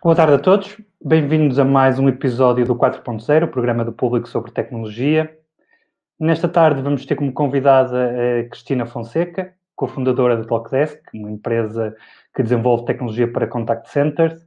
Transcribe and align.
Boa 0.00 0.14
tarde 0.14 0.34
a 0.34 0.38
todos, 0.38 0.80
bem-vindos 1.04 1.58
a 1.58 1.64
mais 1.64 1.98
um 1.98 2.08
episódio 2.08 2.64
do 2.64 2.76
4.0, 2.76 3.48
programa 3.48 3.84
do 3.84 3.92
público 3.92 4.28
sobre 4.28 4.52
tecnologia. 4.52 5.36
Nesta 6.20 6.48
tarde 6.48 6.80
vamos 6.80 7.04
ter 7.04 7.16
como 7.16 7.32
convidada 7.32 8.12
a 8.12 8.48
Cristina 8.48 8.86
Fonseca, 8.86 9.52
cofundadora 9.74 10.36
da 10.36 10.44
Talkdesk, 10.44 11.02
uma 11.12 11.32
empresa 11.32 11.96
que 12.32 12.44
desenvolve 12.44 12.84
tecnologia 12.84 13.26
para 13.26 13.48
contact 13.48 13.90
centers. 13.90 14.46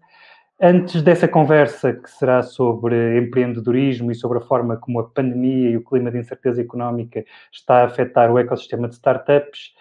Antes 0.57 1.01
dessa 1.01 1.27
conversa, 1.27 1.91
que 1.91 2.09
será 2.09 2.41
sobre 2.43 3.19
empreendedorismo 3.19 4.09
e 4.09 4.15
sobre 4.15 4.37
a 4.37 4.41
forma 4.41 4.77
como 4.77 5.01
a 5.01 5.09
pandemia 5.09 5.71
e 5.71 5.75
o 5.75 5.83
clima 5.83 6.09
de 6.09 6.19
incerteza 6.19 6.61
económica 6.61 7.25
está 7.51 7.81
a 7.81 7.85
afetar 7.87 8.31
o 8.31 8.39
ecossistema 8.39 8.87
de 8.87 8.93
startups, 8.93 9.73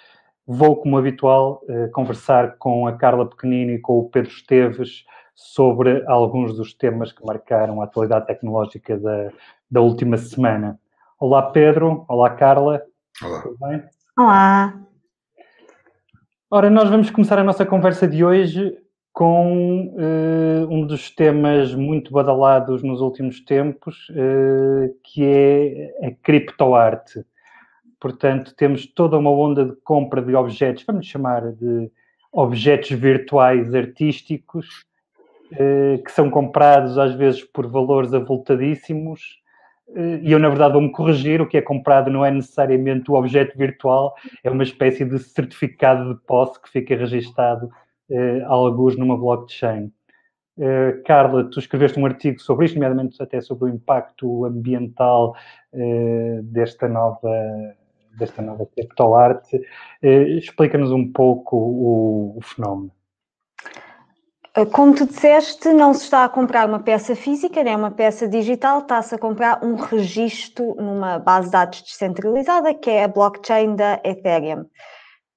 vou, 0.45 0.75
como 0.75 0.99
habitual, 0.99 1.63
eh, 1.69 1.87
conversar 1.93 2.57
com 2.59 2.89
a 2.89 2.93
Carla 2.95 3.25
Pequenino 3.25 3.71
e 3.71 3.79
com 3.79 4.01
o 4.01 4.11
Pedro 4.11 4.33
Esteves 4.33 5.05
sobre 5.41 6.05
alguns 6.07 6.55
dos 6.55 6.75
temas 6.75 7.13
que 7.13 7.25
marcaram 7.25 7.81
a 7.81 7.85
atualidade 7.85 8.27
tecnológica 8.27 8.99
da, 8.99 9.33
da 9.71 9.81
última 9.81 10.19
semana. 10.19 10.79
Olá, 11.19 11.43
Pedro. 11.51 12.05
Olá, 12.09 12.29
Carla. 12.29 12.83
Olá. 13.23 13.43
Tudo 13.43 13.57
bem? 13.59 13.83
Olá. 14.19 14.79
Ora, 16.51 16.69
nós 16.69 16.91
vamos 16.91 17.11
começar 17.11 17.39
a 17.39 17.45
nossa 17.45 17.65
conversa 17.65 18.07
de 18.07 18.23
hoje 18.23 18.77
com 19.15 19.95
uh, 19.95 20.69
um 20.71 20.87
dos 20.87 21.11
temas 21.11 21.75
muito 21.75 22.13
badalados 22.13 22.83
nos 22.83 23.01
últimos 23.01 23.41
tempos, 23.41 24.11
uh, 24.11 24.95
que 25.03 25.25
é 25.25 26.07
a 26.07 26.11
criptoarte. 26.23 27.25
Portanto, 27.99 28.55
temos 28.55 28.87
toda 28.87 29.17
uma 29.17 29.31
onda 29.31 29.65
de 29.65 29.77
compra 29.83 30.21
de 30.21 30.35
objetos, 30.35 30.85
vamos 30.87 31.07
chamar 31.07 31.51
de 31.53 31.91
objetos 32.31 32.91
virtuais 32.91 33.75
artísticos, 33.75 34.85
que 36.05 36.13
são 36.13 36.31
comprados 36.31 36.97
às 36.97 37.15
vezes 37.15 37.43
por 37.43 37.67
valores 37.67 38.15
avultadíssimos. 38.15 39.41
E 40.23 40.31
eu, 40.31 40.39
na 40.39 40.49
verdade, 40.49 40.75
vou-me 40.75 40.93
corrigir: 40.93 41.41
o 41.41 41.47
que 41.47 41.57
é 41.57 41.63
comprado 41.63 42.11
não 42.11 42.25
é 42.25 42.31
necessariamente 42.31 43.11
o 43.11 43.15
objeto 43.15 43.59
virtual, 43.59 44.15
é 44.45 44.51
uma 44.51 44.63
espécie 44.63 45.05
de 45.05 45.19
certificado 45.19 46.15
de 46.15 46.21
posse 46.23 46.61
que 46.63 46.71
fica 46.71 46.97
registado 46.97 47.69
uh, 48.11 48.45
alguns 48.47 48.97
numa 48.97 49.17
blockchain. 49.17 49.93
Uh, 50.59 51.03
Carla, 51.07 51.45
tu 51.45 51.59
escreveste 51.59 51.99
um 51.99 52.05
artigo 52.05 52.41
sobre 52.41 52.67
isto, 52.67 52.75
nomeadamente 52.75 53.21
até 53.23 53.41
sobre 53.41 53.65
o 53.65 53.75
impacto 53.75 54.45
ambiental 54.45 55.35
uh, 55.73 56.43
desta 56.43 56.89
nova 56.89 57.31
desta 58.19 58.43
nova 58.43 58.67
criptoarte. 58.67 59.57
Uh, 60.03 60.39
Explica-nos 60.39 60.93
um 60.93 61.11
pouco 61.11 61.57
o, 61.57 62.39
o 62.39 62.41
fenómeno. 62.43 62.93
Como 64.73 64.95
tu 64.97 65.07
disseste, 65.07 65.73
não 65.73 65.95
se 65.95 66.03
está 66.05 66.25
a 66.25 66.29
comprar 66.29 66.67
uma 66.69 66.81
peça 66.81 67.15
física, 67.15 67.63
nem 67.63 67.77
uma 67.77 67.93
peça 67.93 68.27
digital, 68.27 68.81
está-se 68.81 69.15
a 69.15 69.19
comprar 69.19 69.65
um 69.65 69.77
registro 69.77 70.75
numa 70.75 71.21
base 71.21 71.47
de 71.47 71.53
dados 71.53 71.83
descentralizada, 71.83 72.75
que 72.75 72.91
é 72.91 73.05
a 73.05 73.09
blockchain 73.09 73.77
da 73.77 74.01
Ethereum. 74.05 74.67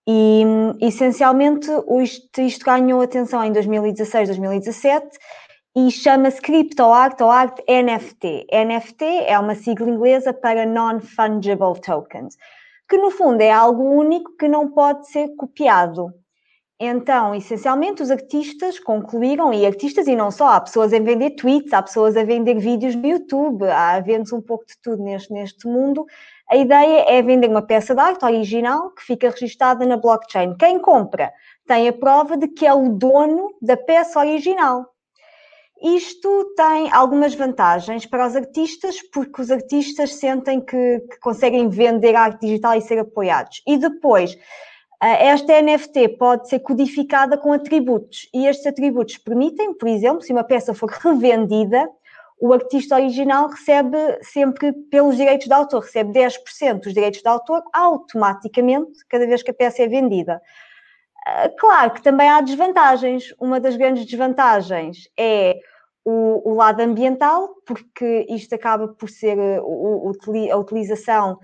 E, 0.08 0.44
essencialmente, 0.81 1.67
isto, 2.02 2.42
isto 2.42 2.66
ganhou 2.66 3.02
atenção 3.02 3.44
em 3.44 3.52
2016, 3.52 4.30
2017 4.30 5.08
e 5.75 5.92
chama-se 5.92 6.42
CryptoArt 6.42 7.22
ou 7.22 7.30
Art 7.30 7.59
NFT. 7.70 8.48
NFT 8.52 9.25
é 9.27 9.38
uma 9.38 9.53
sigla 9.53 9.89
inglesa 9.92 10.33
para 10.33 10.66
Non-Fungible 10.66 11.80
Tokens, 11.86 12.36
que 12.89 12.98
no 12.98 13.11
fundo 13.11 13.42
é 13.42 13.52
algo 13.52 13.83
único 13.83 14.36
que 14.38 14.48
não 14.48 14.72
pode 14.72 15.08
ser 15.08 15.36
copiado. 15.36 16.11
Então, 16.79 17.33
essencialmente, 17.35 18.02
os 18.02 18.11
artistas 18.11 18.79
concluíram, 18.79 19.53
e 19.53 19.66
artistas 19.66 20.07
e 20.07 20.16
não 20.16 20.31
só, 20.31 20.49
há 20.49 20.61
pessoas 20.61 20.91
a 20.91 20.99
vender 20.99 21.31
tweets, 21.31 21.71
há 21.71 21.81
pessoas 21.81 22.17
a 22.17 22.23
vender 22.23 22.55
vídeos 22.55 22.95
no 22.95 23.08
YouTube, 23.08 23.64
há 23.70 23.99
vendes 23.99 24.33
um 24.33 24.42
pouco 24.42 24.65
de 24.65 24.73
tudo 24.81 25.03
neste, 25.03 25.31
neste 25.31 25.67
mundo, 25.67 26.05
a 26.49 26.58
ideia 26.58 27.05
é 27.08 27.21
vender 27.21 27.49
uma 27.49 27.61
peça 27.61 27.95
de 27.95 28.02
arte 28.02 28.25
original 28.25 28.92
que 28.92 29.03
fica 29.03 29.30
registada 29.30 29.86
na 29.86 29.98
blockchain. 29.98 30.55
Quem 30.58 30.80
compra 30.80 31.31
tem 31.65 31.87
a 31.87 31.93
prova 31.93 32.36
de 32.36 32.48
que 32.48 32.65
é 32.65 32.73
o 32.73 32.89
dono 32.89 33.55
da 33.61 33.77
peça 33.77 34.19
original. 34.19 34.86
Isto 35.81 36.53
tem 36.55 36.92
algumas 36.92 37.36
vantagens 37.36 38.05
para 38.05 38.27
os 38.27 38.36
artistas, 38.36 39.02
porque 39.11 39.42
os 39.42 39.52
artistas 39.52 40.15
sentem 40.15 40.61
que, 40.61 40.99
que 40.99 41.19
conseguem 41.19 41.67
vender 41.69 42.15
arte 42.15 42.42
digital 42.45 42.75
e 42.75 42.81
ser 42.81 42.99
apoiados. 42.99 43.61
E 43.67 43.77
depois, 43.77 44.37
esta 45.05 45.61
NFT 45.61 46.17
pode 46.17 46.47
ser 46.47 46.59
codificada 46.59 47.37
com 47.37 47.52
atributos, 47.52 48.30
e 48.33 48.47
estes 48.47 48.65
atributos 48.65 49.17
permitem, 49.17 49.73
por 49.73 49.87
exemplo, 49.87 50.21
se 50.21 50.31
uma 50.31 50.43
peça 50.43 50.73
for 50.73 50.89
revendida, 50.89 51.89
o 52.39 52.52
artista 52.52 52.95
original 52.95 53.47
recebe 53.47 53.97
sempre, 54.21 54.73
pelos 54.92 55.15
direitos 55.15 55.47
de 55.47 55.53
autor, 55.53 55.81
recebe 55.81 56.11
10% 56.11 56.81
dos 56.81 56.93
direitos 56.93 57.21
de 57.21 57.27
autor 57.27 57.63
automaticamente 57.71 59.05
cada 59.08 59.25
vez 59.25 59.42
que 59.42 59.52
a 59.52 59.53
peça 59.53 59.83
é 59.83 59.87
vendida. 59.87 60.42
Ah, 61.25 61.49
claro 61.58 61.92
que 61.92 62.02
também 62.02 62.27
há 62.30 62.42
desvantagens. 62.42 63.33
Uma 63.39 63.59
das 63.59 63.77
grandes 63.77 64.05
desvantagens 64.05 65.09
é 65.17 65.58
o, 66.03 66.52
o 66.52 66.55
lado 66.55 66.81
ambiental, 66.81 67.55
porque 67.65 68.25
isto 68.30 68.53
acaba 68.55 68.89
por 68.89 69.09
ser 69.09 69.37
ah, 69.39 70.53
a 70.53 70.58
utilização 70.58 71.39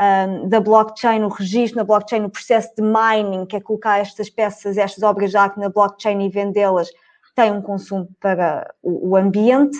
um, 0.00 0.48
da 0.48 0.60
blockchain, 0.60 1.22
o 1.22 1.28
registro 1.28 1.78
na 1.78 1.84
blockchain, 1.84 2.24
o 2.24 2.30
processo 2.30 2.70
de 2.74 2.82
mining, 2.82 3.44
que 3.44 3.56
é 3.56 3.60
colocar 3.60 3.98
estas 3.98 4.30
peças, 4.30 4.78
estas 4.78 5.02
obras 5.02 5.30
de 5.30 5.36
arte 5.36 5.60
na 5.60 5.68
blockchain 5.68 6.20
e 6.22 6.30
vendê-las, 6.30 6.88
tem 7.36 7.52
um 7.52 7.60
consumo 7.60 8.08
para 8.18 8.72
o, 8.82 9.10
o 9.10 9.16
ambiente 9.16 9.78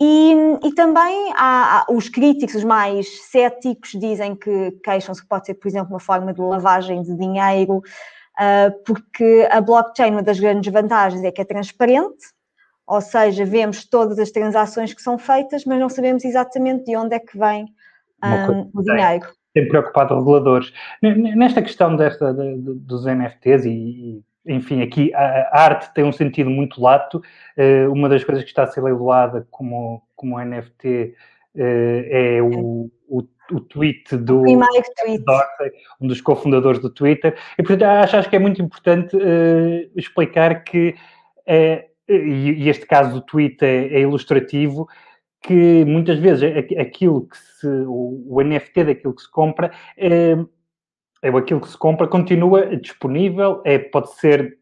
e, 0.00 0.34
e 0.64 0.74
também 0.74 1.32
há, 1.36 1.78
há, 1.78 1.86
os 1.88 2.08
críticos, 2.08 2.56
os 2.56 2.64
mais 2.64 3.30
céticos, 3.30 3.90
dizem 3.92 4.34
que 4.34 4.72
queixam-se 4.82 5.22
que 5.22 5.28
pode 5.28 5.46
ser, 5.46 5.54
por 5.54 5.68
exemplo, 5.68 5.90
uma 5.90 6.00
forma 6.00 6.34
de 6.34 6.40
lavagem 6.40 7.02
de 7.02 7.16
dinheiro, 7.16 7.76
uh, 7.78 8.84
porque 8.84 9.48
a 9.50 9.60
blockchain, 9.60 10.10
uma 10.10 10.22
das 10.22 10.40
grandes 10.40 10.72
vantagens 10.72 11.22
é 11.22 11.30
que 11.30 11.40
é 11.40 11.44
transparente, 11.44 12.26
ou 12.86 13.00
seja, 13.00 13.44
vemos 13.44 13.88
todas 13.88 14.18
as 14.18 14.30
transações 14.30 14.92
que 14.92 15.00
são 15.00 15.16
feitas, 15.16 15.64
mas 15.64 15.78
não 15.78 15.88
sabemos 15.88 16.24
exatamente 16.24 16.84
de 16.84 16.96
onde 16.96 17.14
é 17.14 17.20
que 17.20 17.38
vem 17.38 17.66
um, 18.22 18.70
o 18.74 18.82
dinheiro. 18.82 19.26
Tem 19.54 19.68
preocupado 19.68 20.18
reguladores. 20.18 20.72
Nesta 21.00 21.62
questão 21.62 21.94
desta, 21.96 22.34
de, 22.34 22.56
dos 22.58 23.06
NFTs 23.06 23.64
e, 23.64 24.20
enfim, 24.46 24.82
aqui 24.82 25.12
a, 25.14 25.48
arte 25.52 25.92
tem 25.94 26.04
um 26.04 26.12
sentido 26.12 26.50
muito 26.50 26.80
lato. 26.82 27.22
Uh, 27.56 27.90
uma 27.92 28.08
das 28.08 28.22
coisas 28.24 28.44
que 28.44 28.50
está 28.50 28.64
a 28.64 28.66
ser 28.66 28.82
leiloada 28.82 29.46
como, 29.50 30.02
como 30.14 30.38
NFT 30.38 30.86
uh, 30.86 31.60
eh, 31.60 32.36
é 32.36 32.42
o, 32.42 32.90
o, 33.08 33.22
o, 33.52 33.60
tweet 33.60 34.16
do 34.16 34.42
tweet. 34.42 35.24
Dorsey, 35.24 35.72
um 36.00 36.06
dos 36.06 36.20
cofundadores 36.20 36.80
do 36.80 36.90
Twitter. 36.90 37.36
E, 37.58 37.62
portanto, 37.62 37.84
acho, 37.84 38.16
acho 38.16 38.28
que 38.28 38.36
é 38.36 38.40
muito 38.40 38.60
importante 38.60 39.16
uh, 39.16 39.90
explicar 39.96 40.62
que, 40.64 40.94
e, 42.08 42.64
e, 42.64 42.68
este 42.68 42.86
caso 42.86 43.12
do 43.14 43.20
tweet 43.22 43.64
é, 43.64 43.94
é 43.94 44.00
ilustrativo, 44.00 44.88
que 45.44 45.84
muitas 45.84 46.18
vezes 46.18 46.42
aquilo 46.78 47.28
que 47.28 47.36
se, 47.36 47.66
o, 47.86 48.42
NFT 48.42 48.84
daquilo 48.84 49.14
que 49.14 49.22
se 49.22 49.30
compra 49.30 49.70
é, 49.96 50.36
é 51.22 51.28
aquilo 51.28 51.60
que 51.60 51.68
se 51.68 51.76
compra, 51.76 52.08
continua 52.08 52.74
disponível, 52.76 53.60
é, 53.62 53.78
pode 53.78 54.10
ser, 54.14 54.56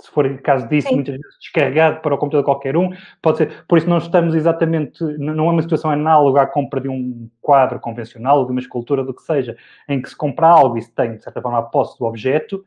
se 0.00 0.08
for 0.12 0.26
o 0.26 0.40
caso 0.40 0.68
disso, 0.68 0.88
Sim. 0.88 0.94
muitas 0.94 1.16
vezes 1.16 1.38
descarregado 1.40 2.00
para 2.00 2.14
o 2.14 2.18
computador 2.18 2.42
de 2.42 2.44
qualquer 2.44 2.76
um, 2.76 2.90
pode 3.20 3.38
ser, 3.38 3.64
por 3.66 3.78
isso 3.78 3.88
não 3.88 3.98
estamos 3.98 4.32
exatamente, 4.36 5.02
não 5.18 5.48
é 5.48 5.50
uma 5.50 5.62
situação 5.62 5.90
análoga 5.90 6.42
à 6.42 6.46
compra 6.46 6.80
de 6.80 6.88
um 6.88 7.28
quadro 7.42 7.80
convencional 7.80 8.44
de 8.46 8.52
uma 8.52 8.60
escultura, 8.60 9.02
do 9.02 9.12
que 9.12 9.22
seja, 9.22 9.56
em 9.88 10.00
que 10.00 10.08
se 10.08 10.16
compra 10.16 10.46
algo 10.46 10.78
e 10.78 10.82
se 10.82 10.94
tem, 10.94 11.16
de 11.16 11.22
certa 11.24 11.42
forma, 11.42 11.58
a 11.58 11.62
posse 11.62 11.98
do 11.98 12.04
objeto, 12.04 12.64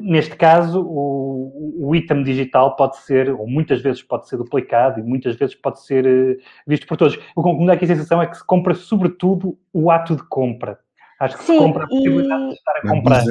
neste 0.00 0.36
caso, 0.36 0.80
o, 0.82 1.86
o, 1.88 1.94
item 1.94 2.22
digital 2.22 2.74
pode 2.76 2.98
ser, 2.98 3.30
ou 3.30 3.46
muitas 3.46 3.80
vezes 3.80 4.02
pode 4.02 4.28
ser 4.28 4.36
duplicado 4.36 4.98
e 5.00 5.02
muitas 5.02 5.36
vezes 5.36 5.54
pode 5.54 5.80
ser 5.84 6.04
uh, 6.06 6.36
visto 6.66 6.86
por 6.86 6.96
todos. 6.96 7.18
O 7.36 7.42
que 7.42 7.52
me 7.52 7.66
dá 7.66 7.74
aqui 7.74 7.84
a 7.84 7.88
sensação 7.88 8.20
é 8.20 8.26
que 8.26 8.36
se 8.36 8.44
compra 8.44 8.74
sobretudo 8.74 9.56
o 9.72 9.90
ato 9.90 10.16
de 10.16 10.22
compra. 10.24 10.78
Acho 11.20 11.36
que 11.36 11.44
Sim, 11.44 11.58
se 11.58 11.58
compra 11.58 11.84
a 11.84 11.88
possibilidade 11.88 12.42
e... 12.42 12.48
de 12.48 12.54
estar 12.54 12.76
a 12.76 12.80
comprar. 12.88 13.24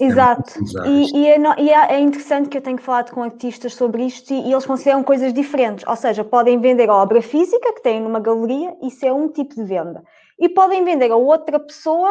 Exato. 0.00 0.52
É 0.84 0.88
e, 0.88 1.16
e, 1.16 1.28
é, 1.28 1.38
e, 1.58 1.70
é, 1.70 1.94
é, 1.94 2.00
interessante 2.00 2.48
que 2.48 2.56
eu 2.56 2.62
tenho 2.62 2.78
falado 2.78 3.10
com 3.10 3.22
artistas 3.22 3.74
sobre 3.74 4.04
isto 4.06 4.32
e, 4.32 4.48
e, 4.48 4.52
eles 4.52 4.64
consideram 4.64 5.02
coisas 5.02 5.34
diferentes. 5.34 5.84
Ou 5.86 5.96
seja, 5.96 6.24
podem 6.24 6.58
vender 6.58 6.88
a 6.88 6.94
obra 6.94 7.20
física 7.20 7.74
que 7.74 7.82
têm 7.82 8.00
numa 8.00 8.20
galeria, 8.20 8.74
isso 8.82 9.04
é 9.04 9.12
um 9.12 9.28
tipo 9.28 9.54
de 9.54 9.64
venda. 9.64 10.02
E 10.38 10.48
podem 10.48 10.82
vender 10.84 11.10
a 11.10 11.16
outra 11.16 11.60
pessoa 11.60 12.10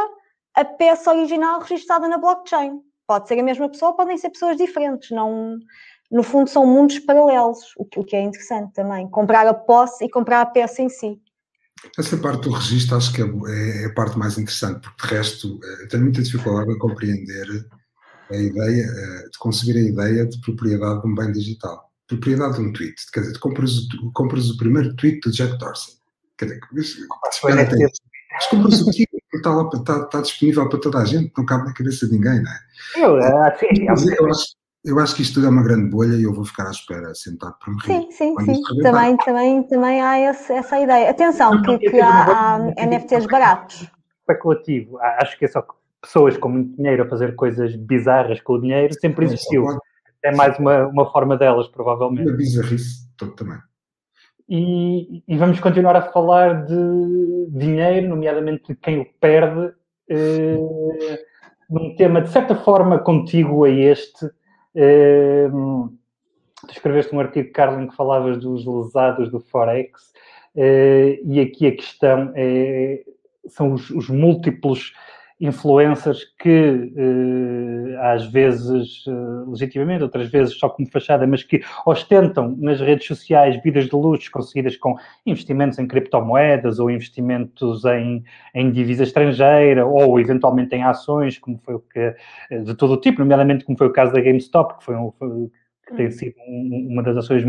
a 0.55 0.63
peça 0.63 1.11
original 1.11 1.59
registrada 1.59 2.07
na 2.07 2.17
blockchain. 2.17 2.79
Pode 3.07 3.27
ser 3.27 3.39
a 3.39 3.43
mesma 3.43 3.69
pessoa, 3.69 3.95
podem 3.95 4.17
ser 4.17 4.29
pessoas 4.29 4.57
diferentes. 4.57 5.11
Não, 5.11 5.59
no 6.11 6.23
fundo, 6.23 6.49
são 6.49 6.65
mundos 6.65 6.99
paralelos, 6.99 7.73
o 7.77 7.85
que, 7.85 7.99
o 7.99 8.03
que 8.03 8.15
é 8.15 8.21
interessante 8.21 8.73
também. 8.73 9.09
Comprar 9.09 9.47
a 9.47 9.53
posse 9.53 10.05
e 10.05 10.09
comprar 10.09 10.41
a 10.41 10.45
peça 10.45 10.81
em 10.81 10.89
si. 10.89 11.19
Essa 11.97 12.17
parte 12.17 12.43
do 12.43 12.51
registro 12.51 12.97
acho 12.97 13.13
que 13.13 13.21
é, 13.21 13.25
é, 13.25 13.83
é, 13.83 13.85
a 13.85 13.93
parte 13.93 14.17
mais 14.17 14.37
interessante, 14.37 14.81
porque 14.81 15.07
de 15.07 15.13
resto 15.13 15.59
eh, 15.63 15.87
tenho 15.87 16.03
muita 16.03 16.21
dificuldade 16.21 16.71
em 16.71 16.77
compreender 16.77 17.47
a 18.31 18.35
ideia, 18.35 18.83
eh, 18.83 19.29
de 19.31 19.37
conseguir 19.37 19.77
a 19.77 19.81
ideia 19.81 20.25
de 20.25 20.39
propriedade 20.41 21.01
de 21.01 21.07
um 21.07 21.15
bem 21.15 21.31
digital. 21.31 21.91
propriedade 22.07 22.55
de 22.55 22.61
um 22.61 22.73
tweet. 22.73 22.95
Quer 23.11 23.21
dizer, 23.21 23.33
tu 23.33 23.39
compras, 23.39 23.77
o, 23.77 24.11
compras 24.13 24.49
o 24.49 24.57
primeiro 24.57 24.95
tweet 24.95 25.19
do 25.21 25.31
Jack 25.31 25.57
Dorsey. 25.57 25.95
Quer 26.37 26.45
dizer, 26.45 26.59
mas 26.71 28.47
compras 28.47 28.81
o 28.81 28.89
quê? 28.91 29.07
Está, 29.35 29.53
lá, 29.53 29.69
está, 29.73 29.97
está 29.99 30.21
disponível 30.21 30.69
para 30.69 30.79
toda 30.79 30.99
a 30.99 31.05
gente, 31.05 31.31
não 31.37 31.45
cabe 31.45 31.65
na 31.65 31.73
cabeça 31.73 32.05
de 32.07 32.13
ninguém, 32.13 32.41
não 32.41 32.51
é? 32.51 32.59
Eu, 32.97 33.17
acho, 33.17 33.65
eu, 33.65 34.29
acho, 34.29 34.45
eu 34.85 34.99
acho 34.99 35.15
que 35.15 35.21
isto 35.21 35.35
tudo 35.35 35.47
é 35.47 35.49
uma 35.49 35.63
grande 35.63 35.89
bolha 35.89 36.15
e 36.15 36.23
eu 36.23 36.33
vou 36.33 36.45
ficar 36.45 36.67
à 36.67 36.71
espera, 36.71 37.13
sentado 37.13 37.55
para 37.59 37.73
me 37.73 37.79
rir. 37.81 38.11
Sim, 38.11 38.35
sim, 38.35 38.53
sim. 38.53 38.81
Também, 38.81 39.17
também, 39.17 39.63
também 39.63 40.01
há 40.01 40.29
esse, 40.29 40.53
essa 40.53 40.79
ideia. 40.79 41.09
Atenção, 41.09 41.61
que, 41.61 41.77
que 41.79 41.99
há, 41.99 42.55
há 42.55 42.59
NFTs 42.85 43.25
baratos. 43.25 43.89
Especulativo. 44.21 44.99
Acho 44.99 45.37
que 45.37 45.45
é 45.45 45.47
só 45.47 45.65
pessoas 46.01 46.37
com 46.37 46.49
muito 46.49 46.75
dinheiro 46.77 47.03
a 47.03 47.09
fazer 47.09 47.35
coisas 47.35 47.75
bizarras 47.75 48.39
com 48.41 48.53
o 48.53 48.61
dinheiro 48.61 48.93
sempre 48.99 49.25
existiu. 49.25 49.65
É 50.23 50.35
mais 50.35 50.57
uma, 50.57 50.87
uma 50.87 51.11
forma 51.11 51.37
delas, 51.37 51.67
provavelmente. 51.67 52.29
Uma 52.29 52.37
bizarrice 52.37 53.07
também. 53.35 53.57
E, 54.47 55.23
e, 55.27 55.37
vamos 55.37 55.59
continuar 55.59 55.95
a 55.95 56.11
falar 56.11 56.65
de 56.65 57.47
dinheiro, 57.49 58.09
nomeadamente 58.09 58.67
de 58.67 58.75
quem 58.75 58.99
o 58.99 59.05
perde, 59.19 59.73
eh, 60.07 60.55
num 61.67 61.95
tema 61.95 62.21
de 62.21 62.29
certa 62.29 62.55
forma 62.55 62.99
contíguo 62.99 63.63
a 63.63 63.69
este. 63.69 64.29
Eh, 64.75 65.49
tu 65.49 66.71
escreveste 66.71 67.15
um 67.15 67.19
artigo, 67.19 67.51
Carlos, 67.51 67.89
que 67.89 67.95
falavas 67.95 68.37
dos 68.37 68.65
lesados 68.65 69.31
do 69.31 69.39
Forex, 69.39 70.13
eh, 70.55 71.19
e 71.23 71.39
aqui 71.39 71.65
a 71.67 71.75
questão 71.75 72.31
é, 72.35 73.03
são 73.47 73.73
os, 73.73 73.89
os 73.89 74.09
múltiplos 74.09 74.93
influencers 75.39 76.23
que 76.39 76.93
eh, 76.95 77.97
às 77.99 78.25
vezes 78.31 79.03
eh, 79.07 79.11
legitimamente, 79.47 80.03
outras 80.03 80.29
vezes 80.29 80.57
só 80.57 80.69
como 80.69 80.89
fachada, 80.89 81.27
mas 81.27 81.43
que 81.43 81.61
ostentam 81.85 82.55
nas 82.57 82.79
redes 82.79 83.05
sociais 83.05 83.61
vidas 83.61 83.85
de 83.85 83.95
luxo 83.95 84.31
conseguidas 84.31 84.77
com 84.77 84.95
investimentos 85.25 85.77
em 85.77 85.87
criptomoedas 85.87 86.79
ou 86.79 86.89
investimentos 86.89 87.83
em, 87.85 88.23
em 88.53 88.71
divisa 88.71 89.03
estrangeira 89.03 89.85
ou 89.85 90.19
eventualmente 90.19 90.73
em 90.73 90.83
ações, 90.83 91.37
como 91.37 91.57
foi 91.57 91.75
o 91.75 91.79
que 91.79 92.15
eh, 92.51 92.59
de 92.59 92.73
todo 92.73 92.93
o 92.93 93.01
tipo, 93.01 93.19
nomeadamente 93.19 93.65
como 93.65 93.77
foi 93.77 93.87
o 93.87 93.93
caso 93.93 94.13
da 94.13 94.21
GameStop, 94.21 94.77
que 94.77 94.85
foi 94.85 94.95
um, 94.95 95.11
que 95.85 95.95
tem 95.95 96.09
sido 96.09 96.35
uma 96.47 97.03
das 97.03 97.17
ações 97.17 97.43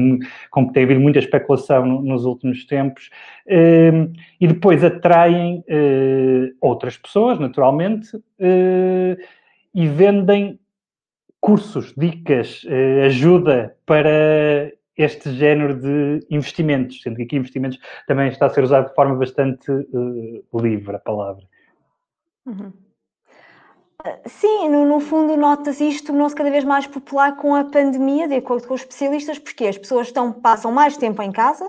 com 0.51 0.67
que 0.67 0.75
tem 0.75 0.85
havido 0.85 1.01
muita 1.01 1.19
especulação 1.19 1.87
nos 2.03 2.25
últimos 2.25 2.67
tempos, 2.67 3.11
ehm, 3.47 4.13
e 4.41 4.47
depois 4.47 4.85
atraem 4.85 5.65
eh, 5.67 6.53
outras 6.61 6.99
pessoas, 6.99 7.39
naturalmente, 7.39 8.11
eh, 8.39 9.17
e 9.75 9.87
vendem 9.89 10.59
cursos, 11.41 11.95
dicas, 11.97 12.65
eh, 12.69 13.07
ajuda 13.07 13.77
para 13.87 14.73
este 14.97 15.31
género 15.33 15.79
de 15.79 16.27
investimentos, 16.31 17.03
sendo 17.03 17.17
que 17.17 17.23
aqui 17.23 17.37
investimentos 17.37 17.79
também 18.07 18.29
está 18.29 18.47
a 18.47 18.51
ser 18.51 18.65
usado 18.65 18.89
de 18.89 18.95
forma 18.95 19.15
bastante 19.15 19.71
livre 20.55 20.97
a 20.97 20.99
palavra. 20.99 21.45
Uhum. 22.47 22.73
Sim, 24.27 24.69
no, 24.69 24.85
no 24.85 25.01
fundo 25.01 25.37
nota-se 25.37 25.89
isto 25.89 26.09
tornou-se 26.09 26.35
cada 26.35 26.51
vez 26.51 26.65
mais 26.65 26.87
popular 26.87 27.37
com 27.37 27.55
a 27.55 27.65
pandemia, 27.65 28.29
de 28.29 28.35
acordo 28.35 28.69
com 28.69 28.75
os 28.75 28.83
especialistas, 28.83 29.39
porque 29.39 29.67
as 29.67 29.79
pessoas 29.79 30.09
estão, 30.09 30.33
passam 30.33 30.71
mais 30.71 30.97
tempo 30.97 31.23
em 31.23 31.33
casa, 31.33 31.69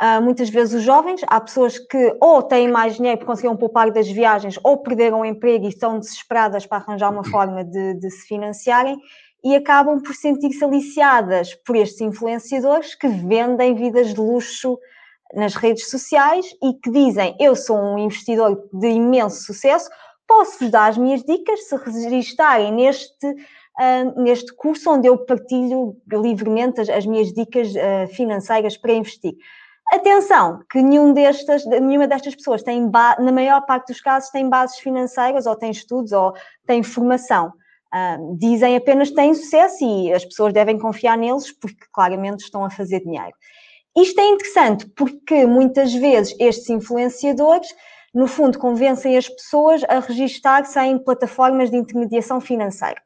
Uh, 0.00 0.22
muitas 0.22 0.48
vezes 0.48 0.74
os 0.74 0.82
jovens, 0.84 1.22
há 1.26 1.40
pessoas 1.40 1.76
que 1.76 2.16
ou 2.20 2.40
têm 2.40 2.68
mais 2.68 2.94
dinheiro 2.94 3.18
porque 3.18 3.32
conseguiram 3.32 3.56
poupar 3.56 3.90
das 3.90 4.08
viagens 4.08 4.56
ou 4.62 4.76
perderam 4.80 5.22
o 5.22 5.24
emprego 5.24 5.64
e 5.64 5.70
estão 5.70 5.98
desesperadas 5.98 6.64
para 6.64 6.78
arranjar 6.78 7.10
uma 7.10 7.24
forma 7.24 7.64
de, 7.64 7.94
de 7.94 8.08
se 8.08 8.28
financiarem 8.28 8.96
e 9.42 9.56
acabam 9.56 10.00
por 10.00 10.14
sentir-se 10.14 10.62
aliciadas 10.62 11.52
por 11.66 11.74
estes 11.74 12.00
influenciadores 12.00 12.94
que 12.94 13.08
vendem 13.08 13.74
vidas 13.74 14.14
de 14.14 14.20
luxo 14.20 14.78
nas 15.34 15.56
redes 15.56 15.90
sociais 15.90 16.46
e 16.62 16.74
que 16.74 16.92
dizem 16.92 17.36
eu 17.40 17.56
sou 17.56 17.76
um 17.76 17.98
investidor 17.98 18.68
de 18.72 18.86
imenso 18.86 19.42
sucesso 19.42 19.90
posso-vos 20.28 20.70
dar 20.70 20.90
as 20.90 20.98
minhas 20.98 21.22
dicas 21.22 21.66
se 21.66 21.74
registarem 21.76 22.70
neste, 22.70 23.26
uh, 23.26 24.22
neste 24.22 24.54
curso 24.54 24.92
onde 24.92 25.08
eu 25.08 25.16
partilho 25.24 25.96
livremente 26.12 26.80
as, 26.82 26.88
as 26.90 27.06
minhas 27.06 27.32
dicas 27.32 27.68
uh, 27.74 28.06
financeiras 28.14 28.76
para 28.76 28.92
investir. 28.92 29.34
Atenção, 29.90 30.62
que 30.70 30.82
nenhum 30.82 31.14
destas, 31.14 31.64
nenhuma 31.64 32.06
destas 32.06 32.34
pessoas 32.34 32.62
tem, 32.62 32.90
na 33.18 33.32
maior 33.32 33.62
parte 33.62 33.88
dos 33.88 34.02
casos, 34.02 34.28
tem 34.28 34.46
bases 34.46 34.78
financeiras, 34.78 35.46
ou 35.46 35.56
tem 35.56 35.70
estudos, 35.70 36.12
ou 36.12 36.34
tem 36.66 36.82
formação. 36.82 37.52
Uh, 37.94 38.36
dizem 38.36 38.76
apenas 38.76 39.08
que 39.08 39.14
têm 39.14 39.32
sucesso 39.32 39.82
e 39.82 40.12
as 40.12 40.22
pessoas 40.22 40.52
devem 40.52 40.78
confiar 40.78 41.16
neles 41.16 41.50
porque 41.50 41.86
claramente 41.90 42.40
estão 42.40 42.62
a 42.62 42.70
fazer 42.70 43.00
dinheiro. 43.00 43.32
Isto 43.96 44.20
é 44.20 44.28
interessante 44.28 44.86
porque 44.94 45.46
muitas 45.46 45.94
vezes 45.94 46.36
estes 46.38 46.68
influenciadores 46.68 47.74
no 48.14 48.26
fundo, 48.26 48.58
convencem 48.58 49.16
as 49.16 49.28
pessoas 49.28 49.82
a 49.88 50.00
registar-se 50.00 50.78
em 50.80 50.98
plataformas 50.98 51.70
de 51.70 51.76
intermediação 51.76 52.40
financeira, 52.40 53.00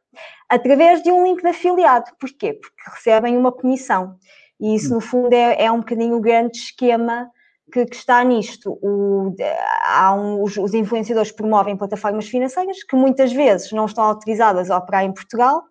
através 0.49 1.02
de 1.02 1.10
um 1.10 1.25
link 1.25 1.43
de 1.43 1.49
afiliado. 1.49 2.10
Porquê? 2.20 2.54
Porque 2.54 2.90
recebem 2.90 3.37
uma 3.37 3.52
comissão. 3.52 4.16
E 4.60 4.75
isso, 4.76 4.94
no 4.94 5.00
fundo, 5.00 5.32
é, 5.32 5.64
é 5.64 5.72
um 5.72 5.81
bocadinho 5.81 6.16
o 6.16 6.20
grande 6.20 6.56
esquema 6.56 7.28
que, 7.72 7.87
que 7.87 7.96
está 7.96 8.22
nisto. 8.22 8.78
O, 8.82 9.34
há 9.82 10.14
um, 10.14 10.43
os, 10.43 10.56
os, 10.56 10.75
influenciadores 10.75 11.32
promovem 11.32 11.76
plataformas 11.76 12.28
financeiras 12.28 12.84
que 12.84 12.94
muitas 12.94 13.32
vezes 13.32 13.72
não 13.72 13.87
estão 13.87 14.04
autorizadas 14.04 14.70
a 14.70 14.78
operar 14.78 15.04
em 15.04 15.12
Portugal 15.12 15.62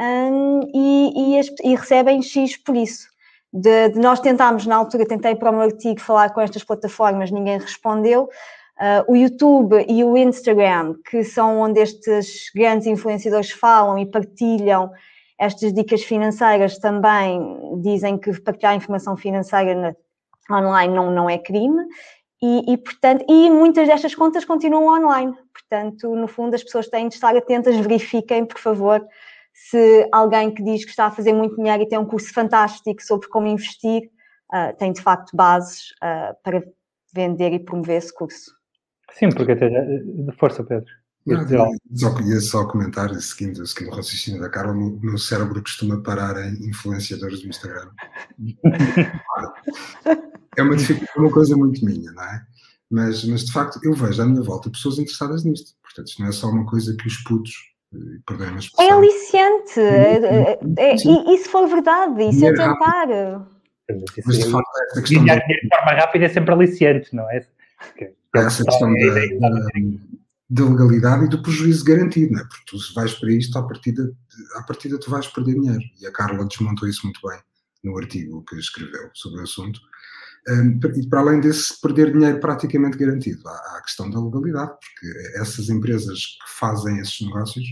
um, 0.00 0.60
e, 0.74 1.34
e, 1.34 1.38
as, 1.38 1.48
e, 1.62 1.74
recebem 1.74 2.22
X 2.22 2.56
por 2.56 2.76
isso. 2.76 3.08
De, 3.52 3.90
de, 3.90 3.98
nós 3.98 4.20
tentámos, 4.20 4.66
na 4.66 4.76
altura, 4.76 5.06
tentei 5.06 5.34
para 5.34 5.50
o 5.50 5.52
meu 5.52 5.62
artigo 5.62 6.00
falar 6.00 6.30
com 6.30 6.40
estas 6.40 6.62
plataformas, 6.62 7.30
ninguém 7.30 7.58
respondeu. 7.58 8.28
Uh, 8.78 9.12
o 9.12 9.16
YouTube 9.16 9.84
e 9.88 10.04
o 10.04 10.16
Instagram, 10.16 10.94
que 11.10 11.24
são 11.24 11.58
onde 11.58 11.80
estes 11.80 12.50
grandes 12.54 12.86
influenciadores 12.86 13.50
falam 13.50 13.98
e 13.98 14.06
partilham 14.06 14.90
estas 15.38 15.72
dicas 15.72 16.04
financeiras, 16.04 16.78
também 16.78 17.40
dizem 17.82 18.18
que 18.18 18.40
partilhar 18.40 18.76
informação 18.76 19.16
financeira 19.16 19.74
na, 19.74 20.58
online 20.58 20.94
não, 20.94 21.10
não 21.10 21.28
é 21.28 21.38
crime. 21.38 21.84
E, 22.40 22.72
e, 22.72 22.76
portanto, 22.76 23.24
e 23.28 23.50
muitas 23.50 23.88
destas 23.88 24.14
contas 24.14 24.44
continuam 24.44 24.86
online. 24.96 25.34
Portanto, 25.52 26.14
no 26.14 26.28
fundo, 26.28 26.54
as 26.54 26.62
pessoas 26.62 26.88
têm 26.88 27.08
de 27.08 27.14
estar 27.14 27.36
atentas, 27.36 27.76
verifiquem, 27.76 28.44
por 28.44 28.58
favor, 28.58 29.04
se 29.66 30.08
alguém 30.12 30.54
que 30.54 30.62
diz 30.62 30.84
que 30.84 30.90
está 30.90 31.06
a 31.06 31.10
fazer 31.10 31.32
muito 31.32 31.56
dinheiro 31.56 31.82
e 31.82 31.88
tem 31.88 31.98
um 31.98 32.06
curso 32.06 32.32
fantástico 32.32 33.02
sobre 33.02 33.28
como 33.28 33.46
investir, 33.46 34.10
uh, 34.52 34.76
tem 34.78 34.92
de 34.92 35.02
facto 35.02 35.36
bases 35.36 35.90
uh, 36.02 36.34
para 36.42 36.62
vender 37.12 37.52
e 37.52 37.58
promover 37.58 37.96
esse 37.96 38.14
curso. 38.14 38.52
Sim, 39.12 39.30
porque 39.30 39.52
até. 39.52 39.68
De 39.68 40.32
força, 40.38 40.62
Pedro. 40.62 40.86
Não, 41.26 41.46
só, 41.94 42.20
ia 42.20 42.40
só 42.40 42.66
comentar, 42.66 43.14
seguindo, 43.16 43.66
seguindo 43.66 43.92
o 43.92 43.96
raciocínio 43.96 44.40
da 44.40 44.48
Carla, 44.48 44.72
o 44.72 45.00
meu 45.00 45.18
cérebro 45.18 45.60
costuma 45.60 46.02
parar 46.02 46.36
em 46.42 46.68
influenciadores 46.68 47.42
do 47.42 47.48
Instagram. 47.48 47.90
é 50.56 50.62
uma, 50.62 50.74
é 50.74 51.18
uma 51.18 51.30
coisa 51.30 51.54
muito 51.54 51.84
minha, 51.84 52.10
não 52.12 52.22
é? 52.22 52.46
Mas, 52.90 53.24
mas 53.24 53.44
de 53.44 53.52
facto 53.52 53.78
eu 53.82 53.92
vejo 53.92 54.22
à 54.22 54.24
minha 54.24 54.42
volta 54.42 54.70
pessoas 54.70 54.98
interessadas 54.98 55.44
nisto. 55.44 55.72
Portanto, 55.82 56.06
isto 56.08 56.22
não 56.22 56.28
é 56.28 56.32
só 56.32 56.48
uma 56.48 56.64
coisa 56.64 56.96
que 56.96 57.06
os 57.06 57.18
putos 57.24 57.52
eh, 57.94 58.84
é 58.84 58.90
aliciante. 58.90 59.80
É, 59.80 60.58
é, 60.76 60.96
e, 60.96 61.34
e 61.34 61.38
se 61.38 61.48
for 61.48 61.66
verdade, 61.66 62.22
e 62.22 62.32
se 62.32 62.44
eu 62.44 62.54
tentar. 62.54 63.06
Mas 64.26 64.38
de 64.38 64.50
facto, 64.50 64.70
essa 64.90 65.02
questão. 65.02 65.24
de 65.24 65.68
forma 65.70 65.92
rápida 65.92 66.26
é 66.26 66.28
sempre 66.28 66.52
aliciante, 66.52 67.14
não 67.14 67.30
é? 67.30 67.46
essa 68.34 68.64
questão 68.64 68.92
da, 68.92 69.14
da, 69.48 69.58
da, 70.50 70.64
legalidade 70.64 71.24
e 71.24 71.28
do 71.28 71.42
prejuízo 71.42 71.84
garantido, 71.84 72.32
não 72.32 72.40
é? 72.40 72.44
Porque 72.44 72.64
tu 72.66 72.78
se 72.78 72.94
vais 72.94 73.14
para 73.14 73.32
isto, 73.32 73.58
à 73.58 73.62
partida, 73.62 74.12
à 74.56 74.62
partida 74.62 74.98
tu 74.98 75.10
vais 75.10 75.26
perder 75.28 75.54
dinheiro. 75.54 75.82
E 76.00 76.06
a 76.06 76.12
Carla 76.12 76.44
desmontou 76.44 76.88
isso 76.88 77.06
muito 77.06 77.20
bem 77.26 77.38
no 77.84 77.96
artigo 77.96 78.44
que 78.44 78.56
escreveu 78.56 79.10
sobre 79.14 79.40
o 79.40 79.44
assunto. 79.44 79.80
Um, 80.48 80.80
e 80.96 81.06
para 81.08 81.20
além 81.20 81.40
desse 81.40 81.78
perder 81.80 82.12
dinheiro 82.12 82.40
praticamente 82.40 82.96
garantido, 82.96 83.46
há, 83.46 83.52
há 83.52 83.78
a 83.78 83.82
questão 83.82 84.08
da 84.10 84.20
legalidade, 84.20 84.70
porque 84.70 85.38
essas 85.38 85.68
empresas 85.68 86.18
que 86.18 86.58
fazem 86.58 86.98
esses 86.98 87.20
negócios 87.20 87.66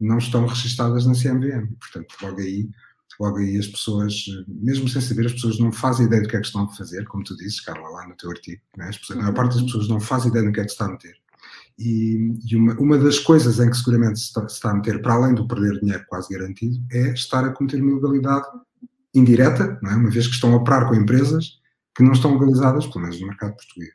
não 0.00 0.18
estão 0.18 0.46
registadas 0.46 1.06
na 1.06 1.12
CMVM. 1.12 1.74
Portanto, 1.78 2.14
logo 2.22 2.40
aí 2.40 2.68
logo 3.18 3.38
aí 3.38 3.58
as 3.58 3.66
pessoas, 3.66 4.24
mesmo 4.46 4.88
sem 4.88 5.02
saber, 5.02 5.26
as 5.26 5.32
pessoas 5.32 5.58
não 5.58 5.72
fazem 5.72 6.06
ideia 6.06 6.22
do 6.22 6.28
que 6.28 6.36
é 6.36 6.40
que 6.40 6.46
estão 6.46 6.64
a 6.64 6.68
fazer, 6.68 7.04
como 7.06 7.24
tu 7.24 7.36
dizes, 7.36 7.60
Carla, 7.60 7.88
lá 7.88 8.06
no 8.06 8.16
teu 8.16 8.30
artigo. 8.30 8.62
Né? 8.76 8.86
Pessoas, 8.86 9.18
a 9.18 9.22
maior 9.22 9.34
parte 9.34 9.54
das 9.54 9.64
pessoas 9.64 9.88
não 9.88 10.00
faz 10.00 10.24
ideia 10.24 10.44
do 10.44 10.52
que 10.52 10.60
é 10.60 10.62
que 10.62 10.68
se 10.68 10.74
está 10.74 10.86
a 10.86 10.92
meter. 10.92 11.16
E, 11.78 12.34
e 12.46 12.56
uma, 12.56 12.74
uma, 12.74 12.98
das 12.98 13.18
coisas 13.18 13.60
em 13.60 13.70
que 13.70 13.76
seguramente 13.76 14.18
se 14.18 14.26
está, 14.26 14.48
se 14.48 14.54
está, 14.54 14.70
a 14.70 14.74
meter, 14.74 15.00
para 15.00 15.14
além 15.14 15.34
do 15.34 15.46
perder 15.46 15.80
dinheiro 15.80 16.04
quase 16.08 16.32
garantido, 16.32 16.76
é 16.92 17.12
estar 17.12 17.44
a 17.44 17.50
cometer 17.50 17.80
uma 17.80 17.92
ilegalidade 17.92 18.46
indireta, 19.14 19.78
não 19.82 19.90
é? 19.90 19.96
uma 19.96 20.10
vez 20.10 20.26
que 20.26 20.34
estão 20.34 20.52
a 20.52 20.56
operar 20.56 20.88
com 20.88 20.94
empresas 20.94 21.58
que 21.98 22.04
não 22.04 22.12
estão 22.12 22.32
legalizadas, 22.32 22.86
pelo 22.86 23.00
menos 23.00 23.20
no 23.20 23.26
mercado 23.26 23.56
português. 23.56 23.90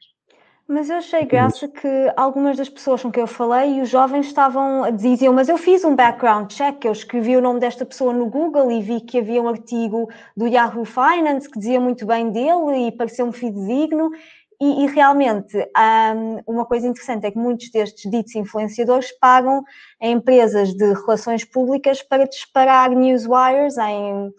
Mas 0.68 0.90
eu 0.90 0.98
achei 0.98 1.26
graça 1.26 1.70
que 1.70 1.88
algumas 2.18 2.58
das 2.58 2.68
pessoas 2.68 3.02
com 3.02 3.10
quem 3.10 3.22
eu 3.22 3.28
falei 3.28 3.78
e 3.78 3.82
os 3.82 3.90
jovens 3.90 4.26
estavam, 4.26 4.92
diziam, 4.94 5.34
mas 5.34 5.48
eu 5.48 5.58
fiz 5.58 5.86
um 5.86 5.96
background 5.96 6.52
check, 6.52 6.84
eu 6.84 6.92
escrevi 6.92 7.38
o 7.38 7.42
nome 7.42 7.62
desta 7.62 7.86
pessoa 7.86 8.12
no 8.12 8.30
Google 8.30 8.70
e 8.72 8.82
vi 8.82 9.00
que 9.00 9.20
havia 9.20 9.42
um 9.42 9.48
artigo 9.48 10.10
do 10.36 10.48
Yahoo 10.48 10.84
Finance 10.84 11.50
que 11.50 11.60
dizia 11.60 11.80
muito 11.80 12.06
bem 12.06 12.30
dele 12.30 12.88
e 12.88 12.92
pareceu-me 12.92 13.32
fidedigno. 13.32 14.12
E, 14.62 14.84
e 14.84 14.88
realmente, 14.88 15.58
um, 15.58 16.54
uma 16.54 16.66
coisa 16.66 16.88
interessante 16.88 17.26
é 17.26 17.32
que 17.32 17.38
muitos 17.38 17.70
destes 17.72 18.10
ditos 18.10 18.36
influenciadores 18.36 19.12
pagam 19.18 19.64
a 20.02 20.08
empresas 20.08 20.74
de 20.74 20.94
relações 20.94 21.46
públicas 21.46 22.02
para 22.02 22.26
disparar 22.26 22.90
newswires 22.90 23.78
em 23.78 24.34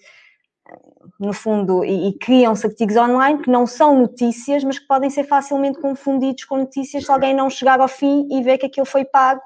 no 1.18 1.32
fundo, 1.32 1.84
e, 1.84 2.08
e 2.08 2.18
criam-se 2.18 2.66
artigos 2.66 2.96
online 2.96 3.42
que 3.42 3.50
não 3.50 3.66
são 3.66 3.98
notícias, 3.98 4.64
mas 4.64 4.78
que 4.78 4.86
podem 4.86 5.10
ser 5.10 5.24
facilmente 5.24 5.80
confundidos 5.80 6.44
com 6.44 6.58
notícias 6.58 7.04
se 7.04 7.12
alguém 7.12 7.34
não 7.34 7.48
chegar 7.50 7.80
ao 7.80 7.88
fim 7.88 8.26
e 8.30 8.42
ver 8.42 8.58
que 8.58 8.66
aquilo 8.66 8.86
foi 8.86 9.04
pago 9.04 9.40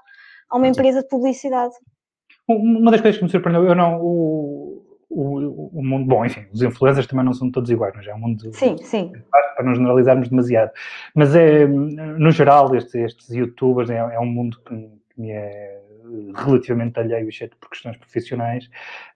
a 0.48 0.56
uma 0.56 0.68
empresa 0.68 1.02
de 1.02 1.08
publicidade. 1.08 1.74
Uma 2.48 2.90
das 2.90 3.00
coisas 3.00 3.18
que 3.18 3.24
me 3.24 3.30
surpreendeu, 3.30 3.64
eu 3.64 3.74
não, 3.74 4.00
o, 4.00 4.82
o, 5.10 5.78
o 5.78 5.84
mundo, 5.84 6.06
bom, 6.06 6.24
enfim, 6.24 6.46
os 6.52 6.62
influencers 6.62 7.06
também 7.06 7.24
não 7.24 7.34
são 7.34 7.50
todos 7.50 7.70
iguais, 7.70 7.92
mas 7.94 8.06
é 8.06 8.14
um 8.14 8.18
mundo 8.18 8.50
sim, 8.54 8.78
sim. 8.78 9.12
para 9.30 9.64
não 9.64 9.74
generalizarmos 9.74 10.28
demasiado. 10.28 10.70
Mas 11.14 11.34
é, 11.34 11.66
no 11.66 12.30
geral, 12.30 12.74
estes, 12.74 12.94
estes 12.94 13.28
youtubers 13.28 13.90
é, 13.90 13.96
é 13.98 14.18
um 14.18 14.26
mundo 14.26 14.58
que, 14.64 14.74
que 14.74 15.20
me 15.20 15.30
é 15.30 15.77
relativamente 16.34 16.98
alheio, 16.98 17.28
exceto 17.28 17.56
por 17.58 17.70
questões 17.70 17.96
profissionais. 17.96 18.68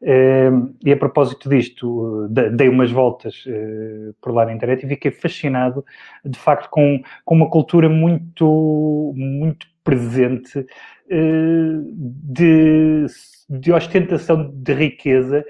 Ehm, 0.03 0.75
e 0.85 0.93
a 0.93 0.97
propósito 0.97 1.49
disto, 1.49 2.29
dei 2.29 2.69
umas 2.69 2.91
voltas 2.91 3.45
eh, 3.47 4.13
por 4.21 4.33
lá 4.33 4.45
na 4.47 4.53
internet 4.53 4.85
e 4.85 4.89
fiquei 4.89 5.11
fascinado, 5.11 5.85
de 6.25 6.39
facto, 6.39 6.69
com, 6.71 7.03
com 7.25 7.35
uma 7.35 7.51
cultura 7.51 7.89
muito, 7.89 9.13
muito 9.17 9.67
presente 9.85 10.67
eh, 11.11 11.81
de, 11.95 13.07
de 13.49 13.73
ostentação 13.73 14.51
de 14.51 14.73
riqueza 14.75 15.39
eh, 15.39 15.45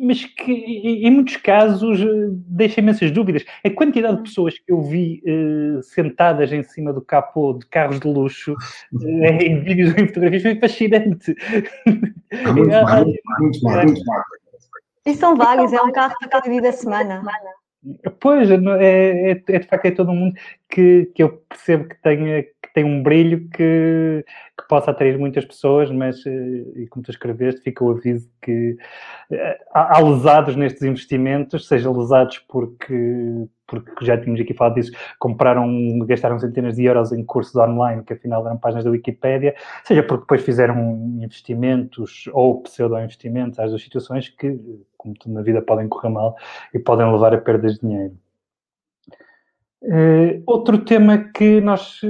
mas 0.00 0.24
que 0.24 0.52
em 0.52 1.10
muitos 1.10 1.36
casos 1.36 2.00
eh, 2.00 2.28
deixa 2.46 2.80
imensas 2.80 3.10
dúvidas. 3.10 3.44
A 3.64 3.70
quantidade 3.70 4.14
de 4.14 4.20
hum. 4.20 4.24
pessoas 4.24 4.58
que 4.58 4.72
eu 4.72 4.82
vi 4.82 5.22
uh, 5.26 5.82
sentadas 5.82 6.52
em 6.52 6.62
cima 6.62 6.92
do 6.92 7.00
capô 7.00 7.54
de 7.54 7.66
carros 7.66 8.00
de 8.00 8.08
luxo 8.08 8.52
uh, 8.52 9.24
em 9.40 9.60
vídeos 9.60 9.92
ou 9.94 10.00
em 10.00 10.06
fotografias 10.06 10.42
foi 10.42 10.56
fascinante. 10.56 11.34
Muito. 12.54 12.70
E 15.04 15.14
são 15.14 15.36
vários, 15.36 15.72
é 15.72 15.82
um 15.82 15.90
carro 15.90 16.14
para 16.20 16.28
cada 16.28 16.48
dia 16.48 16.62
da 16.62 16.72
semana. 16.72 17.22
Pois, 18.20 18.48
é, 18.50 18.54
é, 18.54 19.30
é, 19.30 19.58
de 19.58 19.66
facto 19.66 19.86
é 19.86 19.90
todo 19.90 20.12
um 20.12 20.16
mundo 20.16 20.34
que, 20.68 21.10
que 21.14 21.22
eu 21.22 21.42
percebo 21.48 21.88
que 21.88 22.00
tenha 22.00 22.44
tem 22.72 22.84
um 22.84 23.02
brilho 23.02 23.48
que, 23.50 24.24
que 24.58 24.68
possa 24.68 24.90
atrair 24.90 25.18
muitas 25.18 25.44
pessoas, 25.44 25.90
mas, 25.90 26.24
eh, 26.26 26.64
e 26.76 26.86
como 26.88 27.04
tu 27.04 27.10
escreveste, 27.10 27.60
fica 27.60 27.84
o 27.84 27.90
aviso 27.90 28.30
que 28.40 28.76
eh, 29.30 29.58
há, 29.72 30.00
lesados 30.00 30.56
nestes 30.56 30.82
investimentos, 30.82 31.68
seja 31.68 31.90
lesados 31.90 32.38
porque, 32.48 33.46
porque 33.66 34.04
já 34.04 34.16
tínhamos 34.16 34.40
aqui 34.40 34.54
falado 34.54 34.74
disso, 34.74 34.92
compraram, 35.18 35.98
gastaram 36.06 36.38
centenas 36.38 36.76
de 36.76 36.84
euros 36.84 37.12
em 37.12 37.24
cursos 37.24 37.54
online, 37.56 38.02
que 38.04 38.14
afinal 38.14 38.46
eram 38.46 38.56
páginas 38.56 38.84
da 38.84 38.90
Wikipédia, 38.90 39.54
seja 39.84 40.02
porque 40.02 40.22
depois 40.22 40.42
fizeram 40.42 40.76
investimentos 41.20 42.28
ou 42.32 42.62
pseudo-investimentos 42.62 43.58
às 43.58 43.70
duas 43.70 43.82
situações 43.82 44.28
que, 44.28 44.58
como 44.96 45.14
tudo 45.14 45.34
na 45.34 45.42
vida, 45.42 45.60
podem 45.60 45.88
correr 45.88 46.10
mal 46.10 46.36
e 46.72 46.78
podem 46.78 47.10
levar 47.12 47.34
a 47.34 47.38
perdas 47.38 47.74
de 47.74 47.80
dinheiro. 47.80 48.16
Uh, 49.84 50.40
outro 50.46 50.78
tema 50.84 51.18
que 51.18 51.60
nós 51.60 52.00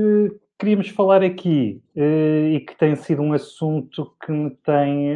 queríamos 0.62 0.90
falar 0.90 1.25
aqui 1.25 1.83
uh, 1.97 2.47
e 2.52 2.61
que 2.61 2.78
tem 2.78 2.95
sido 2.95 3.21
um 3.21 3.33
assunto 3.33 4.14
que 4.25 4.31
me 4.31 4.49
tem, 4.64 5.09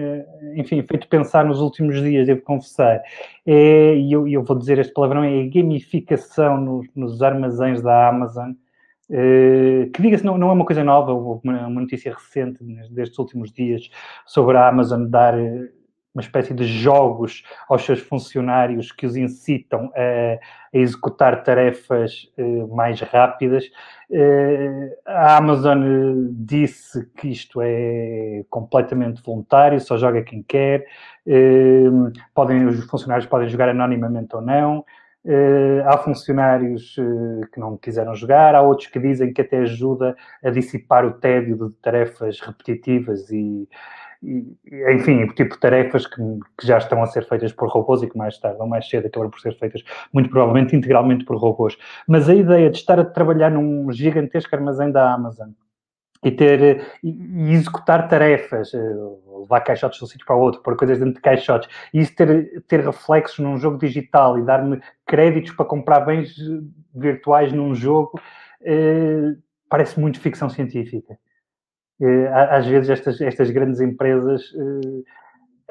enfim, 0.56 0.82
feito 0.82 1.06
pensar 1.06 1.44
nos 1.44 1.60
últimos 1.60 2.02
dias, 2.02 2.26
devo 2.26 2.42
confessar, 2.42 3.00
é, 3.46 3.94
e 3.94 4.10
eu, 4.10 4.26
eu 4.26 4.42
vou 4.42 4.58
dizer 4.58 4.80
este 4.80 4.92
palavrão, 4.92 5.22
é 5.22 5.42
a 5.42 5.48
gamificação 5.48 6.60
nos, 6.60 6.88
nos 6.96 7.22
armazéns 7.22 7.80
da 7.80 8.08
Amazon. 8.08 8.54
que 9.94 10.02
diga-se, 10.02 10.24
não, 10.24 10.36
não 10.36 10.50
é 10.50 10.52
uma 10.52 10.64
coisa 10.64 10.82
nova, 10.82 11.12
houve 11.12 11.42
uma, 11.44 11.68
uma 11.68 11.80
notícia 11.80 12.12
recente 12.12 12.58
destes 12.90 13.16
últimos 13.16 13.52
dias 13.52 13.88
sobre 14.26 14.56
a 14.56 14.66
Amazon 14.66 15.06
dar 15.06 15.34
uma 16.16 16.23
espécie 16.23 16.54
de 16.54 16.64
jogos 16.64 17.44
aos 17.68 17.85
seus 17.85 18.00
funcionários 18.00 18.90
que 18.90 19.04
os 19.04 19.16
incitam 19.16 19.92
a, 19.94 20.38
a 20.75 20.78
executar 20.78 21.44
tarefas 21.44 22.32
uh, 22.38 22.75
mais 22.75 22.99
rápidas. 23.02 23.66
Uh, 24.08 24.94
a 25.04 25.37
Amazon 25.37 25.82
eh, 25.82 26.30
disse 26.30 27.04
que 27.18 27.28
isto 27.28 27.61
é 27.61 28.44
completamente 28.49 29.23
voluntário, 29.23 29.78
só 29.78 29.99
joga 29.99 30.23
quem 30.23 30.42
quer, 30.42 30.87
uh, 31.26 32.11
podem, 32.35 32.64
os 32.64 32.82
funcionários 32.87 33.28
podem 33.28 33.49
jogar 33.49 33.68
anonimamente 33.68 34.35
ou 34.35 34.40
não. 34.40 34.85
há 35.85 35.99
funcionários 35.99 36.94
que 37.52 37.58
não 37.58 37.76
quiseram 37.76 38.14
jogar, 38.14 38.54
há 38.54 38.62
outros 38.62 38.88
que 38.88 39.00
dizem 39.00 39.32
que 39.32 39.42
até 39.42 39.58
ajuda 39.58 40.16
a 40.42 40.50
dissipar 40.50 41.04
o 41.04 41.14
tédio 41.14 41.56
de 41.56 41.75
tarefas 41.82 42.40
repetitivas 42.40 43.28
e, 43.30 43.68
enfim, 44.23 45.23
o 45.25 45.35
tipo 45.35 45.54
de 45.54 45.61
tarefas 45.61 46.06
que, 46.06 46.20
que, 46.58 46.66
já 46.66 46.78
estão 46.78 47.02
a 47.02 47.06
ser 47.06 47.26
feitas 47.26 47.52
por 47.52 47.68
robôs 47.68 48.02
e 48.02 48.08
que 48.08 48.16
mais 48.16 48.38
tarde 48.38 48.61
ou 48.61 48.66
mais 48.66 48.88
cedo 48.88 49.06
acabam 49.06 49.30
por 49.30 49.40
ser 49.40 49.56
feitas, 49.58 49.82
muito 50.12 50.30
provavelmente, 50.30 50.75
integralmente 50.75 51.25
por 51.25 51.37
robôs. 51.37 51.76
Mas 52.08 52.28
a 52.28 52.35
ideia 52.35 52.70
de 52.70 52.78
estar 52.78 52.99
a 52.99 53.04
trabalhar 53.04 53.50
num 53.50 53.90
gigantesco 53.92 54.54
armazém 54.54 54.90
da 54.90 55.12
Amazon 55.12 55.50
e 56.25 56.30
ter 56.30 56.85
e 57.02 57.52
executar 57.52 58.08
tarefas, 58.08 58.73
eh, 58.75 58.94
levar 59.40 59.61
caixotes 59.61 59.99
de 59.99 60.04
um 60.04 60.08
sítio 60.08 60.26
para 60.26 60.37
o 60.37 60.40
outro, 60.40 60.62
pôr 60.62 60.76
coisas 60.76 60.99
dentro 60.99 61.14
de 61.14 61.20
caixotes, 61.20 61.68
e 61.92 62.00
isso 62.00 62.14
ter, 62.16 62.62
ter 62.66 62.80
reflexos 62.80 63.38
num 63.38 63.56
jogo 63.58 63.78
digital 63.78 64.38
e 64.38 64.42
dar-me 64.42 64.80
créditos 65.06 65.52
para 65.52 65.66
comprar 65.66 66.00
bens 66.00 66.35
virtuais 66.94 67.52
num 67.52 67.75
jogo, 67.75 68.18
eh, 68.62 69.37
parece 69.68 70.00
muito 70.00 70.20
ficção 70.20 70.49
científica. 70.49 71.18
Eh, 72.00 72.28
às 72.28 72.66
vezes 72.66 72.90
estas, 72.90 73.20
estas 73.20 73.50
grandes 73.50 73.80
empresas 73.80 74.42
uh, 74.52 75.04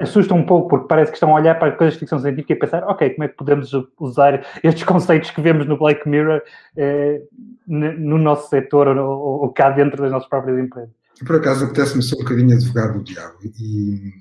assustam 0.00 0.38
um 0.38 0.44
pouco 0.44 0.68
porque 0.68 0.88
parece 0.88 1.12
que 1.12 1.16
estão 1.16 1.30
a 1.30 1.40
olhar 1.40 1.56
para 1.56 1.72
coisas 1.72 1.94
de 1.94 2.00
ficção 2.00 2.18
científica 2.18 2.52
e 2.52 2.56
pensar, 2.56 2.82
ok, 2.84 3.10
como 3.10 3.24
é 3.24 3.28
que 3.28 3.36
podemos 3.36 3.70
usar 4.00 4.44
estes 4.62 4.82
conceitos 4.84 5.30
que 5.30 5.40
vemos 5.40 5.66
no 5.66 5.78
Black 5.78 6.08
Mirror 6.08 6.42
uh, 6.76 7.28
no 7.66 8.18
nosso 8.18 8.48
setor 8.48 8.88
ou, 8.88 9.42
ou, 9.42 9.52
cá 9.52 9.70
dentro 9.70 10.02
das 10.02 10.10
nossas 10.10 10.28
próprias 10.28 10.58
empresas. 10.58 10.90
Por 11.24 11.36
acaso 11.36 11.64
apetece-me 11.64 12.02
ser 12.02 12.16
um 12.16 12.24
bocadinho 12.24 12.56
advogado 12.56 12.98
do 12.98 13.04
diabo 13.04 13.36
e, 13.42 14.12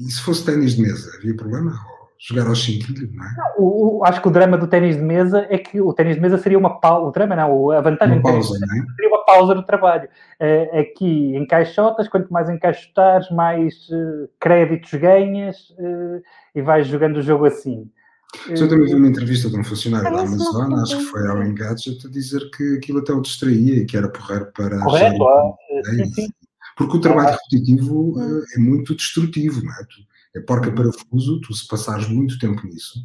e 0.00 0.10
se 0.10 0.20
fosse 0.20 0.44
ténis 0.44 0.74
de 0.74 0.82
mesa, 0.82 1.10
havia 1.16 1.34
problema? 1.34 1.72
Jogar 2.28 2.46
ao 2.46 2.54
cinquilho, 2.54 3.10
não 3.12 3.24
é? 3.24 3.28
Não, 3.36 3.64
o, 3.64 3.98
o, 3.98 4.04
acho 4.04 4.22
que 4.22 4.28
o 4.28 4.30
drama 4.30 4.56
do 4.56 4.68
ténis 4.68 4.96
de 4.96 5.02
mesa 5.02 5.44
é 5.50 5.58
que 5.58 5.80
o 5.80 5.92
ténis 5.92 6.14
de 6.14 6.20
mesa 6.20 6.38
seria 6.38 6.58
uma 6.58 6.78
pausa, 6.78 7.08
o 7.08 7.10
drama 7.10 7.34
não, 7.34 7.70
a 7.72 7.80
vantagem 7.80 8.18
uma 8.18 8.22
pausa, 8.22 8.58
não 8.60 8.76
é? 8.76 8.86
seria 8.94 9.10
uma 9.10 9.24
pausa 9.24 9.54
no 9.56 9.62
trabalho. 9.64 10.08
Uh, 10.40 10.78
aqui 10.80 11.34
em 11.34 11.44
caixotas, 11.44 12.06
quanto 12.06 12.32
mais 12.32 12.48
encaixotares, 12.48 13.28
mais 13.30 13.74
uh, 13.88 14.28
créditos 14.38 14.94
ganhas 14.94 15.70
uh, 15.70 16.22
e 16.54 16.62
vais 16.62 16.86
jogando 16.86 17.16
o 17.16 17.22
jogo 17.22 17.44
assim. 17.44 17.90
Eu 18.48 18.68
também 18.68 18.86
vi 18.86 18.94
uma 18.94 19.08
entrevista 19.08 19.50
de 19.50 19.58
um 19.58 19.64
funcionário 19.64 20.10
da 20.10 20.22
Amazon, 20.22 20.74
acho 20.80 20.96
que 20.96 21.04
foi 21.04 21.28
ao 21.28 21.42
Engadget, 21.42 22.06
a 22.06 22.10
dizer 22.10 22.50
que 22.50 22.76
aquilo 22.76 23.00
até 23.00 23.12
o 23.12 23.20
distraía 23.20 23.74
e 23.74 23.84
que 23.84 23.96
era 23.96 24.08
porreiro 24.08 24.46
para... 24.56 24.78
Correto, 24.78 25.22
ah, 25.22 25.52
sim, 25.90 26.04
sim. 26.14 26.28
Porque 26.74 26.96
o 26.96 27.00
trabalho 27.00 27.32
repetitivo 27.32 28.14
é 28.56 28.58
muito 28.58 28.94
destrutivo, 28.94 29.62
não 29.62 29.72
é? 29.72 29.84
É 30.34 30.40
porca 30.40 30.68
uhum. 30.68 30.74
parafuso, 30.74 31.40
tu 31.40 31.54
se 31.54 31.66
passares 31.66 32.08
muito 32.08 32.38
tempo 32.38 32.66
nisso, 32.66 32.98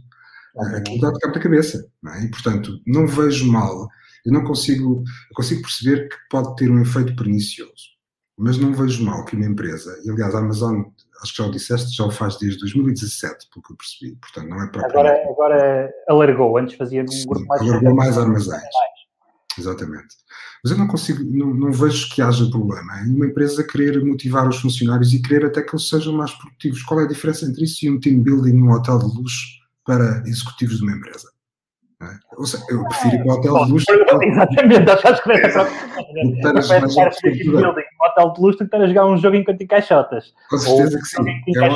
uhum. 0.55 0.75
aquilo 0.75 1.01
dá-te 1.01 1.19
cabo 1.19 1.33
da 1.33 1.39
cabeça, 1.39 1.89
não 2.01 2.13
é? 2.13 2.23
E, 2.23 2.29
portanto, 2.29 2.79
não 2.85 3.07
vejo 3.07 3.51
mal, 3.51 3.87
eu 4.25 4.33
não 4.33 4.43
consigo, 4.43 5.03
eu 5.03 5.35
consigo 5.35 5.61
perceber 5.61 6.09
que 6.09 6.15
pode 6.29 6.55
ter 6.55 6.69
um 6.69 6.81
efeito 6.81 7.15
pernicioso, 7.15 7.97
mas 8.37 8.57
não 8.57 8.73
vejo 8.73 9.03
mal 9.03 9.25
que 9.25 9.35
uma 9.35 9.45
empresa, 9.45 9.99
e 10.05 10.09
aliás 10.09 10.35
a 10.35 10.39
Amazon, 10.39 10.83
acho 11.21 11.35
que 11.35 11.41
já 11.41 11.47
o 11.47 11.51
disseste, 11.51 11.95
já 11.95 12.05
o 12.05 12.11
faz 12.11 12.37
desde 12.37 12.59
2017, 12.59 13.49
pelo 13.51 13.63
que 13.63 13.73
eu 13.73 13.77
percebi, 13.77 14.15
portanto 14.17 14.49
não 14.49 14.61
é. 14.61 14.69
Agora, 14.85 15.29
agora 15.29 15.93
alargou, 16.07 16.57
antes 16.57 16.75
fazia 16.75 17.03
num 17.03 17.25
grupo 17.25 17.45
mais... 17.47 17.61
Alargou 17.61 17.95
mais 17.95 18.17
armazéns. 18.17 18.63
Exatamente. 19.57 20.15
Mas 20.63 20.71
eu 20.71 20.77
não 20.77 20.87
consigo, 20.87 21.23
não, 21.23 21.53
não, 21.53 21.71
vejo 21.71 22.09
que 22.09 22.21
haja 22.21 22.49
problema 22.49 23.01
em 23.05 23.15
uma 23.15 23.25
empresa 23.25 23.65
querer 23.65 24.03
motivar 24.03 24.47
os 24.47 24.59
funcionários 24.59 25.13
e 25.13 25.21
querer 25.21 25.45
até 25.45 25.61
que 25.61 25.73
eles 25.73 25.87
sejam 25.87 26.13
mais 26.13 26.31
produtivos. 26.31 26.83
Qual 26.83 26.99
é 26.99 27.03
a 27.03 27.07
diferença 27.07 27.45
entre 27.45 27.63
isso 27.63 27.85
e 27.85 27.89
um 27.89 27.99
team 27.99 28.21
building 28.21 28.53
num 28.53 28.71
hotel 28.71 28.99
de 28.99 29.05
luxo 29.05 29.45
para 29.85 30.23
executivos 30.25 30.77
de 30.77 30.83
uma 30.83 30.95
empresa? 30.95 31.29
É? 31.99 32.05
Ou 32.37 32.45
seja, 32.45 32.63
eu 32.69 32.87
prefiro 32.87 33.15
ir 33.15 33.23
para 33.23 33.33
o 33.33 33.37
hotel 33.37 33.65
de 33.65 33.71
luxo. 33.71 33.85
Exatamente, 34.21 34.91
achas 34.91 35.19
que 35.19 35.31
é 35.31 35.49
só. 35.49 35.63
Um 35.63 38.05
hotel 38.05 38.33
de 38.33 38.41
luxo 38.41 38.63
estar 38.63 38.81
a 38.81 38.87
jogar 38.87 39.07
um 39.07 39.17
jogo 39.17 39.35
enquanto 39.35 39.61
encaixotas. 39.61 40.31
Com 40.49 40.57
certeza 40.59 40.99
que 40.99 41.07
sim. 41.07 41.23
É 41.57 41.69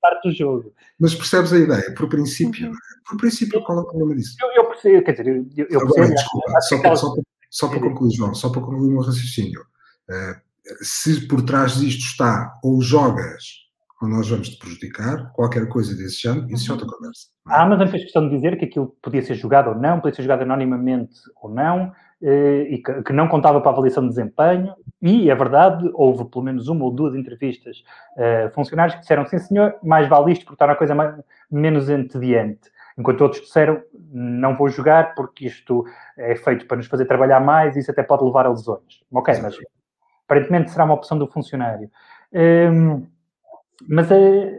parte 0.00 0.28
do 0.28 0.34
jogo. 0.34 0.72
Mas 0.98 1.14
percebes 1.14 1.52
a 1.52 1.58
ideia? 1.58 1.94
Por 1.94 2.08
princípio, 2.08 2.68
uhum. 2.68 2.74
Por 3.08 3.16
princípio, 3.18 3.62
qual 3.62 3.78
é 3.78 3.80
o 3.82 3.86
problema 3.86 4.14
disso? 4.14 4.36
Eu, 4.40 4.62
eu 4.62 4.68
percebo, 4.68 5.04
quer 5.04 5.12
dizer, 5.12 5.26
eu, 5.26 5.66
eu 5.70 5.80
percebo. 5.80 5.92
Agora, 5.92 6.14
desculpa, 6.14 6.60
só 6.60 6.80
para, 6.80 6.96
só 6.96 7.14
para 7.14 7.22
Só 7.50 7.68
para 7.68 7.80
concluir, 7.80 8.14
João, 8.14 8.34
só 8.34 8.50
para 8.50 8.60
concluir 8.60 8.88
o 8.88 8.92
meu 8.92 9.02
raciocínio. 9.02 9.62
Uh, 10.08 10.48
se 10.82 11.26
por 11.26 11.42
trás 11.42 11.76
disto 11.76 12.02
está 12.02 12.58
ou 12.62 12.80
jogas 12.82 13.68
ou 14.00 14.08
nós 14.08 14.28
vamos 14.28 14.50
te 14.50 14.58
prejudicar, 14.58 15.32
qualquer 15.32 15.68
coisa 15.68 15.96
desse 15.96 16.22
género, 16.22 16.48
isso 16.50 16.70
é 16.70 16.72
outra 16.72 16.86
conversa. 16.86 17.28
É? 17.48 17.52
A 17.52 17.62
Amazon 17.62 17.88
fez 17.88 18.04
questão 18.04 18.28
de 18.28 18.36
dizer 18.36 18.56
que 18.56 18.64
aquilo 18.64 18.94
podia 19.02 19.22
ser 19.22 19.34
jogado 19.34 19.70
ou 19.70 19.74
não, 19.74 20.00
podia 20.00 20.14
ser 20.14 20.22
jogado 20.22 20.42
anonimamente 20.42 21.14
ou 21.42 21.50
não, 21.50 21.92
eh, 22.22 22.66
e 22.70 22.78
que, 22.78 23.12
não 23.12 23.26
contava 23.26 23.60
para 23.60 23.70
a 23.70 23.72
avaliação 23.72 24.04
de 24.04 24.10
desempenho, 24.10 24.72
e 25.02 25.30
é 25.30 25.34
verdade, 25.34 25.90
houve 25.94 26.24
pelo 26.26 26.44
menos 26.44 26.68
uma 26.68 26.84
ou 26.84 26.90
duas 26.90 27.14
entrevistas 27.14 27.84
uh, 28.16 28.52
funcionários 28.52 28.96
que 28.96 29.02
disseram, 29.02 29.24
sim 29.26 29.38
senhor, 29.38 29.76
mais 29.82 30.08
vale 30.08 30.32
isto 30.32 30.44
porque 30.44 30.56
está 30.56 30.66
uma 30.66 30.74
coisa 30.74 30.94
mais, 30.94 31.14
menos 31.48 31.88
entediante. 31.88 32.70
Enquanto 32.98 33.20
outros 33.20 33.42
disseram, 33.42 33.80
não 34.10 34.56
vou 34.56 34.68
jogar 34.68 35.14
porque 35.14 35.46
isto 35.46 35.84
é 36.16 36.34
feito 36.34 36.66
para 36.66 36.78
nos 36.78 36.86
fazer 36.86 37.04
trabalhar 37.04 37.38
mais 37.38 37.76
e 37.76 37.78
isso 37.78 37.90
até 37.90 38.02
pode 38.02 38.24
levar 38.24 38.44
a 38.44 38.50
lesões. 38.50 39.04
Ok, 39.12 39.34
mas 39.40 39.56
aparentemente 40.24 40.72
será 40.72 40.84
uma 40.84 40.94
opção 40.94 41.16
do 41.16 41.28
funcionário. 41.28 41.88
Um, 42.32 43.06
mas 43.88 44.10
é, 44.10 44.52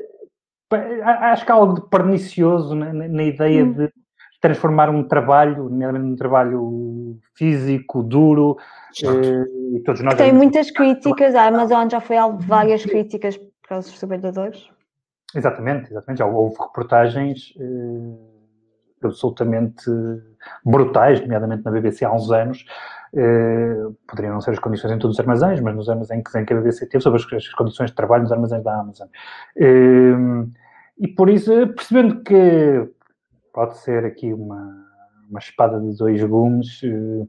acho 1.04 1.46
que 1.46 1.52
há 1.52 1.56
algo 1.56 1.74
de 1.76 1.90
pernicioso 1.90 2.74
na, 2.74 2.94
na 2.94 3.24
ideia 3.24 3.66
hum. 3.66 3.74
de 3.74 3.92
transformar 4.40 4.90
um 4.90 5.04
trabalho, 5.04 5.66
nomeadamente 5.66 6.14
um 6.14 6.16
trabalho 6.16 7.20
físico, 7.36 8.02
duro, 8.02 8.58
eh, 9.04 9.76
e 9.76 9.80
todos 9.82 10.02
nós... 10.02 10.16
Tem 10.16 10.32
muitas 10.32 10.72
críticas, 10.72 11.36
a 11.36 11.46
Amazon 11.46 11.90
já 11.90 12.00
foi 12.00 12.18
alvo 12.18 12.38
de 12.38 12.46
várias 12.46 12.86
críticas 12.86 13.38
para 13.68 13.80
os 13.80 14.00
trabalhadores. 14.00 14.70
Exatamente, 15.36 15.92
exatamente. 15.92 16.20
Já 16.20 16.26
houve 16.26 16.56
reportagens 16.60 17.54
eh, 17.60 19.06
absolutamente 19.06 19.84
brutais, 20.64 21.22
nomeadamente 21.22 21.64
na 21.64 21.72
BBC 21.72 22.06
há 22.06 22.12
uns 22.12 22.32
anos, 22.32 22.66
Uh, 23.12 23.98
poderiam 24.08 24.34
não 24.34 24.42
ser 24.42 24.52
as 24.52 24.60
condições 24.60 24.92
em 24.92 25.00
todos 25.00 25.16
os 25.16 25.20
armazéns, 25.20 25.60
mas 25.62 25.76
nos 25.76 25.90
armazéns 25.90 26.24
em 26.36 26.46
que 26.46 26.54
a 26.54 26.56
BBC 26.58 26.86
teve, 26.86 27.02
sobre 27.02 27.20
as, 27.20 27.34
as, 27.34 27.54
condições 27.56 27.90
de 27.90 27.96
trabalho 27.96 28.22
nos 28.22 28.32
armazéns 28.32 28.64
da 28.64 28.80
Amazon. 28.80 29.08
Uh, 29.58 30.48
e 30.96 31.08
por 31.08 31.28
isso, 31.28 31.52
percebendo 31.70 32.22
que 32.22 32.88
pode 33.52 33.80
ser 33.80 34.06
aqui 34.06 34.32
uma, 34.32 34.86
uma 35.28 35.40
espada 35.40 35.80
de 35.80 35.98
dois 35.98 36.24
gumes, 36.24 36.84
uh, 36.84 37.28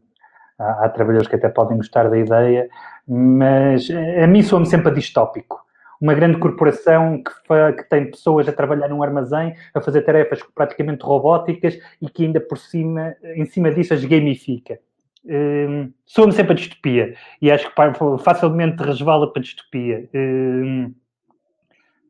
há, 0.58 0.84
há, 0.84 0.88
trabalhadores 0.90 1.28
que 1.28 1.36
até 1.36 1.48
podem 1.48 1.78
gostar 1.78 2.10
da 2.10 2.18
ideia, 2.18 2.68
mas 3.08 3.88
a 4.22 4.26
mim 4.26 4.42
soa-me 4.42 4.66
sempre 4.66 4.90
a 4.90 4.94
distópico. 4.94 5.64
Uma 6.00 6.14
grande 6.14 6.38
corporação 6.38 7.22
que, 7.22 7.74
que 7.76 7.88
tem 7.90 8.10
pessoas 8.10 8.48
a 8.48 8.52
trabalhar 8.52 8.88
num 8.88 9.02
armazém, 9.02 9.54
a 9.74 9.80
fazer 9.80 10.02
tarefas 10.02 10.40
praticamente 10.54 11.04
robóticas 11.04 11.78
e 12.00 12.08
que 12.08 12.24
ainda 12.24 12.40
por 12.40 12.56
cima, 12.56 13.14
em 13.36 13.44
cima 13.44 13.70
disso, 13.70 13.92
as 13.92 14.04
gamifica 14.04 14.78
um, 15.24 15.92
soa-me 16.06 16.32
sempre 16.32 16.52
a 16.52 16.56
distopia 16.56 17.14
e 17.40 17.50
acho 17.50 17.68
que 17.68 17.74
facilmente 18.22 18.82
resvala 18.82 19.30
para 19.32 19.40
a 19.40 19.42
distopia. 19.42 20.08
Um, 20.14 20.94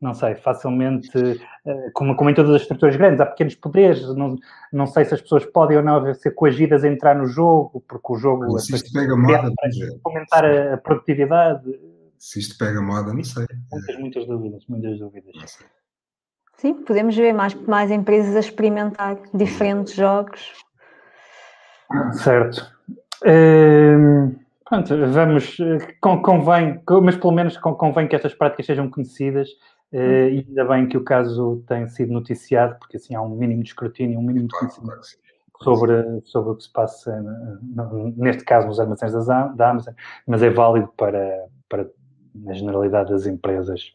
não 0.01 0.15
sei, 0.15 0.33
facilmente, 0.33 1.15
uh, 1.15 1.91
como, 1.93 2.15
como, 2.15 2.29
em 2.29 2.33
todas 2.33 2.55
as 2.55 2.61
estruturas 2.63 2.95
grandes, 2.95 3.21
há 3.21 3.25
pequenos 3.25 3.53
poderes, 3.53 4.01
não, 4.15 4.35
não 4.73 4.87
sei 4.87 5.05
se 5.05 5.13
as 5.13 5.21
pessoas 5.21 5.45
podem 5.45 5.77
ou 5.77 5.83
não 5.83 6.11
ser 6.15 6.31
coagidas 6.31 6.83
a 6.83 6.87
entrar 6.87 7.15
no 7.15 7.27
jogo, 7.27 7.83
porque 7.87 8.13
o 8.13 8.17
jogo 8.17 8.57
se 8.57 8.73
isto 8.73 8.91
pega 8.91 9.15
moda, 9.15 9.53
aumentar 10.03 10.43
a, 10.43 10.73
a 10.73 10.77
produtividade. 10.77 11.79
Se 12.21 12.39
isto 12.39 12.55
pega 12.55 12.79
moda, 12.83 13.11
não 13.11 13.23
sei. 13.23 13.47
Muitas, 13.71 13.97
muitas 13.97 14.27
dúvidas, 14.27 14.63
muitas 14.69 14.99
dúvidas. 14.99 15.57
Sim, 16.55 16.75
podemos 16.83 17.15
ver 17.17 17.33
mais, 17.33 17.55
mais 17.55 17.89
empresas 17.89 18.35
a 18.35 18.39
experimentar 18.39 19.17
diferentes 19.33 19.95
jogos. 19.95 20.53
Certo. 22.13 22.71
Uh, 23.23 24.35
pronto, 24.69 24.95
vamos, 25.11 25.57
convém, 25.99 26.79
mas 27.01 27.17
pelo 27.17 27.33
menos 27.33 27.57
convém 27.57 28.07
que 28.07 28.15
estas 28.15 28.35
práticas 28.35 28.67
sejam 28.67 28.87
conhecidas 28.87 29.49
uh, 29.91 30.29
e 30.29 30.45
ainda 30.47 30.65
bem 30.65 30.87
que 30.87 30.97
o 30.97 31.03
caso 31.03 31.63
tem 31.67 31.87
sido 31.87 32.13
noticiado, 32.13 32.77
porque 32.77 32.97
assim 32.97 33.15
há 33.15 33.21
um 33.23 33.35
mínimo 33.35 33.63
de 33.63 33.69
escrutínio, 33.69 34.19
um 34.19 34.23
mínimo 34.23 34.47
de 34.47 34.59
conhecimento 34.59 35.07
sobre, 35.59 36.21
sobre 36.25 36.51
o 36.51 36.55
que 36.55 36.63
se 36.65 36.71
passa, 36.71 37.19
neste 38.15 38.43
caso, 38.43 38.67
nos 38.67 38.79
armazéns 38.79 39.25
da 39.55 39.71
Amazon, 39.71 39.95
mas 40.27 40.43
é 40.43 40.51
válido 40.51 40.87
para, 40.95 41.47
para 41.67 41.89
a 42.47 42.53
generalidade 42.53 43.11
das 43.11 43.25
empresas. 43.25 43.93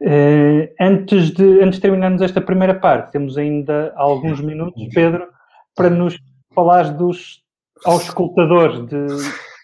Uh, 0.00 0.68
antes, 0.80 1.30
de, 1.30 1.62
antes 1.62 1.76
de 1.76 1.80
terminarmos 1.80 2.20
esta 2.22 2.40
primeira 2.40 2.74
parte, 2.74 3.12
temos 3.12 3.38
ainda 3.38 3.92
alguns 3.96 4.40
minutos, 4.40 4.86
Pedro, 4.94 5.28
para 5.74 5.88
nos 5.90 6.18
falar 6.54 6.92
dos 6.96 7.42
aos 7.84 8.04
escutadores 8.04 8.86
de 8.86 9.06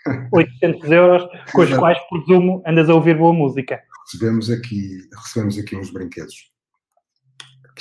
800 0.33 0.90
euros, 0.90 1.28
com 1.52 1.62
os 1.62 1.74
quais, 1.74 1.98
presumo, 2.09 2.62
andas 2.66 2.88
a 2.88 2.94
ouvir 2.94 3.16
boa 3.16 3.33
música. 3.33 3.81
Recebemos 4.05 4.50
aqui, 4.50 4.98
recebemos 5.14 5.59
aqui 5.59 5.76
uns 5.76 5.90
brinquedos. 5.90 6.52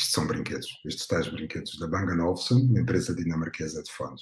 Isto 0.01 0.13
são 0.15 0.25
brinquedos, 0.25 0.67
estes 0.83 1.05
tais 1.05 1.27
brinquedos 1.27 1.77
da 1.77 1.87
Bang 1.87 2.11
Olufsen, 2.19 2.65
uma 2.65 2.79
empresa 2.79 3.13
dinamarquesa 3.13 3.83
de 3.83 3.91
fones. 3.91 4.21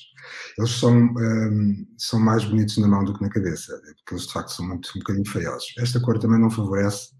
Eles 0.58 0.72
são, 0.72 0.94
um, 0.94 1.88
são 1.98 2.20
mais 2.20 2.44
bonitos 2.44 2.78
na 2.80 2.88
mão 2.88 3.06
do 3.06 3.14
que 3.14 3.22
na 3.22 3.30
cabeça, 3.30 3.82
porque 3.96 4.14
eles 4.14 4.28
de 4.28 4.34
facto 4.34 4.50
são 4.50 4.68
muito, 4.68 4.90
um 4.94 5.00
bocadinho 5.00 5.26
feiosos. 5.26 5.74
Esta 5.78 6.02
cor 6.02 6.20
também 6.20 6.38
não 6.38 6.50
favorece, 6.50 7.12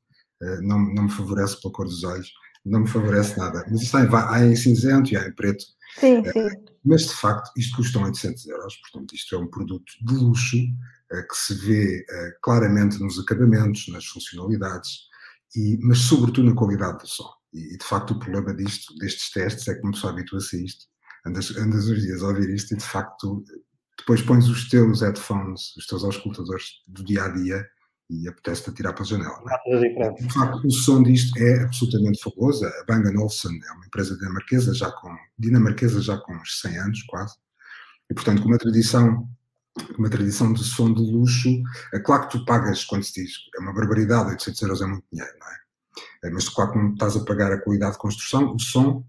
uh, 0.44 0.62
não, 0.62 0.78
não 0.94 1.04
me 1.04 1.10
favorece 1.10 1.62
pela 1.62 1.74
cor 1.74 1.86
dos 1.86 2.04
olhos, 2.04 2.30
não 2.66 2.82
me 2.82 2.88
favorece 2.90 3.38
nada. 3.38 3.66
Mas 3.72 3.82
isto 3.82 3.96
há, 3.96 4.36
há 4.36 4.46
em 4.46 4.56
cinzento 4.58 5.14
e 5.14 5.16
há 5.16 5.26
em 5.26 5.34
preto. 5.34 5.64
Sim, 5.98 6.22
sim. 6.26 6.50
Mas, 6.84 7.04
de 7.04 7.14
facto, 7.14 7.50
isto 7.56 7.78
custa 7.78 7.98
800 7.98 8.46
euros, 8.46 8.76
portanto, 8.76 9.16
isto 9.16 9.36
é 9.36 9.38
um 9.38 9.48
produto 9.48 9.90
de 10.06 10.14
luxo 10.16 10.58
uh, 10.58 11.28
que 11.30 11.36
se 11.36 11.54
vê 11.54 12.06
claramente 12.44 13.00
nos 13.00 13.18
acabamentos, 13.18 13.88
nas 13.88 14.06
funcionalidades, 14.06 15.08
e, 15.56 15.80
mas 15.82 16.00
sobretudo 16.00 16.50
na 16.50 16.56
qualidade 16.56 16.98
do 17.00 17.08
som. 17.08 17.39
E, 17.54 17.78
de 17.78 17.84
facto, 17.84 18.12
o 18.12 18.20
problema 18.20 18.54
disto, 18.54 18.96
destes 18.98 19.32
testes 19.32 19.68
é 19.68 19.74
que 19.74 19.82
uma 19.82 19.92
pessoa 19.92 20.14
habitua-se 20.14 20.56
a 20.56 20.60
isto, 20.60 20.86
andas, 21.26 21.56
andas 21.58 21.86
os 21.88 22.02
dias 22.02 22.22
a 22.22 22.28
ouvir 22.28 22.50
isto 22.50 22.74
e, 22.74 22.78
de 22.78 22.84
facto, 22.84 23.44
depois 23.98 24.22
pões 24.22 24.48
os 24.48 24.70
teus 24.70 25.02
headphones, 25.02 25.76
os 25.76 25.86
teus 25.86 26.04
auscultadores 26.04 26.84
do 26.88 27.04
dia 27.04 27.24
a 27.24 27.30
dia 27.30 27.68
e 28.10 28.28
apetece-te 28.28 28.74
tirar 28.74 28.94
para 28.94 29.04
a 29.04 29.06
janela. 29.06 29.44
É? 29.48 30.12
De 30.14 30.34
facto, 30.34 30.66
o 30.66 30.72
som 30.72 31.04
disto 31.04 31.38
é 31.38 31.64
absolutamente 31.64 32.22
fabuloso. 32.24 32.66
A 32.66 32.84
Bang 32.88 33.08
Olufsen 33.08 33.60
é 33.68 33.72
uma 33.74 33.86
empresa 33.86 34.18
dinamarquesa 34.18 34.74
já 34.74 34.92
com, 34.92 35.16
dinamarquesa 35.38 36.02
já 36.02 36.18
com 36.18 36.36
uns 36.36 36.60
100 36.62 36.78
anos 36.78 37.04
quase, 37.04 37.36
e 38.10 38.14
portanto 38.14 38.42
com 38.42 38.48
uma 38.48 38.58
tradição 38.58 39.30
uma 39.98 40.10
tradição 40.10 40.52
de 40.52 40.64
som 40.64 40.94
de 40.94 41.02
luxo, 41.02 41.50
é 41.94 42.00
claro 42.00 42.28
que 42.28 42.38
tu 42.38 42.46
pagas, 42.46 42.84
quando 42.84 43.04
se 43.04 43.22
diz, 43.22 43.32
é 43.56 43.62
uma 43.62 43.74
barbaridade, 43.74 44.32
800 44.32 44.62
euros 44.64 44.82
é 44.82 44.86
muito 44.86 45.06
dinheiro, 45.12 45.34
não 45.40 45.48
é? 45.48 45.58
É 46.24 46.30
mas 46.30 46.50
claro 46.50 46.72
que 46.72 46.78
não 46.78 46.94
estás 46.94 47.16
a 47.16 47.24
pagar 47.24 47.52
a 47.52 47.62
qualidade 47.62 47.94
de 47.94 48.00
construção, 48.00 48.54
o 48.54 48.60
som, 48.60 49.04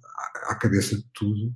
à 0.48 0.54
cabeça 0.54 0.96
de 0.96 1.04
tudo, 1.12 1.52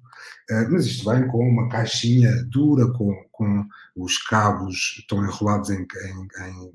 é, 0.50 0.68
mas 0.68 0.86
isto 0.86 1.10
vem 1.10 1.26
com 1.28 1.48
uma 1.48 1.68
caixinha 1.68 2.30
dura, 2.46 2.90
com, 2.92 3.14
com 3.30 3.66
os 3.96 4.18
cabos 4.18 4.96
estão 4.98 5.24
enrolados 5.24 5.70
em, 5.70 5.80
em, 5.80 6.46
em 6.46 6.72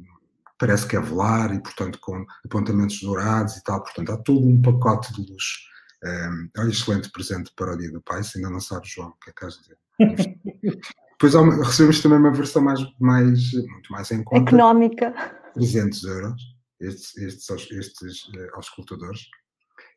parece 0.59 0.85
que 0.85 0.95
é 0.97 0.99
velar 0.99 1.55
e, 1.55 1.59
portanto, 1.59 1.97
com 2.01 2.25
apontamentos 2.45 2.99
dourados 3.01 3.55
e 3.55 3.63
tal. 3.63 3.81
Portanto, 3.81 4.11
há 4.11 4.17
todo 4.17 4.45
um 4.45 4.61
pacote 4.61 5.13
de 5.13 5.31
luxo. 5.31 5.57
Um, 6.03 6.49
olha, 6.57 6.69
excelente 6.69 7.09
presente 7.11 7.51
para 7.55 7.73
o 7.73 7.77
Dia 7.77 7.91
do 7.91 8.01
Pai, 8.01 8.23
se 8.23 8.37
ainda 8.37 8.49
não 8.49 8.59
sabes, 8.59 8.91
João, 8.91 9.09
o 9.09 9.19
que 9.23 9.29
é 9.29 9.33
que 9.33 9.45
has 9.45 9.53
de 9.55 9.61
dizer? 9.61 9.77
Depois 11.11 11.35
uma, 11.35 11.65
recebemos 11.65 12.01
também 12.01 12.19
uma 12.19 12.31
versão 12.31 12.61
mais, 12.61 12.79
mais, 12.99 13.51
muito 13.53 13.91
mais 13.91 14.11
em 14.11 14.23
conta. 14.23 14.49
Económica. 14.49 15.13
300 15.53 16.03
euros, 16.03 16.41
estes, 16.79 17.15
estes, 17.17 17.71
estes 17.71 18.23
uh, 18.29 18.55
auscultadores, 18.55 19.21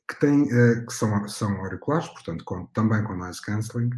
que, 0.09 0.18
têm, 0.21 0.42
uh, 0.42 0.87
que 0.87 0.92
são, 0.92 1.29
são 1.29 1.53
auriculares, 1.57 2.09
portanto, 2.09 2.45
com, 2.45 2.66
também 2.66 3.03
com 3.05 3.16
noise 3.16 3.40
cancelling. 3.40 3.90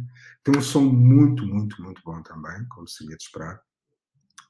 Tem 0.43 0.57
um 0.57 0.61
som 0.61 0.81
muito, 0.81 1.45
muito, 1.45 1.81
muito 1.81 2.01
bom 2.03 2.21
também, 2.23 2.65
como 2.69 2.87
seria 2.87 3.15
de 3.15 3.23
esperar. 3.23 3.59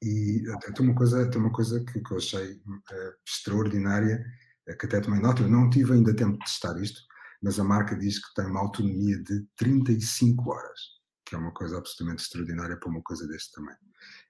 E 0.02 0.44
tem 0.76 0.86
uma 0.86 0.96
coisa, 0.96 1.30
tem 1.30 1.42
uma 1.42 1.52
coisa 1.52 1.84
que, 1.84 2.00
que 2.00 2.12
eu 2.12 2.18
achei 2.18 2.54
uh, 2.54 3.14
extraordinária, 3.26 4.24
uh, 4.70 4.78
que 4.78 4.86
até 4.86 5.00
tomei 5.00 5.20
nota, 5.20 5.42
eu 5.42 5.50
não 5.50 5.70
tive 5.70 5.94
ainda 5.94 6.16
tempo 6.16 6.38
de 6.38 6.46
testar 6.46 6.78
isto, 6.82 7.02
mas 7.42 7.60
a 7.60 7.64
marca 7.64 7.96
diz 7.96 8.20
que 8.20 8.34
tem 8.36 8.46
uma 8.46 8.60
autonomia 8.60 9.18
de 9.24 9.46
35 9.58 10.50
horas, 10.52 10.80
que 11.26 11.36
é 11.36 11.38
uma 11.38 11.52
coisa 11.54 11.78
absolutamente 11.78 12.24
extraordinária 12.24 12.78
para 12.78 12.90
uma 12.90 13.02
coisa 13.02 13.28
deste 13.28 13.54
tamanho. 13.54 13.78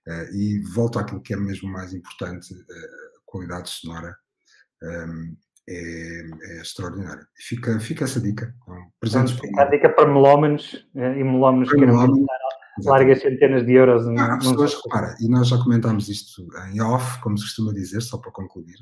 Uh, 0.08 0.36
e 0.36 0.60
volto 0.74 1.00
àquilo 1.00 1.22
que 1.22 1.34
é 1.34 1.38
mesmo 1.38 1.70
mais 1.70 1.94
importante, 1.94 2.54
a 2.54 3.15
qualidade 3.36 3.70
sonora 3.70 4.16
um, 4.82 5.36
é, 5.68 6.22
é 6.44 6.62
extraordinária. 6.62 7.28
Fica, 7.36 7.80
fica 7.80 8.06
essa 8.06 8.22
dica. 8.22 8.56
Então, 8.64 8.92
presentes 9.00 9.38
então, 9.44 9.62
a 9.62 9.66
dica 9.66 9.90
para 9.90 10.08
melómenos 10.08 10.86
e 10.96 11.24
melómenos 11.24 11.70
que 11.72 11.86
não 11.86 12.26
largas 12.84 13.22
centenas 13.22 13.66
de 13.66 13.74
euros. 13.74 14.06
Não, 14.06 14.22
há 14.22 14.38
pessoas, 14.38 14.76
repara, 14.84 15.16
e 15.20 15.30
nós 15.30 15.48
já 15.48 15.58
comentámos 15.58 16.10
isto 16.10 16.46
em 16.72 16.82
off, 16.82 17.22
como 17.22 17.38
se 17.38 17.46
costuma 17.46 17.74
dizer, 17.74 18.02
só 18.02 18.18
para 18.18 18.32
concluir. 18.32 18.76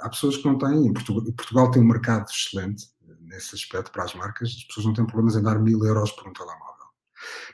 Há 0.00 0.08
pessoas 0.08 0.36
que 0.36 0.44
não 0.44 0.58
têm, 0.58 0.92
Portugal, 0.92 1.24
Portugal 1.36 1.70
tem 1.70 1.82
um 1.82 1.86
mercado 1.86 2.26
excelente 2.28 2.86
nesse 3.20 3.54
aspecto 3.54 3.92
para 3.92 4.04
as 4.04 4.14
marcas, 4.14 4.48
as 4.48 4.64
pessoas 4.64 4.86
não 4.86 4.94
têm 4.94 5.06
problemas 5.06 5.36
em 5.36 5.42
dar 5.42 5.58
mil 5.60 5.84
euros 5.84 6.10
por 6.12 6.28
um 6.28 6.32
telemóvel. 6.32 6.86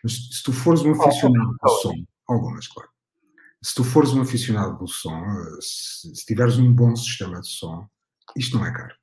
Mas 0.03 0.15
se 0.15 0.43
tu 0.43 0.53
fores 0.53 0.83
um 0.83 0.93
aficionado 0.93 1.57
do 1.63 1.71
som, 1.83 1.95
Algumas, 2.29 2.67
claro. 2.69 2.89
Se 3.63 3.75
tu 3.75 3.85
fores 3.85 4.13
um 4.13 4.21
aficionado 4.21 4.77
do 4.77 4.89
som, 4.89 5.23
se, 5.61 6.15
se 6.15 6.27
tiveres 6.27 6.59
um 6.59 6.73
bom 6.73 6.97
sistema 6.97 7.41
de 7.41 7.49
som, 7.49 7.87
isto 8.37 8.59
não 8.59 8.67
é 8.67 8.73
caro. 8.73 8.95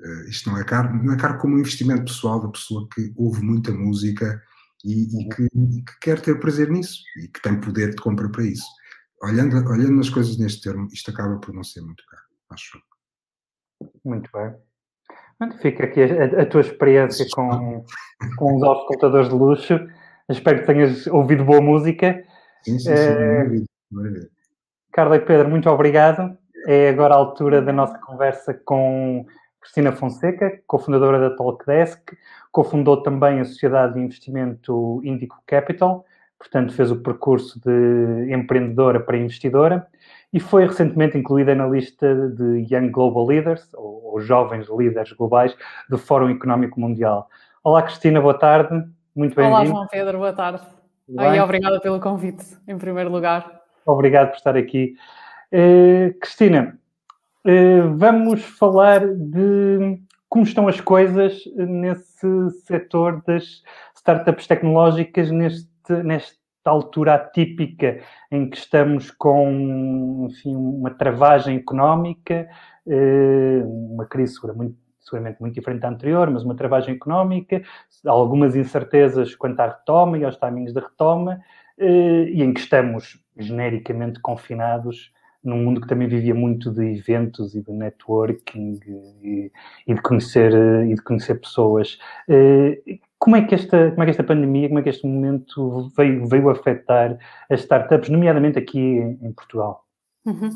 Uh, 0.00 0.28
isto 0.28 0.48
não 0.48 0.58
é 0.58 0.64
caro, 0.64 0.94
não 0.94 1.12
é 1.12 1.16
caro 1.16 1.38
como 1.38 1.56
um 1.56 1.58
investimento 1.58 2.04
pessoal 2.04 2.40
da 2.40 2.48
pessoa 2.48 2.88
que 2.94 3.12
ouve 3.16 3.42
muita 3.42 3.70
música 3.70 4.42
e, 4.82 5.02
e, 5.02 5.28
que, 5.28 5.42
e, 5.42 5.82
que, 5.82 6.00
quer 6.00 6.20
ter 6.20 6.40
prazer 6.40 6.70
nisso 6.70 7.02
e 7.22 7.28
que 7.28 7.42
tem 7.42 7.60
poder 7.60 7.90
de 7.90 7.96
compra 7.96 8.30
para 8.30 8.44
isso. 8.44 8.64
Olhando, 9.22 9.56
olhando 9.68 10.00
as 10.00 10.08
coisas 10.08 10.38
neste 10.38 10.62
termo, 10.62 10.88
isto 10.90 11.10
acaba 11.10 11.38
por 11.38 11.52
não 11.52 11.62
ser 11.62 11.82
muito 11.82 12.02
caro, 12.06 12.22
acho. 12.50 12.80
Muito 14.02 14.30
bem. 14.32 14.54
Fica 15.60 15.84
aqui 15.84 16.02
a, 16.02 16.42
a 16.42 16.46
tua 16.46 16.60
experiência 16.60 17.26
com, 17.32 17.84
com 18.36 18.56
os 18.56 18.62
auscultadores 18.62 19.28
de 19.28 19.34
luxo. 19.34 19.74
Espero 20.28 20.60
que 20.60 20.66
tenhas 20.66 21.06
ouvido 21.06 21.44
boa 21.44 21.60
música. 21.60 22.24
Sim, 22.62 22.78
sim, 22.78 22.96
sim. 22.96 23.12
Uh, 23.12 23.64
maravilha, 23.90 24.28
Carla 24.92 25.16
e 25.16 25.20
Pedro, 25.20 25.48
muito 25.48 25.68
obrigado. 25.70 26.36
É 26.66 26.90
agora 26.90 27.14
a 27.14 27.16
altura 27.16 27.62
da 27.62 27.72
nossa 27.72 27.98
conversa 27.98 28.52
com 28.52 29.24
Cristina 29.60 29.92
Fonseca, 29.92 30.60
cofundadora 30.66 31.18
da 31.18 31.36
Talkdesk, 31.36 32.12
cofundou 32.50 33.02
também 33.02 33.40
a 33.40 33.44
Sociedade 33.44 33.94
de 33.94 34.00
Investimento 34.00 35.00
Indico 35.04 35.42
Capital, 35.46 36.04
portanto 36.38 36.72
fez 36.72 36.90
o 36.90 36.96
percurso 36.96 37.60
de 37.60 38.32
empreendedora 38.32 39.00
para 39.00 39.16
investidora 39.16 39.86
e 40.32 40.40
foi 40.40 40.66
recentemente 40.66 41.16
incluída 41.16 41.54
na 41.54 41.66
lista 41.66 42.30
de 42.30 42.66
Young 42.70 42.90
Global 42.90 43.26
Leaders, 43.26 43.68
ou, 43.74 44.12
ou 44.12 44.20
jovens 44.20 44.68
líderes 44.68 45.12
globais, 45.12 45.56
do 45.88 45.98
Fórum 45.98 46.30
Económico 46.30 46.80
Mundial. 46.80 47.28
Olá, 47.62 47.82
Cristina, 47.82 48.20
boa 48.20 48.38
tarde. 48.38 48.84
Muito 49.14 49.34
bem-vindo. 49.34 49.56
Olá, 49.56 49.64
João 49.66 49.86
Pedro, 49.88 50.18
boa 50.18 50.32
tarde. 50.32 50.79
Aí, 51.18 51.40
obrigada 51.40 51.80
pelo 51.80 52.00
convite, 52.00 52.44
em 52.66 52.78
primeiro 52.78 53.10
lugar. 53.10 53.60
Obrigado 53.86 54.30
por 54.30 54.36
estar 54.36 54.56
aqui. 54.56 54.94
Uh, 55.52 56.16
Cristina, 56.20 56.78
uh, 57.44 57.96
vamos 57.96 58.44
falar 58.44 59.06
de 59.06 60.00
como 60.28 60.44
estão 60.44 60.68
as 60.68 60.80
coisas 60.80 61.42
nesse 61.56 62.50
setor 62.64 63.22
das 63.26 63.62
startups 63.96 64.46
tecnológicas 64.46 65.30
neste, 65.30 65.92
nesta 66.04 66.38
altura 66.64 67.14
atípica 67.14 68.00
em 68.30 68.48
que 68.48 68.56
estamos 68.56 69.10
com 69.10 70.28
enfim, 70.30 70.54
uma 70.54 70.90
travagem 70.90 71.56
económica, 71.56 72.48
uh, 72.86 73.92
uma 73.94 74.06
crise 74.06 74.34
seguramente 74.34 74.76
seguramente 75.00 75.40
muito 75.40 75.54
diferente 75.54 75.80
da 75.80 75.88
anterior, 75.88 76.30
mas 76.30 76.44
uma 76.44 76.54
travagem 76.54 76.94
económica, 76.94 77.62
algumas 78.06 78.54
incertezas 78.54 79.34
quanto 79.34 79.60
à 79.60 79.66
retoma 79.66 80.18
e 80.18 80.24
aos 80.24 80.36
timings 80.36 80.72
da 80.72 80.80
retoma, 80.80 81.40
eh, 81.78 82.24
e 82.30 82.42
em 82.42 82.52
que 82.52 82.60
estamos 82.60 83.18
genericamente 83.36 84.20
confinados 84.20 85.12
num 85.42 85.64
mundo 85.64 85.80
que 85.80 85.88
também 85.88 86.06
vivia 86.06 86.34
muito 86.34 86.70
de 86.70 86.98
eventos 86.98 87.54
e 87.54 87.62
de 87.62 87.72
networking 87.72 88.78
e, 89.22 89.50
e 89.86 89.94
de 89.94 90.02
conhecer 90.02 90.52
e 90.86 90.94
de 90.94 91.02
conhecer 91.02 91.40
pessoas. 91.40 91.98
Eh, 92.28 92.78
como 93.18 93.36
é 93.36 93.42
que 93.42 93.54
esta, 93.54 93.90
como 93.90 94.02
é 94.02 94.06
que 94.06 94.10
esta 94.10 94.24
pandemia, 94.24 94.68
como 94.68 94.80
é 94.80 94.82
que 94.82 94.88
este 94.88 95.06
momento 95.06 95.90
veio, 95.96 96.26
veio 96.26 96.48
afetar 96.50 97.18
as 97.50 97.60
startups, 97.60 98.08
nomeadamente 98.08 98.58
aqui 98.58 98.78
em 98.78 99.32
Portugal? 99.32 99.84
Uhum. 100.24 100.50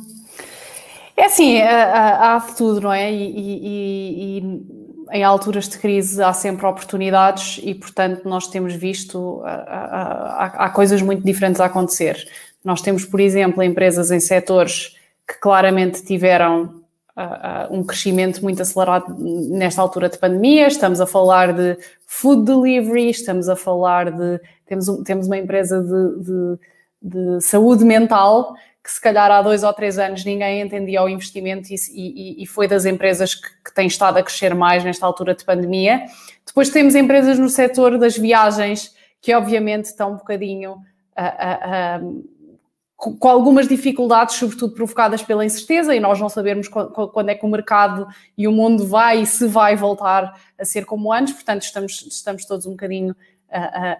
É 1.16 1.26
assim, 1.26 1.60
há, 1.60 2.34
há 2.34 2.38
de 2.38 2.56
tudo, 2.56 2.80
não 2.80 2.92
é? 2.92 3.12
E, 3.12 3.30
e, 3.36 4.38
e, 4.38 4.84
em 5.12 5.22
alturas 5.22 5.68
de 5.68 5.78
crise 5.78 6.22
há 6.22 6.32
sempre 6.32 6.66
oportunidades 6.66 7.60
e, 7.62 7.74
portanto, 7.74 8.28
nós 8.28 8.48
temos 8.48 8.74
visto, 8.74 9.42
há, 9.44 9.52
há, 9.52 10.46
há 10.64 10.70
coisas 10.70 11.00
muito 11.02 11.24
diferentes 11.24 11.60
a 11.60 11.66
acontecer. 11.66 12.26
Nós 12.64 12.80
temos, 12.80 13.04
por 13.04 13.20
exemplo, 13.20 13.62
empresas 13.62 14.10
em 14.10 14.18
setores 14.18 14.96
que 15.26 15.38
claramente 15.40 16.02
tiveram 16.02 16.82
uh, 17.16 17.70
um 17.70 17.84
crescimento 17.84 18.42
muito 18.42 18.60
acelerado 18.62 19.14
nesta 19.18 19.80
altura 19.80 20.08
de 20.08 20.18
pandemia. 20.18 20.66
Estamos 20.66 21.00
a 21.00 21.06
falar 21.06 21.52
de 21.52 21.76
food 22.06 22.44
delivery, 22.44 23.10
estamos 23.10 23.48
a 23.48 23.56
falar 23.56 24.10
de. 24.10 24.40
Temos, 24.66 24.86
temos 25.04 25.26
uma 25.26 25.36
empresa 25.36 25.82
de, 25.82 26.24
de, 26.24 26.58
de 27.02 27.40
saúde 27.40 27.84
mental 27.84 28.54
que 28.84 28.92
se 28.92 29.00
calhar 29.00 29.30
há 29.30 29.40
dois 29.40 29.62
ou 29.64 29.72
três 29.72 29.98
anos 29.98 30.26
ninguém 30.26 30.60
entendia 30.60 31.02
o 31.02 31.08
investimento 31.08 31.72
e, 31.72 31.76
e, 31.90 32.42
e 32.42 32.46
foi 32.46 32.68
das 32.68 32.84
empresas 32.84 33.34
que, 33.34 33.48
que 33.64 33.74
têm 33.74 33.86
estado 33.86 34.18
a 34.18 34.22
crescer 34.22 34.54
mais 34.54 34.84
nesta 34.84 35.06
altura 35.06 35.34
de 35.34 35.42
pandemia. 35.42 36.04
Depois 36.46 36.68
temos 36.68 36.94
empresas 36.94 37.38
no 37.38 37.48
setor 37.48 37.96
das 37.96 38.18
viagens 38.18 38.94
que 39.22 39.32
obviamente 39.34 39.86
estão 39.86 40.12
um 40.12 40.16
bocadinho 40.16 40.72
uh, 40.72 42.02
uh, 42.02 42.06
uh, 42.06 43.18
com 43.18 43.28
algumas 43.28 43.66
dificuldades, 43.66 44.36
sobretudo 44.36 44.74
provocadas 44.74 45.22
pela 45.22 45.46
incerteza, 45.46 45.94
e 45.94 46.00
nós 46.00 46.20
não 46.20 46.28
sabemos 46.28 46.68
quando 46.68 47.28
é 47.30 47.34
que 47.34 47.44
o 47.44 47.48
mercado 47.48 48.06
e 48.36 48.46
o 48.46 48.52
mundo 48.52 48.86
vai 48.86 49.22
e 49.22 49.26
se 49.26 49.46
vai 49.46 49.76
voltar 49.76 50.38
a 50.58 50.64
ser 50.64 50.84
como 50.84 51.10
antes, 51.12 51.32
portanto 51.32 51.62
estamos, 51.62 52.02
estamos 52.02 52.44
todos 52.44 52.66
um 52.66 52.72
bocadinho 52.72 53.16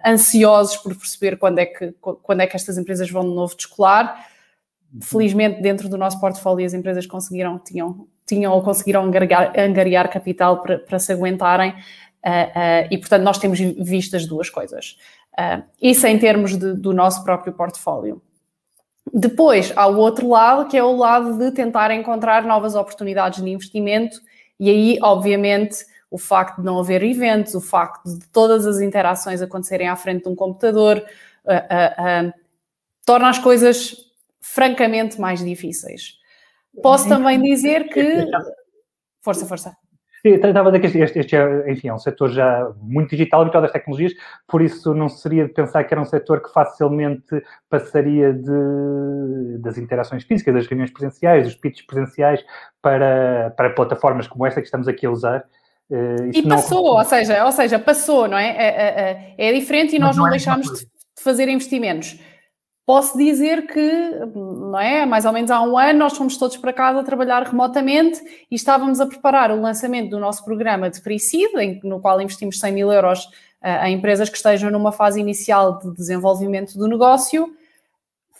ansiosos 0.05 0.77
por 0.77 0.95
perceber 0.95 1.37
quando 1.37 1.59
é, 1.59 1.65
que, 1.65 1.93
quando 2.01 2.41
é 2.41 2.47
que 2.47 2.55
estas 2.55 2.77
empresas 2.77 3.09
vão 3.09 3.23
de 3.23 3.35
novo 3.35 3.55
descolar. 3.55 4.27
Felizmente, 5.01 5.61
dentro 5.61 5.89
do 5.89 5.97
nosso 5.97 6.19
portfólio, 6.19 6.65
as 6.65 6.73
empresas 6.73 7.05
conseguiram, 7.05 7.59
tinham, 7.59 8.07
tinham 8.25 8.53
ou 8.53 8.61
conseguiram 8.61 9.03
angariar, 9.03 9.53
angariar 9.57 10.09
capital 10.09 10.61
para, 10.61 10.79
para 10.79 10.99
se 10.99 11.11
aguentarem, 11.11 11.71
uh, 11.71 11.73
uh, 11.73 12.87
e 12.89 12.97
portanto 12.97 13.23
nós 13.23 13.37
temos 13.37 13.59
visto 13.59 14.15
as 14.15 14.25
duas 14.25 14.49
coisas. 14.49 14.97
Uh, 15.37 15.63
isso 15.81 16.07
em 16.07 16.17
termos 16.17 16.57
de, 16.57 16.73
do 16.73 16.93
nosso 16.93 17.23
próprio 17.23 17.53
portfólio. 17.53 18.21
Depois, 19.13 19.71
há 19.75 19.85
o 19.87 19.97
outro 19.97 20.29
lado, 20.29 20.67
que 20.67 20.77
é 20.77 20.83
o 20.83 20.95
lado 20.95 21.37
de 21.37 21.51
tentar 21.51 21.91
encontrar 21.91 22.43
novas 22.43 22.73
oportunidades 22.73 23.43
de 23.43 23.49
investimento, 23.49 24.19
e 24.59 24.69
aí, 24.69 24.99
obviamente, 25.01 25.85
o 26.09 26.17
facto 26.17 26.59
de 26.59 26.65
não 26.65 26.79
haver 26.79 27.03
eventos, 27.03 27.53
o 27.53 27.61
facto 27.61 28.05
de 28.05 28.25
todas 28.29 28.65
as 28.65 28.79
interações 28.79 29.41
acontecerem 29.41 29.87
à 29.87 29.95
frente 29.95 30.23
de 30.23 30.29
um 30.29 30.35
computador, 30.35 31.03
torna 33.05 33.29
as 33.29 33.37
coisas 33.37 34.04
francamente 34.55 35.19
mais 35.19 35.43
difíceis. 35.43 36.13
Posso 36.81 37.09
também 37.09 37.41
dizer 37.41 37.89
que. 37.89 38.25
Força, 39.21 39.45
força. 39.45 39.75
Estava 40.23 40.69
a 40.69 40.71
dizer 40.71 40.79
que 40.91 40.97
este, 40.97 41.19
este, 41.19 41.35
é, 41.35 41.71
enfim, 41.71 41.89
é 41.89 41.93
um 41.93 41.99
setor 41.99 42.31
já 42.31 42.67
muito 42.81 43.11
digital, 43.11 43.41
habituado 43.41 43.65
às 43.65 43.71
tecnologias, 43.71 44.11
por 44.47 44.59
isso 44.59 44.91
não 44.95 45.07
seria 45.07 45.45
de 45.45 45.53
pensar 45.53 45.83
que 45.83 45.93
era 45.93 46.01
um 46.01 46.05
setor 46.05 46.41
que 46.41 46.51
facilmente 46.51 47.43
passaria 47.69 48.33
de, 48.33 49.59
das 49.59 49.77
interações 49.77 50.23
físicas, 50.23 50.55
das 50.55 50.65
reuniões 50.65 50.91
presenciais, 50.91 51.43
dos 51.45 51.55
pitches 51.55 51.85
presenciais, 51.85 52.43
para, 52.81 53.53
para 53.55 53.69
plataformas 53.69 54.27
como 54.27 54.47
esta 54.47 54.61
que 54.61 54.67
estamos 54.67 54.87
aqui 54.87 55.05
a 55.05 55.11
usar. 55.11 55.45
Uh, 55.91 56.31
e 56.33 56.41
passou, 56.41 56.83
não... 56.83 56.93
ou, 56.93 57.03
seja, 57.03 57.45
ou 57.45 57.51
seja, 57.51 57.77
passou, 57.77 58.27
não 58.27 58.37
é? 58.37 58.49
É, 58.49 58.67
é, 58.67 59.35
é, 59.37 59.49
é 59.49 59.53
diferente 59.53 59.95
e 59.95 59.99
nós 59.99 60.15
não, 60.15 60.23
não 60.23 60.29
é 60.29 60.31
deixámos 60.31 60.65
de 60.65 60.87
fazer 61.21 61.47
investimentos. 61.49 62.19
Posso 62.85 63.17
dizer 63.17 63.65
que, 63.65 63.91
não 64.35 64.79
é, 64.79 65.07
mais 65.07 65.25
ou 65.25 65.33
menos 65.33 65.49
há 65.49 65.59
um 65.61 65.75
ano, 65.75 65.99
nós 65.99 66.15
fomos 66.15 66.37
todos 66.37 66.55
para 66.57 66.71
casa 66.71 66.99
a 66.99 67.03
trabalhar 67.03 67.41
remotamente 67.41 68.21
e 68.49 68.55
estávamos 68.55 69.01
a 69.01 69.07
preparar 69.07 69.49
o 69.51 69.59
lançamento 69.59 70.11
do 70.11 70.19
nosso 70.19 70.45
programa 70.45 70.89
de 70.89 71.01
pre-seed, 71.01 71.81
no 71.83 71.99
qual 71.99 72.21
investimos 72.21 72.59
100 72.59 72.71
mil 72.71 72.91
euros 72.93 73.27
a 73.59 73.89
empresas 73.89 74.29
que 74.29 74.37
estejam 74.37 74.69
numa 74.69 74.91
fase 74.91 75.19
inicial 75.19 75.79
de 75.79 75.91
desenvolvimento 75.93 76.77
do 76.77 76.87
negócio 76.87 77.51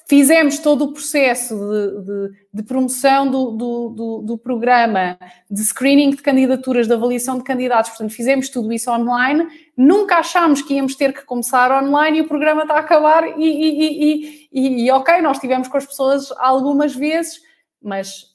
Fizemos 0.08 0.60
todo 0.60 0.86
o 0.86 0.94
processo 0.94 1.56
de, 1.56 2.06
de, 2.06 2.38
de 2.54 2.64
promoção 2.64 3.30
do, 3.30 3.52
do, 3.52 3.90
do, 3.90 4.22
do, 4.22 4.38
programa, 4.38 5.18
de 5.50 5.64
screening 5.64 6.12
de 6.12 6.18
candidaturas, 6.18 6.86
de 6.86 6.94
avaliação 6.94 7.40
de 7.40 7.44
candidatos, 7.44 7.90
portanto, 7.90 8.12
fizemos 8.12 8.48
tudo 8.50 8.72
isso 8.72 8.92
online. 8.92 9.48
Nunca 9.76 10.18
achámos 10.18 10.62
que 10.62 10.76
íamos 10.76 10.96
ter 10.96 11.12
que 11.12 11.26
começar 11.26 11.72
online 11.84 12.20
e 12.20 12.22
o 12.22 12.28
programa 12.28 12.62
está 12.62 12.76
a 12.76 12.80
acabar. 12.82 13.40
E, 13.40 13.44
e, 13.44 14.50
e, 14.52 14.86
e 14.86 14.92
ok, 14.92 15.22
nós 15.24 15.38
estivemos 15.38 15.68
com 15.68 15.78
as 15.78 15.88
pessoas 15.88 16.32
algumas 16.38 16.96
vezes, 16.96 17.42
mas 17.82 18.26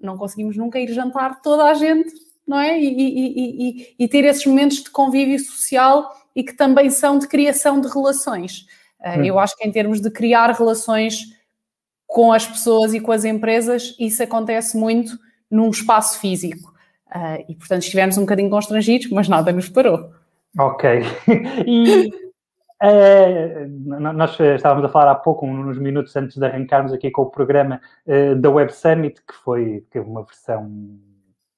não 0.00 0.16
conseguimos 0.16 0.56
nunca 0.56 0.80
ir 0.80 0.90
jantar 0.94 1.42
toda 1.42 1.64
a 1.64 1.74
gente, 1.74 2.10
não 2.46 2.58
é? 2.58 2.80
E, 2.80 3.94
e, 3.98 4.08
ter 4.08 4.24
esses 4.24 4.46
momentos 4.46 4.82
de 4.82 4.90
convívio 4.90 5.38
social 5.38 6.10
e 6.34 6.42
que 6.42 6.54
também 6.54 6.88
são 6.88 7.18
de 7.18 7.28
criação 7.28 7.82
de 7.82 7.88
relações. 7.88 8.66
Hum. 9.04 9.24
Eu 9.24 9.38
acho 9.38 9.56
que 9.56 9.66
em 9.66 9.72
termos 9.72 10.00
de 10.00 10.10
criar 10.10 10.50
relações 10.50 11.24
com 12.06 12.32
as 12.32 12.46
pessoas 12.46 12.92
e 12.92 13.00
com 13.00 13.10
as 13.10 13.24
empresas, 13.24 13.96
isso 13.98 14.22
acontece 14.22 14.76
muito 14.76 15.18
num 15.50 15.70
espaço 15.70 16.20
físico. 16.20 16.72
Uh, 17.08 17.44
e, 17.48 17.54
portanto, 17.54 17.82
estivemos 17.82 18.16
um 18.16 18.22
bocadinho 18.22 18.50
constrangidos, 18.50 19.10
mas 19.10 19.28
nada 19.28 19.52
nos 19.52 19.68
parou. 19.68 20.10
Ok. 20.58 21.00
e 21.66 22.08
uh, 22.82 24.12
nós 24.14 24.38
estávamos 24.38 24.84
a 24.84 24.88
falar 24.88 25.10
há 25.10 25.14
pouco, 25.14 25.46
uns 25.46 25.78
minutos 25.78 26.14
antes 26.16 26.36
de 26.36 26.44
arrancarmos 26.44 26.92
aqui 26.92 27.10
com 27.10 27.22
o 27.22 27.30
programa 27.30 27.80
uh, 28.06 28.36
da 28.36 28.50
Web 28.50 28.72
Summit, 28.72 29.20
que 29.26 29.34
foi 29.34 29.84
teve 29.90 30.06
uma 30.06 30.22
versão 30.22 30.70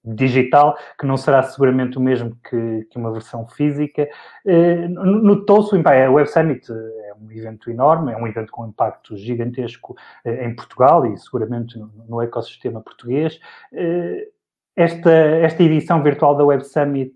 digital, 0.04 0.76
que 0.98 1.06
não 1.06 1.16
será 1.16 1.42
seguramente 1.42 1.96
o 1.96 2.00
mesmo 2.00 2.36
que, 2.48 2.86
que 2.90 2.98
uma 2.98 3.12
versão 3.12 3.46
física. 3.48 4.08
Uh, 4.44 4.88
Notou-se, 4.88 5.74
a 5.76 6.10
Web 6.10 6.28
Summit 6.30 6.70
é 6.70 7.14
um 7.20 7.30
evento 7.30 7.70
enorme, 7.70 8.12
é 8.12 8.16
um 8.16 8.26
evento 8.26 8.52
com 8.52 8.66
impacto 8.66 9.16
gigantesco 9.16 9.96
uh, 10.24 10.28
em 10.28 10.54
Portugal 10.54 11.06
e 11.06 11.16
seguramente 11.16 11.78
no, 11.78 11.90
no 12.08 12.22
ecossistema 12.22 12.80
português. 12.80 13.40
Esta, 14.76 15.10
esta 15.10 15.62
edição 15.62 16.02
virtual 16.02 16.36
da 16.36 16.44
Web 16.44 16.64
Summit 16.64 17.14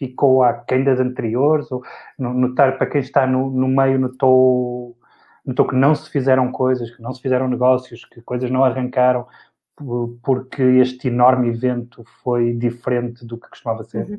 ficou 0.00 0.42
aquém 0.42 0.82
das 0.82 0.98
anteriores? 0.98 1.70
Ou 1.70 1.82
notar 2.18 2.78
para 2.78 2.86
quem 2.86 3.02
está 3.02 3.26
no, 3.26 3.50
no 3.50 3.68
meio, 3.68 3.98
notou, 3.98 4.96
notou 5.44 5.68
que 5.68 5.76
não 5.76 5.94
se 5.94 6.10
fizeram 6.10 6.50
coisas, 6.50 6.90
que 6.90 7.02
não 7.02 7.12
se 7.12 7.20
fizeram 7.20 7.46
negócios, 7.46 8.06
que 8.06 8.22
coisas 8.22 8.50
não 8.50 8.64
arrancaram 8.64 9.26
porque 10.22 10.62
este 10.62 11.08
enorme 11.08 11.48
evento 11.48 12.04
foi 12.22 12.52
diferente 12.52 13.24
do 13.24 13.38
que 13.38 13.48
costumava 13.48 13.84
ser? 13.84 14.06
Uhum. 14.08 14.18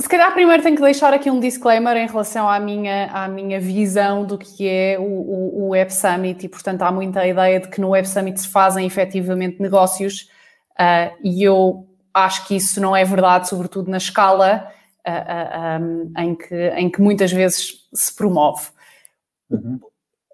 Se 0.00 0.08
calhar 0.08 0.32
primeiro 0.32 0.62
tenho 0.62 0.76
que 0.76 0.82
deixar 0.82 1.12
aqui 1.12 1.30
um 1.30 1.40
disclaimer 1.40 1.96
em 1.96 2.06
relação 2.06 2.48
à 2.48 2.58
minha, 2.58 3.10
à 3.12 3.28
minha 3.28 3.60
visão 3.60 4.24
do 4.24 4.38
que 4.38 4.66
é 4.66 4.96
o, 4.98 5.02
o, 5.02 5.64
o 5.64 5.68
Web 5.70 5.92
Summit 5.92 6.46
e, 6.46 6.48
portanto, 6.48 6.82
há 6.82 6.92
muita 6.92 7.26
ideia 7.26 7.60
de 7.60 7.68
que 7.68 7.80
no 7.80 7.90
Web 7.90 8.08
Summit 8.08 8.40
se 8.40 8.48
fazem 8.48 8.86
efetivamente 8.86 9.60
negócios 9.60 10.30
uh, 10.78 11.14
e 11.22 11.42
eu 11.42 11.86
acho 12.14 12.46
que 12.46 12.56
isso 12.56 12.80
não 12.80 12.96
é 12.96 13.04
verdade, 13.04 13.48
sobretudo 13.48 13.90
na 13.90 13.98
escala 13.98 14.72
uh, 15.06 15.10
uh, 15.10 15.84
um, 15.84 16.12
em, 16.16 16.34
que, 16.34 16.68
em 16.70 16.90
que 16.90 17.00
muitas 17.00 17.32
vezes 17.32 17.88
se 17.92 18.14
promove. 18.14 18.68
Uhum. 19.50 19.80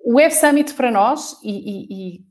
O 0.05 0.17
Web 0.17 0.35
Summit 0.35 0.75
para 0.75 0.91
nós, 0.91 1.41
e, 1.43 1.51
e, 1.51 2.17
e 2.17 2.25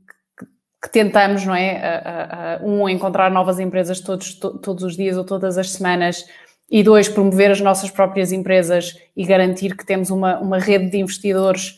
que 0.84 0.89
tentamos, 0.89 1.46
não 1.46 1.56
é? 1.56 2.60
um, 2.62 2.89
encontrar 2.89 3.32
novas 3.32 3.58
empresas 3.58 4.02
todos, 4.02 4.34
to, 4.34 4.60
todos 4.60 4.84
os 4.84 4.98
dias 4.98 5.15
ou 5.15 5.24
todas 5.24 5.58
as 5.58 5.72
semanas, 5.72 6.26
e 6.69 6.84
dois, 6.84 7.08
promover 7.08 7.52
as 7.52 7.62
nossas 7.62 7.89
próprias 7.89 8.34
empresas 8.34 8.98
e 9.15 9.26
garantir 9.26 9.78
que 9.78 9.86
temos 9.86 10.10
uma, 10.10 10.39
uma 10.39 10.60
rede 10.60 10.89
de 10.89 10.98
investidores 10.98 11.78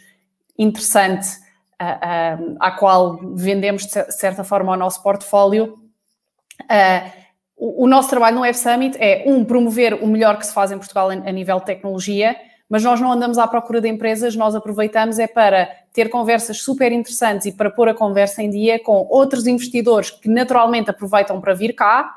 interessante 0.57 1.27
à 2.59 2.71
qual 2.71 3.19
vendemos, 3.35 3.85
de 3.85 4.11
certa 4.13 4.43
forma, 4.43 4.71
o 4.71 4.77
nosso 4.77 5.03
portfólio. 5.03 5.77
Uh, 6.63 7.11
o, 7.57 7.83
o, 7.83 7.87
nosso 7.87 8.09
trabalho 8.09 8.37
no 8.37 8.41
Web 8.43 8.57
Summit 8.57 8.97
é, 8.97 9.23
um, 9.27 9.43
promover 9.43 9.93
o 9.95 10.07
melhor 10.07 10.37
que 10.37 10.45
se 10.45 10.53
faz 10.53 10.71
em 10.71 10.77
Portugal 10.77 11.09
a, 11.09 11.13
a 11.13 11.31
nível 11.31 11.59
de 11.59 11.65
tecnologia, 11.65 12.35
mas 12.69 12.83
nós 12.83 12.99
não 12.99 13.11
andamos 13.11 13.37
à 13.37 13.47
procura 13.47 13.79
de 13.79 13.87
empresas, 13.87 14.35
nós 14.35 14.55
aproveitamos 14.55 15.19
é 15.19 15.27
para 15.27 15.69
ter 15.93 16.09
conversas 16.09 16.57
super 16.61 16.91
interessantes 16.91 17.45
e 17.45 17.51
para 17.51 17.69
pôr 17.69 17.89
a 17.89 17.93
conversa 17.93 18.41
em 18.41 18.49
dia 18.49 18.79
com 18.79 19.07
outros 19.09 19.47
investidores 19.47 20.09
que 20.09 20.27
naturalmente 20.27 20.89
aproveitam 20.89 21.39
para 21.39 21.53
vir 21.53 21.73
cá, 21.73 22.15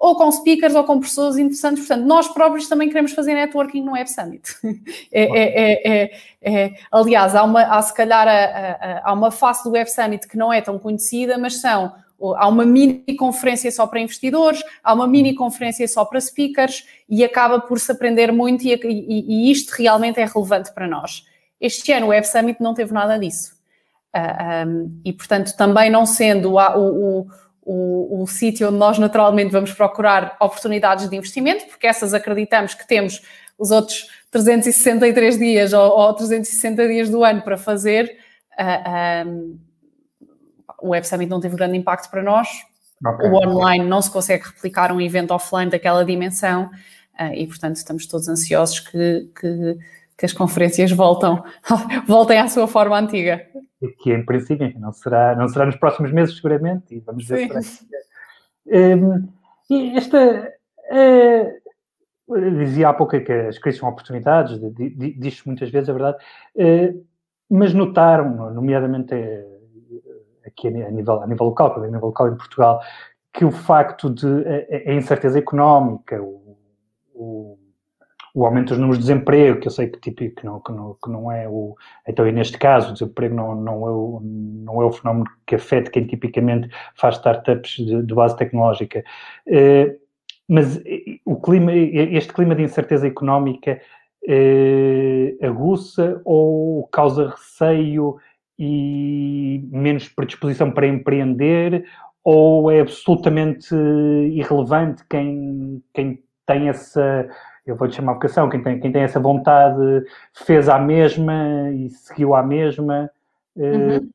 ou 0.00 0.16
com 0.16 0.32
speakers 0.32 0.74
ou 0.74 0.82
com 0.82 0.98
pessoas 0.98 1.36
interessantes. 1.36 1.86
Portanto, 1.86 2.06
nós 2.06 2.26
próprios 2.26 2.66
também 2.66 2.88
queremos 2.88 3.12
fazer 3.12 3.34
networking 3.34 3.82
no 3.82 3.92
Web 3.92 4.10
Summit. 4.10 4.42
É, 5.12 5.24
é, 5.24 6.02
é, 6.02 6.10
é, 6.40 6.74
aliás, 6.90 7.34
há, 7.34 7.42
uma, 7.42 7.62
há 7.62 7.82
se 7.82 7.92
calhar 7.92 8.26
a, 8.26 8.30
a, 8.30 9.10
há 9.10 9.12
uma 9.12 9.30
face 9.30 9.64
do 9.64 9.72
Web 9.72 9.90
Summit 9.90 10.26
que 10.26 10.38
não 10.38 10.52
é 10.52 10.62
tão 10.62 10.78
conhecida, 10.78 11.36
mas 11.36 11.60
são 11.60 11.92
há 12.36 12.46
uma 12.48 12.64
mini 12.64 13.16
conferência 13.16 13.70
só 13.72 13.86
para 13.86 14.00
investidores, 14.00 14.62
há 14.82 14.92
uma 14.92 15.06
mini 15.06 15.34
conferência 15.34 15.86
só 15.88 16.04
para 16.04 16.20
speakers 16.20 16.86
e 17.08 17.24
acaba 17.24 17.60
por 17.60 17.78
se 17.80 17.90
aprender 17.90 18.32
muito 18.32 18.64
e, 18.64 18.74
e, 18.74 19.48
e 19.48 19.50
isto 19.50 19.70
realmente 19.70 20.20
é 20.20 20.24
relevante 20.24 20.72
para 20.72 20.86
nós. 20.86 21.24
Este 21.60 21.92
ano 21.92 22.06
o 22.06 22.08
Web 22.10 22.26
Summit 22.26 22.60
não 22.60 22.74
teve 22.74 22.92
nada 22.92 23.18
disso. 23.18 23.52
Uh, 24.14 24.18
ah, 24.18 24.64
um, 24.66 25.00
e, 25.04 25.12
portanto, 25.12 25.56
também 25.56 25.88
não 25.88 26.04
sendo 26.04 26.54
o, 26.54 26.58
o, 26.58 27.26
o, 27.62 28.22
o 28.22 28.26
sítio 28.26 28.68
onde 28.68 28.78
nós 28.78 28.98
naturalmente 28.98 29.52
vamos 29.52 29.72
procurar 29.72 30.36
oportunidades 30.40 31.08
de 31.08 31.16
investimento, 31.16 31.66
porque 31.66 31.86
essas 31.86 32.12
acreditamos 32.12 32.74
que 32.74 32.86
temos 32.86 33.22
os 33.58 33.70
outros 33.70 34.08
363 34.30 35.38
dias 35.38 35.72
ou, 35.72 35.98
ou 35.98 36.14
360 36.14 36.88
dias 36.88 37.10
do 37.10 37.22
ano 37.22 37.42
para 37.42 37.56
fazer, 37.56 38.16
uh, 38.52 38.62
ah, 38.62 39.24
um, 39.26 39.58
o 40.80 40.90
Web 40.90 41.06
Summit 41.06 41.30
não 41.30 41.40
teve 41.40 41.56
grande 41.56 41.76
impacto 41.76 42.10
para 42.10 42.22
nós. 42.22 42.48
Okay. 43.04 43.30
O 43.30 43.34
online 43.36 43.84
não 43.86 44.02
se 44.02 44.10
consegue 44.10 44.44
replicar 44.44 44.92
um 44.92 45.00
evento 45.00 45.32
offline 45.32 45.70
daquela 45.70 46.04
dimensão 46.04 46.70
uh, 47.18 47.32
e, 47.34 47.46
portanto, 47.46 47.76
estamos 47.76 48.06
todos 48.06 48.28
ansiosos 48.28 48.80
que, 48.80 49.30
que, 49.38 49.78
que 50.18 50.26
as 50.26 50.32
conferências 50.32 50.92
voltam, 50.92 51.42
voltem 52.06 52.38
à 52.38 52.48
sua 52.48 52.68
forma 52.68 52.98
antiga. 52.98 53.46
E 53.80 53.88
que, 53.88 54.12
em 54.12 54.24
princípio, 54.24 54.72
não 54.78 54.92
será, 54.92 55.34
não 55.34 55.48
será 55.48 55.64
nos 55.64 55.76
próximos 55.76 56.12
meses, 56.12 56.36
seguramente, 56.36 56.94
e 56.94 57.00
vamos 57.00 57.26
ver 57.26 57.62
se 57.62 57.86
um, 58.66 59.28
E 59.70 59.96
esta... 59.96 60.52
Uh, 60.92 61.60
dizia 62.58 62.90
há 62.90 62.94
pouco 62.94 63.18
que 63.20 63.32
as 63.32 63.58
crises 63.58 63.80
são 63.80 63.88
oportunidades, 63.88 64.60
diz-se 65.18 65.44
muitas 65.46 65.68
vezes, 65.70 65.88
é 65.88 65.92
verdade, 65.92 66.18
uh, 66.56 67.06
mas 67.50 67.74
notaram, 67.74 68.52
nomeadamente 68.52 69.14
aqui 70.46 70.68
a 70.68 70.90
nível, 70.90 71.22
a 71.22 71.26
nível 71.26 71.46
local, 71.46 71.82
a 71.82 71.86
nível 71.86 72.06
local 72.06 72.28
em 72.28 72.36
Portugal, 72.36 72.80
que 73.32 73.44
o 73.44 73.50
facto 73.50 74.10
de 74.10 74.26
a, 74.26 74.90
a 74.90 74.94
incerteza 74.94 75.38
económica, 75.38 76.20
o, 76.20 76.56
o, 77.14 77.58
o, 78.34 78.44
aumento 78.44 78.68
dos 78.68 78.78
números 78.78 78.98
de 78.98 79.04
desemprego, 79.04 79.60
que 79.60 79.68
eu 79.68 79.72
sei 79.72 79.88
que, 79.88 80.00
tipo, 80.00 80.34
que, 80.34 80.44
não, 80.44 80.60
que, 80.60 80.72
não, 80.72 80.96
que 81.02 81.10
não 81.10 81.30
é 81.30 81.48
o. 81.48 81.74
Então, 82.06 82.26
e 82.26 82.32
neste 82.32 82.58
caso, 82.58 82.90
o 82.90 82.92
desemprego 82.92 83.34
não, 83.34 83.54
não, 83.54 83.86
é 83.86 83.90
o, 83.90 84.20
não 84.22 84.82
é 84.82 84.84
o 84.84 84.92
fenómeno 84.92 85.26
que 85.46 85.54
afeta 85.54 85.90
quem 85.90 86.06
tipicamente 86.06 86.68
faz 86.94 87.16
startups 87.16 87.76
de, 87.76 88.02
de 88.02 88.14
base 88.14 88.36
tecnológica. 88.36 89.04
Eh, 89.46 89.96
mas 90.48 90.82
o 91.24 91.40
clima, 91.40 91.72
este 91.72 92.32
clima 92.32 92.56
de 92.56 92.64
incerteza 92.64 93.06
económica 93.06 93.80
eh, 94.26 95.36
aguça 95.40 96.20
ou 96.24 96.88
causa 96.88 97.28
receio 97.28 98.18
e 98.62 99.66
menos 99.72 100.06
predisposição 100.10 100.70
para 100.70 100.86
empreender, 100.86 101.86
ou 102.22 102.70
é 102.70 102.80
absolutamente 102.80 103.74
irrelevante 103.74 105.02
quem, 105.08 105.82
quem 105.94 106.22
tem 106.46 106.68
essa, 106.68 107.26
eu 107.66 107.74
vou-lhe 107.74 107.94
chamar 107.94 108.12
vocação, 108.12 108.50
quem 108.50 108.62
tem, 108.62 108.78
quem 108.78 108.92
tem 108.92 109.02
essa 109.02 109.18
vontade 109.18 110.04
fez 110.44 110.68
a 110.68 110.78
mesma 110.78 111.70
e 111.70 111.88
seguiu 111.88 112.34
a 112.34 112.42
mesma. 112.42 113.10
Eh, 113.56 113.62
uhum. 113.62 114.10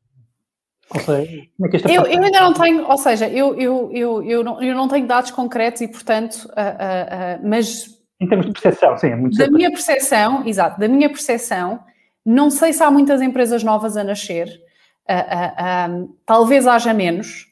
Ou 0.94 1.00
seja, 1.00 1.42
como 1.58 1.66
é 1.66 1.70
que 1.70 1.76
esta 1.78 1.92
eu, 1.92 2.04
eu 2.04 2.24
ainda 2.24 2.42
não 2.42 2.54
tenho, 2.54 2.88
ou 2.88 2.98
seja, 3.00 3.28
eu, 3.28 3.56
eu, 3.60 3.90
eu, 3.92 4.24
eu, 4.24 4.44
não, 4.44 4.62
eu 4.62 4.76
não 4.76 4.88
tenho 4.88 5.08
dados 5.08 5.32
concretos 5.32 5.82
e, 5.82 5.88
portanto, 5.88 6.36
uh, 6.36 6.50
uh, 6.50 7.42
uh, 7.42 7.50
mas. 7.50 8.00
Em 8.22 8.28
termos 8.28 8.46
de 8.46 8.54
percepção, 8.54 8.96
sim, 8.96 9.08
é 9.08 9.16
muito 9.16 9.36
Da 9.36 9.50
minha 9.50 9.72
percepção, 9.72 10.46
exato, 10.46 10.80
da 10.80 10.88
minha 10.88 11.10
percepção, 11.10 11.80
não 12.26 12.50
sei 12.50 12.74
se 12.74 12.82
há 12.82 12.90
muitas 12.90 13.22
empresas 13.22 13.64
novas 13.64 13.96
a 13.96 14.04
nascer. 14.04 14.62
Uh, 15.08 16.04
uh, 16.04 16.18
talvez 16.26 16.66
haja 16.66 16.94
menos, 16.94 17.48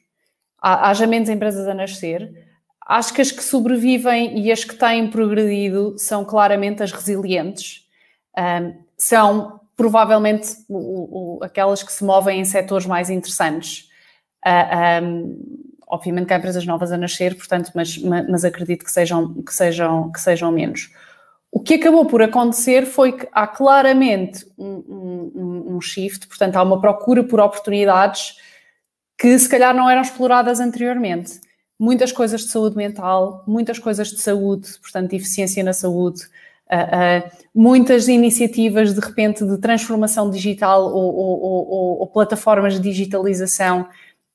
haja 0.60 1.06
menos 1.06 1.28
empresas 1.28 1.68
a 1.68 1.74
nascer. 1.74 2.32
Acho 2.86 3.14
que 3.14 3.22
as 3.22 3.30
que 3.30 3.42
sobrevivem 3.42 4.38
e 4.40 4.50
as 4.50 4.64
que 4.64 4.74
têm 4.74 5.08
progredido 5.08 5.94
são 5.98 6.24
claramente 6.24 6.82
as 6.82 6.92
resilientes. 6.92 7.86
São 8.98 9.60
provavelmente 9.76 10.48
o, 10.68 11.38
o, 11.38 11.44
aquelas 11.44 11.82
que 11.82 11.92
se 11.92 12.04
movem 12.04 12.40
em 12.40 12.44
setores 12.44 12.86
mais 12.86 13.10
interessantes. 13.10 13.88
Uh, 14.46 15.02
um, 15.02 15.70
obviamente 15.88 16.26
que 16.26 16.34
há 16.34 16.36
empresas 16.38 16.66
novas 16.66 16.92
a 16.92 16.98
nascer, 16.98 17.34
portanto, 17.36 17.70
mas, 17.74 17.96
mas 17.98 18.44
acredito 18.44 18.84
que 18.84 18.90
sejam, 18.90 19.42
que 19.42 19.54
sejam, 19.54 20.12
que 20.12 20.20
sejam 20.20 20.52
menos. 20.52 20.90
O 21.54 21.60
que 21.60 21.74
acabou 21.74 22.04
por 22.04 22.20
acontecer 22.20 22.84
foi 22.84 23.12
que 23.12 23.28
há 23.30 23.46
claramente 23.46 24.44
um, 24.58 24.66
um, 24.66 25.76
um, 25.76 25.80
shift, 25.80 26.26
portanto, 26.26 26.56
há 26.56 26.62
uma 26.64 26.80
procura 26.80 27.22
por 27.22 27.38
oportunidades 27.38 28.34
que 29.16 29.38
se 29.38 29.48
calhar 29.48 29.72
não 29.72 29.88
eram 29.88 30.02
exploradas 30.02 30.58
anteriormente. 30.58 31.40
Muitas 31.78 32.10
coisas 32.10 32.40
de 32.40 32.48
saúde 32.48 32.76
mental, 32.76 33.44
muitas 33.46 33.78
coisas 33.78 34.08
de 34.08 34.20
saúde, 34.20 34.68
portanto, 34.82 35.10
de 35.10 35.16
eficiência 35.16 35.62
na 35.62 35.72
saúde, 35.72 36.22
uh, 36.72 37.28
uh, 37.28 37.30
muitas 37.54 38.08
iniciativas 38.08 38.92
de 38.92 38.98
repente 38.98 39.44
de 39.46 39.56
transformação 39.58 40.28
digital 40.28 40.82
ou, 40.92 41.14
ou, 41.14 41.40
ou, 41.40 42.00
ou 42.00 42.06
plataformas 42.08 42.74
de 42.74 42.80
digitalização 42.80 43.88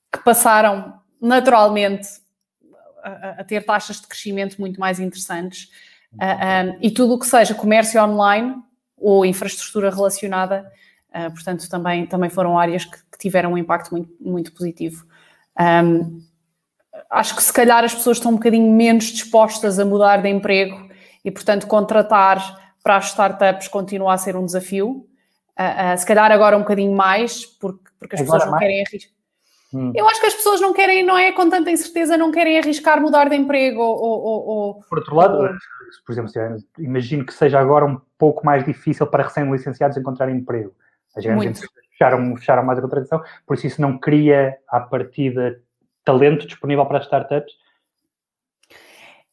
que 0.10 0.24
passaram 0.24 0.94
naturalmente 1.22 2.08
a, 3.04 3.42
a 3.42 3.44
ter 3.44 3.66
taxas 3.66 4.00
de 4.00 4.08
crescimento 4.08 4.56
muito 4.58 4.80
mais 4.80 5.02
interessantes. 5.02 5.70
Uh, 6.14 6.18
ah, 6.20 6.64
um, 6.66 6.78
e 6.82 6.92
tudo 6.92 7.14
o 7.14 7.20
que 7.20 7.28
seja 7.28 7.54
comércio 7.54 8.02
online 8.02 8.56
ou 8.98 9.26
infraestrutura 9.26 9.90
relacionada, 9.90 10.70
uh, 11.10 11.32
portanto, 11.32 11.70
também, 11.70 12.06
também 12.06 12.30
foram 12.30 12.58
áreas 12.58 12.86
que, 12.86 12.98
que 12.98 13.18
tiveram 13.18 13.54
um 13.54 13.58
impacto 13.58 13.92
muito, 13.92 14.12
muito 14.20 14.54
positivo. 14.54 15.06
Um, 15.60 16.22
acho 17.10 17.36
que 17.36 17.44
se 17.44 17.54
calhar 17.54 17.84
as 17.84 17.94
pessoas 17.94 18.18
estão 18.18 18.32
um 18.32 18.36
bocadinho 18.36 18.72
menos 18.72 19.06
dispostas 19.06 19.80
a 19.80 19.86
mudar 19.86 20.22
de 20.22 20.30
emprego 20.30 20.90
e, 21.24 21.32
portanto, 21.32 21.68
contratar 21.68 22.74
para 22.84 22.98
as 22.98 23.08
startups 23.08 23.68
continua 23.68 24.14
a 24.14 24.18
ser 24.18 24.36
um 24.36 24.46
desafio. 24.46 25.08
Uh, 25.60 25.94
uh, 25.94 25.98
se 25.98 26.06
calhar 26.06 26.32
agora 26.32 26.56
um 26.56 26.62
bocadinho 26.62 26.96
mais, 26.96 27.46
porque, 27.46 27.84
porque 28.00 28.16
as 28.16 28.22
agora 28.22 28.40
pessoas 28.40 28.46
não 28.46 28.52
mais? 28.52 28.62
querem 28.62 28.86
arriscar. 28.86 29.19
Hum. 29.74 29.92
Eu 29.96 30.08
acho 30.08 30.20
que 30.20 30.28
as 30.28 30.34
pessoas 30.34 30.60
não 30.60 30.74
querem, 30.74 31.04
não 31.04 31.18
é 31.18 31.32
com 31.32 31.50
tanta 31.50 31.70
incerteza, 31.70 32.18
não 32.18 32.32
querem 32.32 32.58
arriscar 32.58 33.00
mudar 33.00 33.30
de 33.30 33.36
emprego 33.36 33.80
ou. 33.82 34.02
ou, 34.02 34.48
ou 34.48 34.74
por 34.90 34.98
outro 34.98 35.16
lado, 35.16 35.38
ou... 35.38 35.50
por 36.06 36.12
exemplo, 36.12 36.32
imagino 36.80 37.26
que 37.26 37.34
seja 37.34 37.60
agora 37.60 37.86
um 37.86 38.02
pouco 38.18 38.46
mais 38.46 38.66
difícil 38.66 39.06
para 39.06 39.24
recém-licenciados 39.24 39.98
encontrar 39.98 40.30
emprego. 40.30 40.74
As 41.16 41.24
grandes 41.24 41.62
fecharam, 41.92 42.36
fecharam 42.36 42.64
mais 42.64 42.80
a 42.80 42.82
contradição, 42.82 43.22
por 43.46 43.56
isso 43.56 43.68
isso 43.68 43.82
não 43.82 43.98
cria, 43.98 44.58
à 44.68 44.80
partida, 44.80 45.62
talento 46.04 46.48
disponível 46.48 46.86
para 46.86 46.98
as 46.98 47.04
startups. 47.04 47.54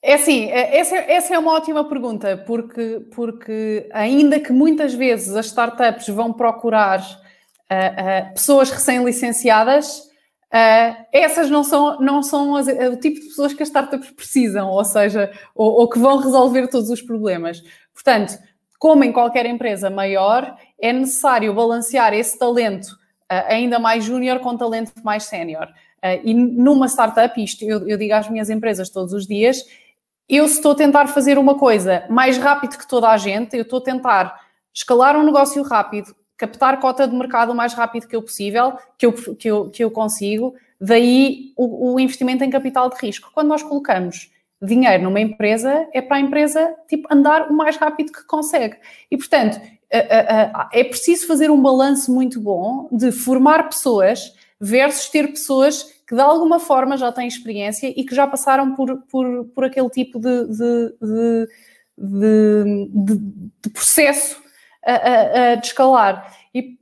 É 0.03 0.15
assim, 0.15 0.51
é, 0.51 0.79
essa, 0.79 0.97
essa 0.97 1.35
é 1.35 1.39
uma 1.39 1.53
ótima 1.53 1.89
pergunta, 1.89 2.37
porque, 2.47 3.01
porque 3.15 3.89
ainda 3.93 4.39
que 4.39 4.53
muitas 4.53 4.95
vezes 4.95 5.35
as 5.35 5.47
startups 5.47 6.09
vão 6.09 6.33
procurar 6.33 7.01
uh, 7.01 8.31
uh, 8.31 8.33
pessoas 8.35 8.71
recém-licenciadas, 8.71 10.06
uh, 10.53 11.07
essas 11.13 11.51
não 11.51 11.65
são, 11.65 11.99
não 12.01 12.23
são 12.23 12.57
as, 12.57 12.67
o 12.67 12.97
tipo 12.97 13.21
de 13.21 13.27
pessoas 13.27 13.53
que 13.53 13.63
as 13.63 13.69
startups 13.69 14.11
precisam, 14.11 14.69
ou 14.69 14.85
seja, 14.85 15.33
ou, 15.55 15.73
ou 15.81 15.89
que 15.89 15.99
vão 15.99 16.19
resolver 16.19 16.69
todos 16.69 16.91
os 16.91 17.03
problemas. 17.03 17.63
Portanto, 17.93 18.39
como 18.79 19.05
em 19.05 19.13
qualquer 19.13 19.47
empresa 19.47 19.89
maior, 19.89 20.57
é 20.81 20.93
necessário 20.93 21.55
balancear 21.55 22.13
esse 22.13 22.39
talento 22.39 22.97
ainda 23.29 23.79
mais 23.79 24.05
júnior 24.05 24.39
com 24.39 24.57
talento 24.57 24.93
mais 25.03 25.25
sénior. 25.25 25.69
e 26.23 26.33
numa 26.33 26.87
startup, 26.87 27.43
isto 27.43 27.65
eu, 27.65 27.89
eu 27.89 27.99
digo 27.99 28.15
às 28.15 28.29
minhas 28.29 28.49
empresas 28.49 28.89
todos 28.89 29.13
os 29.13 29.27
dias, 29.27 29.65
eu 30.29 30.45
estou 30.45 30.73
a 30.73 30.75
tentar 30.75 31.07
fazer 31.09 31.39
uma 31.39 31.57
coisa 31.57 32.05
mais 32.09 32.37
rápido 32.37 32.77
que 32.77 32.87
toda 32.87 33.09
a 33.09 33.17
gente, 33.17 33.57
eu 33.57 33.63
estou 33.63 33.79
a 33.79 33.83
tentar 33.83 34.41
escalar 34.75 35.17
um 35.17 35.23
negócio 35.23 35.63
rápido, 35.63 36.15
captar 36.37 36.79
cota 36.81 37.09
de 37.09 37.17
mercado 37.17 37.53
o 37.53 37.55
mais 37.55 37.73
rápido 37.73 38.07
que 38.07 38.15
eu 38.15 38.23
possível, 38.23 38.75
que 38.99 39.07
eu, 39.07 39.13
que 39.13 39.49
eu, 39.49 39.71
que 39.71 39.85
eu 39.85 39.91
consigo, 39.91 40.55
daí 40.81 41.53
o, 41.57 41.95
o, 41.95 42.01
investimento 42.01 42.45
em 42.45 42.51
capital 42.51 42.91
de 42.91 42.97
risco. 42.97 43.31
Quando 43.33 43.49
nós 43.49 43.63
colocamos 43.63 44.31
dinheiro 44.61 45.05
numa 45.05 45.21
empresa, 45.21 45.87
é 45.93 46.01
para 46.03 46.17
a 46.17 46.21
empresa 46.21 46.75
tipo, 46.89 47.09
andar 47.13 47.51
o 47.51 47.55
mais 47.55 47.77
rápido 47.77 48.13
que 48.13 48.25
consegue. 48.25 48.77
E, 49.11 49.17
portanto, 49.17 49.61
é 49.91 50.85
preciso 50.85 51.27
fazer 51.27 51.51
um 51.51 51.63
balanço 51.63 52.13
muito 52.13 52.41
bom 52.41 52.89
de 52.91 53.13
formar 53.13 53.69
pessoas 53.69 54.35
versus 54.61 55.09
ter 55.09 55.29
pessoas 55.29 55.95
que 56.07 56.15
de 56.15 56.21
alguma 56.21 56.59
forma 56.59 56.97
já 56.97 57.11
têm 57.13 57.27
experiência 57.27 57.93
e 57.95 58.05
que 58.05 58.15
já 58.15 58.27
passaram 58.27 58.75
por, 58.75 59.03
por, 59.11 59.45
por 59.47 59.65
aquele 59.65 59.91
tipo 59.91 60.19
de, 60.19 60.47
de, 60.47 61.49
de, 61.99 62.91
de 63.63 63.71
processo 63.71 64.46
a, 64.87 64.93
a, 64.93 65.53
a, 65.53 65.55
de 65.57 65.67
escalar. 65.67 66.33
E 66.55 66.79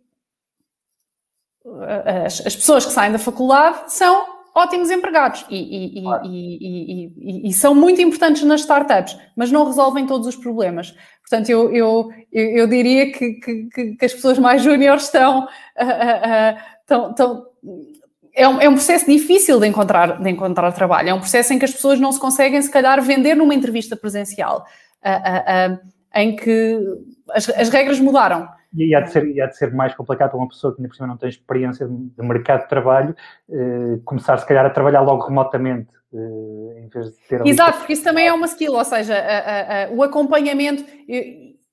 as, 2.26 2.46
as, 2.46 2.54
pessoas 2.54 2.84
que 2.84 2.92
saem 2.92 3.12
da 3.12 3.18
faculdade 3.18 3.92
são 3.92 4.34
ótimos 4.54 4.90
empregados 4.90 5.44
e, 5.50 5.98
e, 5.98 6.02
claro. 6.02 6.26
e, 6.26 7.48
e, 7.48 7.52
são 7.52 7.74
muito 7.74 8.00
importantes 8.00 8.44
nas 8.44 8.60
startups, 8.60 9.18
mas 9.34 9.50
não 9.50 9.64
resolvem 9.64 10.06
todos 10.06 10.28
os 10.28 10.36
problemas. 10.36 10.94
Portanto, 11.22 11.48
eu, 11.48 11.74
eu, 11.74 12.10
eu, 12.30 12.66
diria 12.68 13.10
que, 13.10 13.32
que, 13.34 13.96
que, 13.96 14.04
as 14.04 14.12
pessoas 14.12 14.38
mais 14.38 14.62
júniores 14.62 15.04
estão, 15.04 15.48
estão, 16.82 17.10
estão 17.10 17.46
é 18.34 18.48
um, 18.48 18.60
é 18.60 18.68
um, 18.68 18.74
processo 18.74 19.06
difícil 19.06 19.58
de 19.58 19.66
encontrar, 19.66 20.20
de 20.20 20.30
encontrar 20.30 20.70
trabalho. 20.72 21.08
É 21.08 21.14
um 21.14 21.20
processo 21.20 21.52
em 21.52 21.58
que 21.58 21.64
as 21.64 21.72
pessoas 21.72 21.98
não 21.98 22.12
se 22.12 22.20
conseguem, 22.20 22.60
se 22.60 22.70
calhar, 22.70 23.00
vender 23.00 23.34
numa 23.34 23.54
entrevista 23.54 23.96
presencial, 23.96 24.66
uh, 25.04 25.72
uh, 25.72 25.74
uh, 25.74 25.93
em 26.14 26.36
que 26.36 26.78
as, 27.30 27.48
as, 27.50 27.68
regras 27.68 28.00
mudaram. 28.00 28.48
E 28.76 28.94
há, 28.94 29.00
de 29.00 29.10
ser, 29.10 29.40
há 29.40 29.46
de 29.46 29.56
ser 29.56 29.72
mais 29.72 29.94
complicado 29.94 30.30
para 30.30 30.38
uma 30.38 30.48
pessoa 30.48 30.74
que, 30.74 30.80
ainda 30.80 30.88
por 30.88 30.94
cima, 30.96 31.08
não 31.08 31.16
tem 31.16 31.28
experiência 31.28 31.86
de 31.86 32.26
mercado 32.26 32.62
de 32.62 32.68
trabalho, 32.68 33.14
eh, 33.50 33.98
começar, 34.04 34.36
se 34.38 34.46
calhar, 34.46 34.66
a 34.66 34.70
trabalhar 34.70 35.00
logo 35.00 35.26
remotamente. 35.26 35.88
Eh, 36.12 36.80
em 36.84 36.88
vez 36.88 37.06
de 37.06 37.16
ter 37.28 37.46
Exato, 37.46 37.78
porque 37.78 37.92
isso 37.92 38.04
também 38.04 38.26
é 38.26 38.32
uma 38.32 38.46
skill, 38.46 38.74
ou 38.74 38.84
seja, 38.84 39.14
o 39.92 40.02
acompanhamento. 40.02 40.84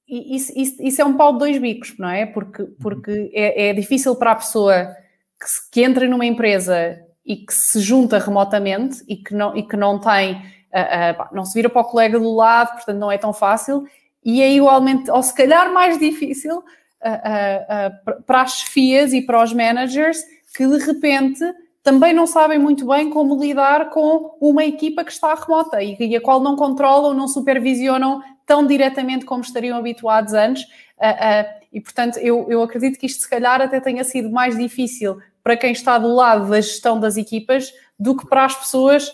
Isso, 0.07 0.51
isso, 0.55 0.83
isso, 0.83 1.01
é 1.01 1.05
um 1.05 1.15
pau 1.15 1.33
de 1.33 1.39
dois 1.39 1.57
bicos, 1.57 1.95
não 1.97 2.09
é? 2.09 2.25
Porque, 2.25 2.63
porque 2.81 3.31
é, 3.33 3.69
é 3.69 3.73
difícil 3.73 4.15
para 4.15 4.31
a 4.31 4.35
pessoa 4.35 4.87
que, 5.39 5.47
que 5.71 5.83
entra 5.83 6.07
numa 6.07 6.25
empresa 6.25 6.99
e 7.25 7.37
que 7.37 7.53
se 7.53 7.79
junta 7.79 8.19
remotamente 8.19 9.03
e 9.07 9.15
que 9.15 9.33
não, 9.33 9.55
e 9.55 9.63
que 9.63 9.77
não 9.77 9.99
tem, 9.99 10.33
uh, 10.35 10.37
uh, 10.37 11.35
não 11.35 11.45
se 11.45 11.53
vira 11.53 11.69
para 11.69 11.81
o 11.81 11.85
colega 11.85 12.19
do 12.19 12.35
lado, 12.35 12.73
portanto 12.73 12.97
não 12.97 13.11
é 13.11 13.17
tão 13.17 13.33
fácil, 13.33 13.83
e 14.23 14.41
é 14.41 14.53
igualmente, 14.53 15.09
ou 15.09 15.21
se 15.23 15.33
calhar 15.33 15.73
mais 15.73 15.97
difícil, 15.97 16.59
uh, 16.59 18.23
para 18.25 18.41
as 18.41 18.59
chefias 18.59 19.13
e 19.13 19.21
para 19.21 19.43
os 19.43 19.53
managers 19.53 20.19
que 20.55 20.67
de 20.67 20.77
repente 20.77 21.43
também 21.83 22.13
não 22.13 22.27
sabem 22.27 22.59
muito 22.59 22.85
bem 22.85 23.09
como 23.09 23.41
lidar 23.41 23.89
com 23.89 24.37
uma 24.39 24.63
equipa 24.63 25.03
que 25.03 25.11
está 25.11 25.33
remota 25.33 25.81
e, 25.81 25.97
e 25.99 26.15
a 26.15 26.21
qual 26.21 26.39
não 26.39 26.55
controlam, 26.55 27.13
não 27.13 27.27
supervisionam 27.27 28.21
tão 28.45 28.67
diretamente 28.67 29.25
como 29.25 29.41
estariam 29.41 29.77
habituados 29.77 30.33
antes. 30.33 30.67
e, 31.71 31.81
portanto, 31.81 32.17
eu, 32.17 32.45
eu 32.49 32.61
acredito 32.61 32.99
que 32.99 33.05
isto, 33.05 33.23
se 33.23 33.29
calhar, 33.29 33.61
até 33.61 33.79
tenha 33.79 34.03
sido 34.03 34.29
mais 34.29 34.57
difícil 34.57 35.17
para 35.43 35.57
quem 35.57 35.71
está 35.71 35.97
do 35.97 36.13
lado 36.13 36.49
da 36.49 36.61
gestão 36.61 36.99
das 36.99 37.17
equipas 37.17 37.73
do 37.97 38.15
que 38.15 38.27
para 38.27 38.45
as 38.45 38.55
pessoas 38.55 39.11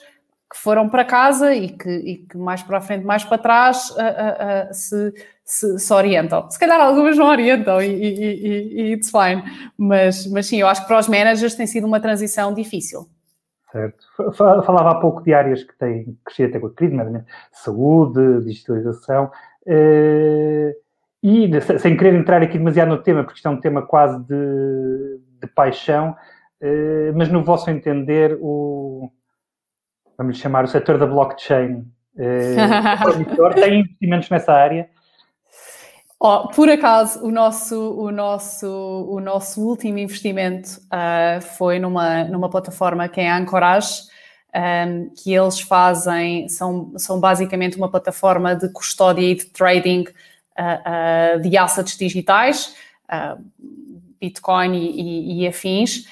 que 0.50 0.58
foram 0.58 0.88
para 0.88 1.04
casa 1.04 1.54
e 1.54 1.70
que, 1.70 1.90
e 1.90 2.18
que 2.18 2.38
mais 2.38 2.64
para 2.64 2.78
a 2.78 2.82
frente, 2.82 3.06
mais 3.06 3.24
para 3.24 3.38
trás, 3.38 3.90
uh, 3.90 3.94
uh, 3.96 4.70
uh, 4.70 4.74
se, 4.74 5.14
se, 5.44 5.80
se, 5.80 5.94
orientam. 5.94 6.50
Se 6.50 6.58
calhar 6.58 6.80
algumas 6.80 7.18
não 7.18 7.26
orientam 7.26 7.82
e, 7.82 7.88
e, 7.88 8.82
e, 8.82 8.94
it's 8.94 9.12
fine, 9.12 9.44
mas, 9.78 10.26
mas 10.28 10.46
sim, 10.46 10.58
eu 10.58 10.68
acho 10.68 10.82
que 10.82 10.88
para 10.88 11.00
os 11.00 11.08
managers 11.08 11.56
tem 11.56 11.68
sido 11.68 11.86
uma 11.86 12.00
transição 12.00 12.54
difícil. 12.54 13.10
Certo. 13.72 14.06
Falava 14.34 14.92
há 14.92 14.96
pouco 14.96 15.22
de 15.22 15.34
áreas 15.34 15.64
que 15.64 15.78
têm 15.78 16.18
crescido 16.24 16.50
até 16.50 16.60
com 16.60 16.68
a 16.68 16.74
crise, 16.74 16.94
nomeadamente 16.94 17.26
saúde, 17.52 18.46
digitalização, 18.46 19.30
eh, 19.66 20.74
e 21.22 21.50
sem 21.80 21.98
querer 21.98 22.16
entrar 22.16 22.42
aqui 22.42 22.58
demasiado 22.58 22.90
no 22.90 23.04
tema, 23.04 23.24
porque 23.24 23.38
isto 23.38 23.48
é 23.48 23.52
um 23.52 23.60
tema 23.60 23.82
quase 23.82 24.24
de, 24.24 25.20
de 25.42 25.48
paixão, 25.54 26.16
eh, 26.62 27.12
mas 27.14 27.30
no 27.30 27.44
vosso 27.44 27.70
entender, 27.70 28.38
o, 28.40 29.12
vamos 30.17 30.38
chamar 30.38 30.63
o 30.63 30.67
setor 30.67 30.97
da 30.97 31.06
blockchain, 31.06 31.86
eh, 32.17 32.56
tem 33.56 33.82
investimentos 33.82 34.30
nessa 34.30 34.53
área? 34.53 34.89
Oh, 36.19 36.47
por 36.47 36.67
acaso, 36.67 37.23
o 37.23 37.30
nosso, 37.30 37.93
o 37.95 38.12
nosso, 38.12 38.67
o 39.08 39.19
nosso 39.19 39.62
último 39.62 39.99
investimento 39.99 40.80
uh, 40.88 41.39
foi 41.39 41.77
numa, 41.77 42.23
numa 42.23 42.49
plataforma 42.49 43.08
que 43.08 43.21
é 43.21 43.30
a 43.30 43.38
Anchorage, 43.38 44.01
um, 44.56 45.12
que 45.13 45.32
eles 45.32 45.62
fazem, 45.62 46.49
são, 46.49 46.91
são 46.97 47.19
basicamente 47.19 47.77
uma 47.77 47.89
plataforma 47.89 48.56
de 48.56 48.67
custódia 48.69 49.21
e 49.21 49.36
de 49.36 49.45
trading 49.45 50.06
uh, 50.58 51.38
uh, 51.38 51.41
de 51.41 51.56
assets 51.56 51.95
digitais. 51.95 52.75
Bitcoin 54.19 54.73
e, 54.73 55.01
e, 55.01 55.43
e 55.43 55.47
afins. 55.47 56.08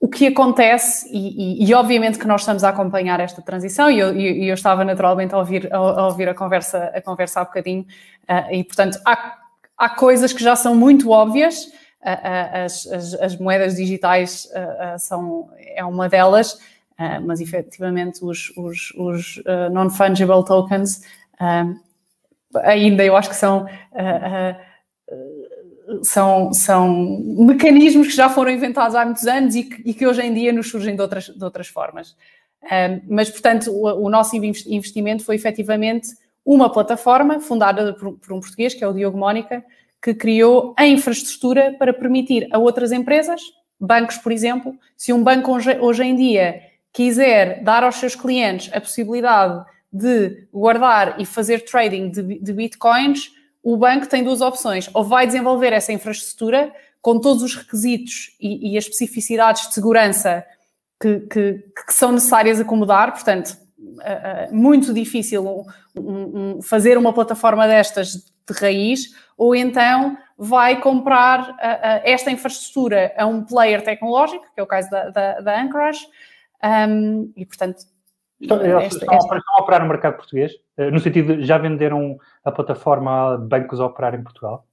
Uh, 0.00 0.06
o 0.06 0.08
que 0.08 0.26
acontece, 0.26 1.08
e, 1.10 1.64
e, 1.64 1.68
e, 1.68 1.74
obviamente 1.74 2.18
que 2.18 2.26
nós 2.26 2.42
estamos 2.42 2.62
a 2.62 2.68
acompanhar 2.68 3.18
esta 3.20 3.42
transição, 3.42 3.90
e 3.90 3.98
eu, 3.98 4.14
eu 4.14 4.54
estava 4.54 4.84
naturalmente 4.84 5.34
a 5.34 5.38
ouvir 5.38 5.72
a, 5.72 5.76
a, 5.76 6.06
ouvir 6.06 6.28
a 6.28 6.34
conversa, 6.34 6.92
a 6.94 7.00
conversa 7.00 7.40
há 7.40 7.44
bocadinho, 7.44 7.86
uh, 8.28 8.52
e 8.52 8.62
portanto 8.62 8.98
há, 9.04 9.38
há 9.76 9.88
coisas 9.88 10.32
que 10.32 10.42
já 10.42 10.54
são 10.54 10.74
muito 10.74 11.10
óbvias, 11.10 11.64
uh, 11.64 12.64
as, 12.64 12.86
as, 12.86 13.14
as, 13.14 13.36
moedas 13.36 13.76
digitais 13.76 14.48
são, 14.98 15.50
é 15.58 15.84
uma 15.84 16.08
delas, 16.08 16.58
mas 17.24 17.40
efetivamente 17.40 18.24
os, 18.24 18.52
os, 18.56 18.92
os 18.96 19.42
non-fungible 19.70 20.44
tokens 20.44 21.02
ainda 22.64 23.04
eu 23.04 23.14
acho 23.16 23.28
que 23.28 23.36
são 23.36 23.66
são, 26.02 26.52
são 26.52 27.22
mecanismos 27.38 28.08
que 28.08 28.16
já 28.16 28.28
foram 28.28 28.50
inventados 28.50 28.94
há 28.94 29.04
muitos 29.04 29.26
anos 29.26 29.54
e 29.54 29.64
que, 29.64 29.82
e 29.88 29.94
que 29.94 30.06
hoje 30.06 30.22
em 30.22 30.34
dia 30.34 30.52
nos 30.52 30.70
surgem 30.70 30.94
de 30.94 31.02
outras, 31.02 31.26
de 31.26 31.44
outras 31.44 31.68
formas. 31.68 32.16
Um, 32.64 33.00
mas, 33.08 33.30
portanto, 33.30 33.70
o, 33.70 34.06
o, 34.06 34.10
nosso 34.10 34.34
investimento 34.34 35.24
foi 35.24 35.36
efetivamente 35.36 36.08
uma 36.44 36.70
plataforma 36.70 37.40
fundada 37.40 37.94
por, 37.94 38.18
por, 38.18 38.32
um 38.32 38.40
português, 38.40 38.74
que 38.74 38.82
é 38.82 38.88
o 38.88 38.92
Diogo 38.92 39.16
Mónica, 39.16 39.64
que 40.02 40.14
criou 40.14 40.74
a 40.76 40.86
infraestrutura 40.86 41.74
para 41.78 41.92
permitir 41.92 42.48
a 42.52 42.58
outras 42.58 42.92
empresas, 42.92 43.40
bancos, 43.78 44.16
por 44.18 44.32
exemplo, 44.32 44.74
se 44.96 45.12
um 45.12 45.22
banco 45.22 45.52
hoje, 45.52 45.78
hoje 45.78 46.04
em 46.04 46.16
dia 46.16 46.60
quiser 46.92 47.62
dar 47.62 47.84
aos 47.84 47.96
seus 47.96 48.16
clientes 48.16 48.70
a 48.72 48.80
possibilidade 48.80 49.64
de 49.92 50.46
guardar 50.52 51.20
e 51.20 51.26
fazer 51.26 51.64
trading 51.64 52.10
de, 52.10 52.40
de 52.40 52.52
bitcoins, 52.52 53.30
o 53.66 53.76
banco 53.76 54.06
tem 54.06 54.22
duas 54.22 54.40
opções. 54.40 54.88
Ou 54.94 55.02
vai 55.02 55.26
desenvolver 55.26 55.72
essa 55.72 55.92
infraestrutura 55.92 56.72
com 57.02 57.18
todos 57.18 57.42
os 57.42 57.56
requisitos 57.56 58.36
e, 58.40 58.72
e 58.72 58.78
as 58.78 58.84
especificidades 58.84 59.66
de 59.66 59.74
segurança 59.74 60.46
que, 61.02 61.18
que, 61.22 61.52
que, 61.84 61.92
são 61.92 62.12
necessárias 62.12 62.60
acomodar, 62.60 63.12
portanto, 63.12 63.56
muito 64.52 64.94
difícil 64.94 65.44
um, 65.96 66.56
um, 66.56 66.62
fazer 66.62 66.96
uma 66.96 67.12
plataforma 67.12 67.66
destas 67.66 68.12
de 68.12 68.54
raiz, 68.56 69.10
ou 69.36 69.52
então 69.52 70.16
vai 70.38 70.80
comprar 70.80 71.56
esta 72.04 72.30
infraestrutura 72.30 73.12
a 73.18 73.26
um 73.26 73.44
player 73.44 73.82
tecnológico, 73.82 74.46
que 74.54 74.60
é 74.60 74.62
o 74.62 74.66
caso 74.66 74.88
da, 74.88 75.10
da, 75.10 75.40
da 75.40 75.60
Anchorage, 75.60 76.06
um, 76.88 77.32
e 77.36 77.44
portanto. 77.44 77.95
Estão, 78.40 78.60
esta, 78.60 78.98
estão, 78.98 79.14
esta... 79.14 79.36
a 79.56 79.62
operar 79.62 79.80
no 79.80 79.88
mercado 79.88 80.16
português? 80.16 80.52
Eh, 80.76 80.90
no 80.90 81.00
sentido 81.00 81.36
de 81.36 81.44
já 81.44 81.56
venderam 81.56 82.18
a 82.44 82.52
plataforma 82.52 83.34
a 83.34 83.36
bancos 83.38 83.80
a 83.80 83.86
operar 83.86 84.14
em 84.14 84.22
Portugal? 84.22 84.66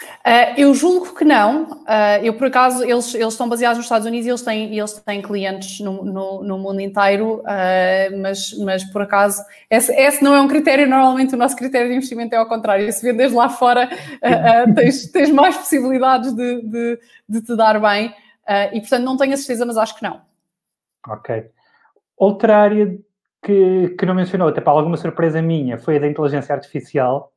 Uh, 0.00 0.54
eu 0.56 0.74
julgo 0.74 1.14
que 1.14 1.24
não. 1.24 1.64
Uh, 1.64 2.22
eu, 2.22 2.34
por 2.34 2.46
acaso, 2.46 2.84
eles, 2.84 3.12
eles 3.14 3.32
estão 3.32 3.48
baseados 3.48 3.78
nos 3.78 3.86
Estados 3.86 4.06
Unidos 4.06 4.26
e 4.26 4.30
eles 4.30 4.42
têm, 4.42 4.78
eles 4.78 4.92
têm 4.92 5.20
clientes 5.20 5.80
no, 5.80 6.04
no, 6.04 6.44
no 6.44 6.58
mundo 6.58 6.80
inteiro, 6.80 7.40
uh, 7.40 8.18
mas, 8.20 8.52
mas 8.58 8.84
por 8.84 9.02
acaso, 9.02 9.42
esse, 9.68 9.92
esse, 9.92 10.22
não 10.22 10.34
é 10.34 10.40
um 10.40 10.46
critério. 10.46 10.88
Normalmente, 10.88 11.34
o 11.34 11.38
nosso 11.38 11.56
critério 11.56 11.88
de 11.88 11.96
investimento 11.96 12.34
é 12.34 12.38
ao 12.38 12.46
contrário. 12.46 12.92
Se 12.92 13.10
vendes 13.10 13.32
lá 13.32 13.48
fora, 13.48 13.88
tens, 14.76 15.10
tens 15.10 15.30
mais 15.30 15.56
possibilidades 15.56 16.32
de, 16.32 16.62
de, 16.62 17.00
de 17.28 17.42
te 17.42 17.56
dar 17.56 17.80
bem. 17.80 18.14
e, 18.72 18.80
portanto, 18.80 19.04
não 19.04 19.16
tenho 19.16 19.34
a 19.34 19.36
certeza, 19.36 19.66
mas 19.66 19.76
acho 19.76 19.96
que 19.96 20.02
não. 20.02 20.20
Ok. 21.08 21.50
Outra 22.16 22.58
área 22.58 22.98
que, 23.42 23.94
que 23.98 24.06
não 24.06 24.14
mencionou, 24.14 24.48
até 24.48 24.60
para 24.60 24.72
alguma 24.72 24.96
surpresa 24.96 25.40
minha, 25.40 25.78
foi 25.78 25.96
a 25.96 26.00
da 26.00 26.08
inteligência 26.08 26.54
artificial. 26.54 27.32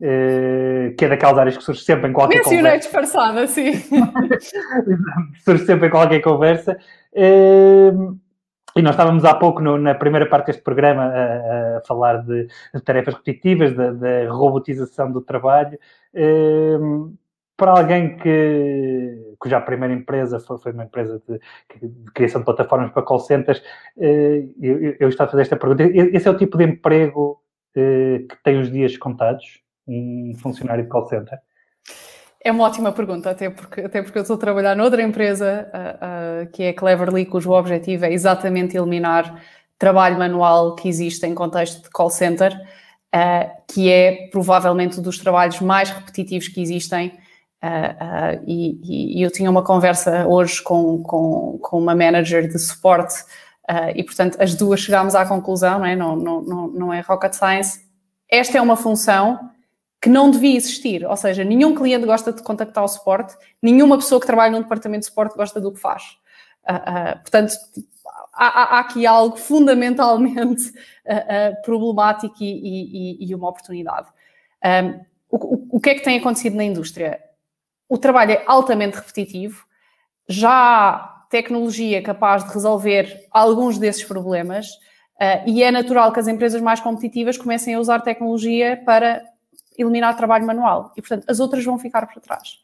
Uh, 0.00 0.92
que 0.98 1.04
é 1.04 1.08
daquelas 1.08 1.38
áreas 1.38 1.56
que 1.56 1.62
surge 1.62 1.82
sempre 1.82 2.10
em 2.10 2.12
qualquer 2.12 2.38
Mencionei 2.38 2.58
conversa. 2.58 2.78
disfarçada, 2.78 3.46
sim. 3.46 3.72
surge 5.44 5.64
sempre 5.64 5.86
em 5.86 5.90
qualquer 5.90 6.20
conversa. 6.20 6.76
Uh, 7.12 8.18
e 8.76 8.82
nós 8.82 8.94
estávamos 8.94 9.24
há 9.24 9.34
pouco, 9.34 9.62
no, 9.62 9.78
na 9.78 9.94
primeira 9.94 10.26
parte 10.28 10.46
deste 10.46 10.62
programa, 10.62 11.04
a, 11.04 11.78
a 11.78 11.80
falar 11.86 12.18
de, 12.18 12.48
de, 12.74 12.80
tarefas 12.82 13.14
repetitivas, 13.14 13.72
da 13.72 14.28
robotização 14.28 15.12
do 15.12 15.20
trabalho. 15.20 15.78
Uh, 16.12 17.14
para 17.56 17.72
alguém 17.72 18.16
que, 18.16 19.34
cuja 19.38 19.60
primeira 19.60 19.94
empresa 19.94 20.40
foi, 20.40 20.58
foi 20.58 20.72
uma 20.72 20.84
empresa 20.84 21.22
de, 21.28 21.38
de, 21.88 22.10
criação 22.12 22.40
de 22.40 22.44
plataformas 22.44 22.92
para 22.92 23.02
call 23.02 23.20
centers, 23.20 23.62
eu, 23.96 24.96
eu, 24.98 25.08
estava 25.08 25.28
a 25.28 25.30
fazer 25.30 25.42
esta 25.42 25.56
pergunta. 25.56 25.84
Esse 25.84 26.26
é 26.26 26.30
o 26.30 26.36
tipo 26.36 26.58
de 26.58 26.64
emprego 26.64 27.40
que 27.74 28.36
tem 28.42 28.58
os 28.58 28.70
dias 28.70 28.96
contados? 28.96 29.64
um 29.86 30.34
funcionário 30.38 30.84
de 30.84 30.90
call 30.90 31.06
center? 31.06 31.38
É 32.42 32.52
uma 32.52 32.64
ótima 32.64 32.92
pergunta, 32.92 33.30
até 33.30 33.48
porque, 33.48 33.80
até 33.80 34.02
porque 34.02 34.18
eu 34.18 34.22
estou 34.22 34.36
a 34.36 34.38
trabalhar 34.38 34.76
noutra 34.76 35.02
empresa, 35.02 35.68
uh, 35.72 36.44
uh, 36.44 36.50
que 36.50 36.64
é 36.64 36.68
a 36.70 36.74
Cleverly, 36.74 37.24
cujo 37.24 37.52
objetivo 37.52 38.04
é 38.04 38.12
exatamente 38.12 38.76
eliminar 38.76 39.42
trabalho 39.78 40.18
manual 40.18 40.74
que 40.74 40.88
existe 40.88 41.26
em 41.26 41.34
contexto 41.34 41.84
de 41.84 41.90
call 41.90 42.10
center, 42.10 42.52
uh, 42.54 43.50
que 43.66 43.90
é 43.90 44.28
provavelmente 44.30 45.00
um 45.00 45.02
dos 45.02 45.18
trabalhos 45.18 45.60
mais 45.60 45.88
repetitivos 45.90 46.48
que 46.48 46.60
existem. 46.60 47.18
E, 48.46 49.18
e, 49.18 49.22
eu 49.22 49.30
tinha 49.30 49.50
uma 49.50 49.62
conversa 49.62 50.26
hoje 50.26 50.62
com, 50.62 51.02
com, 51.02 51.58
com 51.62 51.78
uma 51.78 51.94
manager 51.94 52.46
de 52.48 52.58
suporte, 52.58 53.24
e 53.94 54.04
portanto 54.04 54.36
as 54.40 54.54
duas 54.54 54.80
chegámos 54.80 55.14
à 55.14 55.24
conclusão, 55.24 55.78
não 55.78 55.86
é, 55.86 55.96
não, 55.96 56.16
não, 56.16 56.68
não 56.68 56.92
é 56.92 57.00
rocket 57.00 57.32
science. 57.32 57.80
Esta 58.30 58.58
é 58.58 58.60
uma 58.60 58.76
função 58.76 59.50
que 60.04 60.10
não 60.10 60.30
devia 60.30 60.54
existir. 60.54 61.06
Ou 61.06 61.16
seja, 61.16 61.42
nenhum 61.42 61.74
cliente 61.74 62.04
gosta 62.04 62.30
de 62.30 62.42
contactar 62.42 62.84
o 62.84 62.88
suporte, 62.88 63.34
nenhuma 63.62 63.96
pessoa 63.96 64.20
que 64.20 64.26
trabalha 64.26 64.52
num 64.52 64.60
departamento 64.60 65.00
de 65.00 65.06
suporte 65.06 65.34
gosta 65.34 65.58
do 65.58 65.72
que 65.72 65.80
faz. 65.80 66.18
Uh, 66.68 66.74
uh, 66.74 67.20
portanto, 67.22 67.54
há, 68.34 68.76
há, 68.76 68.80
aqui 68.80 69.06
algo 69.06 69.38
fundamentalmente 69.38 70.68
uh, 70.68 71.62
problemático 71.64 72.36
e, 72.38 73.16
e, 73.22 73.30
e, 73.30 73.34
uma 73.34 73.48
oportunidade. 73.48 74.08
Um, 74.62 75.00
o, 75.30 75.76
o, 75.78 75.80
que 75.80 75.88
é 75.88 75.94
que 75.94 76.04
tem 76.04 76.18
acontecido 76.18 76.54
na 76.54 76.64
indústria? 76.64 77.18
O 77.88 77.98
trabalho 77.98 78.32
é 78.32 78.42
altamente 78.46 78.96
repetitivo, 78.96 79.64
já 80.28 80.50
há 80.50 81.26
tecnologia 81.30 82.02
capaz 82.02 82.44
de 82.44 82.52
resolver 82.52 83.26
alguns 83.30 83.78
desses 83.78 84.04
problemas. 84.04 84.66
e 85.46 85.62
é 85.62 85.70
natural 85.70 86.12
que 86.12 86.20
as 86.20 86.26
empresas 86.26 86.60
mais 86.60 86.80
competitivas 86.80 87.36
comecem 87.36 87.74
a 87.74 87.80
usar 87.80 88.00
tecnologia 88.00 88.82
para 88.84 89.22
eliminar 89.76 90.16
trabalho 90.16 90.46
manual 90.46 90.92
e, 90.96 91.02
portanto, 91.02 91.24
as 91.28 91.40
outras 91.40 91.64
vão 91.64 91.78
ficar 91.78 92.06
para 92.06 92.20
trás. 92.20 92.58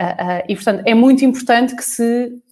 Uh, 0.00 0.04
uh, 0.04 0.44
e, 0.48 0.54
portanto, 0.54 0.82
é 0.86 0.94
muito 0.94 1.24
importante 1.24 1.76
que 1.76 1.84
se 1.84 2.42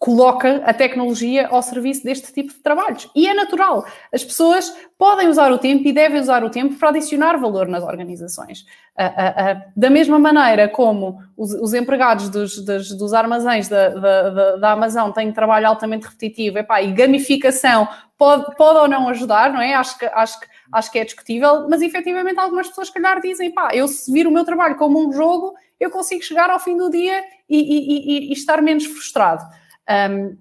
coloca 0.00 0.62
a 0.64 0.72
tecnologia 0.72 1.46
ao 1.48 1.60
serviço 1.60 2.02
deste 2.02 2.32
tipo 2.32 2.54
de 2.54 2.60
trabalhos. 2.60 3.10
E 3.14 3.28
é 3.28 3.34
natural. 3.34 3.84
As 4.10 4.24
pessoas 4.24 4.74
podem 4.96 5.28
usar 5.28 5.52
o 5.52 5.58
tempo 5.58 5.86
e 5.86 5.92
devem 5.92 6.18
usar 6.18 6.42
o 6.42 6.48
tempo 6.48 6.74
para 6.76 6.88
adicionar 6.88 7.36
valor 7.36 7.68
nas 7.68 7.84
organizações. 7.84 8.62
Uh, 8.98 9.04
uh, 9.04 9.58
uh, 9.58 9.72
da 9.76 9.90
mesma 9.90 10.18
maneira 10.18 10.70
como 10.70 11.22
os, 11.36 11.52
os 11.52 11.74
empregados 11.74 12.30
dos, 12.30 12.64
dos, 12.64 12.96
dos 12.96 13.12
armazéns 13.12 13.68
da, 13.68 13.90
da, 13.90 14.56
da, 14.56 14.72
Amazon 14.72 15.10
têm 15.10 15.32
trabalho 15.32 15.68
altamente 15.68 16.06
repetitivo, 16.06 16.58
epá, 16.58 16.80
e 16.80 16.92
gamificação 16.92 17.86
pode, 18.16 18.56
pode 18.56 18.78
ou 18.78 18.88
não 18.88 19.06
ajudar, 19.10 19.52
não 19.52 19.60
é? 19.60 19.74
Acho 19.74 19.98
que, 19.98 20.06
acho 20.06 20.40
que 20.40 20.46
acho 20.72 20.90
que 20.90 20.98
é 20.98 21.04
discutível, 21.04 21.68
mas 21.68 21.82
efetivamente 21.82 22.38
algumas 22.38 22.68
pessoas, 22.68 22.88
se 22.88 22.94
calhar, 22.94 23.20
dizem: 23.20 23.52
pá, 23.52 23.70
eu 23.74 23.86
se 23.86 24.10
vir 24.10 24.26
o 24.26 24.30
meu 24.30 24.44
trabalho 24.44 24.76
como 24.76 25.06
um 25.06 25.12
jogo, 25.12 25.54
eu 25.78 25.90
consigo 25.90 26.22
chegar 26.22 26.48
ao 26.48 26.58
fim 26.58 26.76
do 26.76 26.88
dia 26.90 27.22
e, 27.48 27.58
e, 27.58 28.28
e, 28.28 28.30
e 28.30 28.32
estar 28.32 28.62
menos 28.62 28.86
frustrado. 28.86 29.44
Um, 29.90 30.36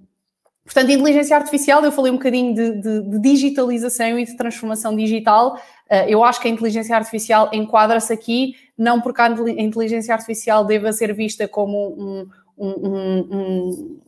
portanto, 0.63 0.91
inteligência 0.91 1.35
artificial, 1.35 1.83
eu 1.83 1.91
falei 1.91 2.11
um 2.11 2.15
bocadinho 2.15 2.53
de, 2.53 2.71
de, 2.81 3.01
de 3.01 3.19
digitalização 3.19 4.19
e 4.19 4.25
de 4.25 4.37
transformação 4.37 4.95
digital. 4.95 5.55
Uh, 5.89 6.07
eu 6.07 6.23
acho 6.23 6.39
que 6.39 6.47
a 6.47 6.51
inteligência 6.51 6.95
artificial 6.95 7.49
enquadra-se 7.51 8.13
aqui, 8.13 8.55
não 8.77 9.01
porque 9.01 9.21
a 9.21 9.29
inteligência 9.29 10.13
artificial 10.13 10.63
deva 10.65 10.91
ser 10.93 11.13
vista 11.13 11.47
como 11.47 11.95
um, 11.97 12.29
um, 12.57 13.27
um 13.31 13.99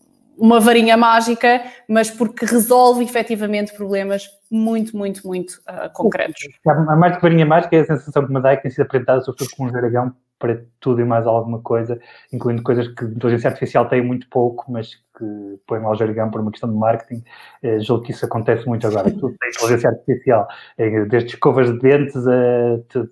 uma 0.42 0.60
varinha 0.60 0.98
mágica, 0.98 1.62
mas 1.88 2.10
porque 2.10 2.46
resolve 2.46 3.04
efetivamente 3.04 3.74
problemas 3.74 4.28
muito, 4.50 4.98
muito, 4.98 5.26
muito 5.28 5.62
uh, 5.70 5.92
concretos. 5.94 6.42
A 6.68 6.96
mais 6.96 7.16
que 7.16 7.22
varinha 7.22 7.46
mágica 7.46 7.76
é 7.76 7.82
a 7.82 7.86
sensação 7.86 8.26
que 8.26 8.34
me 8.34 8.42
dá 8.42 8.54
é 8.54 8.56
que 8.56 8.64
tem 8.64 8.72
sido 8.72 8.82
apresentada 8.82 9.22
sobretudo 9.22 9.56
como 9.56 9.70
um 9.70 9.72
jargão 9.72 10.16
para 10.40 10.60
tudo 10.80 11.00
e 11.00 11.06
mais 11.06 11.28
alguma 11.28 11.62
coisa, 11.62 12.00
incluindo 12.34 12.64
coisas 12.64 12.88
que 12.88 13.06
a 13.06 13.08
inteligência 13.08 13.50
artificial 13.50 13.88
tem 13.88 14.04
muito 14.04 14.28
pouco, 14.30 14.72
mas 14.72 14.98
que 15.22 15.60
põem 15.68 15.84
ao 15.84 15.96
jargão 15.96 16.32
por 16.32 16.42
uma 16.42 16.52
questão 16.52 16.70
de 16.70 16.76
marketing. 16.76 17.24
Eh, 17.62 17.80
julgo 17.80 18.04
que 18.04 18.12
isso 18.12 18.26
acontece 18.26 18.68
muito 18.68 18.88
agora. 18.88 19.12
Tudo 19.12 19.36
tem 19.38 19.50
inteligência 19.50 19.90
artificial, 19.90 20.48
eh, 20.78 21.06
desde 21.06 21.30
escovas 21.30 21.72
de 21.72 21.80
dentes 21.80 22.28
a 22.28 22.80
tudo. 22.90 23.12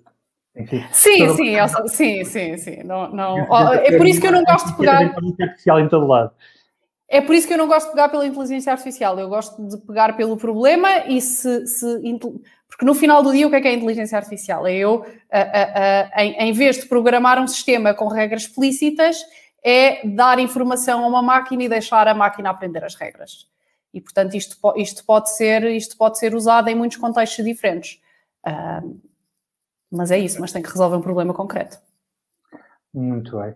Enfim, 0.56 0.84
sim, 0.90 1.28
sim, 1.36 1.56
sim, 1.88 2.24
sim, 2.24 2.56
sim. 2.56 2.82
Não, 2.82 3.10
não, 3.12 3.38
é 3.74 3.96
por 3.96 4.06
isso 4.06 4.20
que 4.20 4.26
eu 4.26 4.32
não 4.32 4.42
gosto 4.42 4.66
de 4.66 4.76
pegar. 4.76 5.04
Inteligência 5.04 5.44
artificial 5.44 5.80
em 5.80 5.88
todo 5.88 6.06
lado. 6.06 6.32
É 7.08 7.20
por 7.20 7.34
isso 7.34 7.46
que 7.46 7.54
eu 7.54 7.58
não 7.58 7.68
gosto 7.68 7.86
de 7.86 7.92
pegar 7.92 8.08
pela 8.08 8.26
inteligência 8.26 8.72
artificial. 8.72 9.18
Eu 9.18 9.28
gosto 9.28 9.64
de 9.66 9.76
pegar 9.78 10.16
pelo 10.16 10.36
problema 10.36 11.06
e 11.06 11.20
se. 11.20 11.66
se 11.66 11.86
porque 12.68 12.84
no 12.84 12.94
final 12.94 13.22
do 13.22 13.32
dia, 13.32 13.46
o 13.46 13.50
que 13.50 13.56
é 13.56 13.60
que 13.60 13.68
é 13.68 13.70
a 13.72 13.74
inteligência 13.74 14.16
artificial? 14.16 14.66
É 14.66 14.74
eu, 14.74 15.04
em, 16.16 16.48
em 16.48 16.52
vez 16.52 16.80
de 16.80 16.86
programar 16.86 17.40
um 17.40 17.46
sistema 17.46 17.94
com 17.94 18.06
regras 18.06 18.42
explícitas, 18.42 19.18
é 19.62 20.06
dar 20.08 20.38
informação 20.38 21.04
a 21.04 21.06
uma 21.06 21.22
máquina 21.22 21.62
e 21.64 21.68
deixar 21.68 22.08
a 22.08 22.14
máquina 22.14 22.50
aprender 22.50 22.84
as 22.84 22.94
regras. 22.94 23.48
E, 23.92 24.00
portanto, 24.00 24.34
isto, 24.34 24.56
isto, 24.76 25.04
pode, 25.04 25.34
ser, 25.34 25.64
isto 25.64 25.96
pode 25.96 26.18
ser 26.18 26.34
usado 26.34 26.68
em 26.68 26.74
muitos 26.74 26.96
contextos 26.96 27.44
diferentes. 27.44 28.00
Uh, 28.46 29.00
mas 29.90 30.10
é 30.10 30.18
isso, 30.18 30.40
mas 30.40 30.52
tem 30.52 30.62
que 30.62 30.70
resolver 30.70 30.96
um 30.96 31.02
problema 31.02 31.34
concreto. 31.34 31.78
Muito 32.94 33.38
bem. 33.38 33.54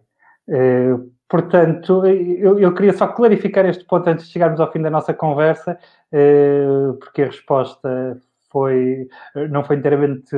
Uh, 0.48 1.14
Portanto, 1.28 2.06
eu, 2.06 2.60
eu, 2.60 2.74
queria 2.74 2.92
só 2.92 3.08
clarificar 3.08 3.66
este 3.66 3.84
ponto 3.84 4.08
antes 4.08 4.26
de 4.26 4.32
chegarmos 4.32 4.60
ao 4.60 4.70
fim 4.70 4.80
da 4.80 4.88
nossa 4.88 5.14
conversa, 5.14 5.78
eh, 6.12 6.92
porque 7.00 7.22
a 7.22 7.26
resposta 7.26 8.20
foi, 8.52 9.08
não 9.50 9.64
foi 9.64 9.76
inteiramente 9.76 10.36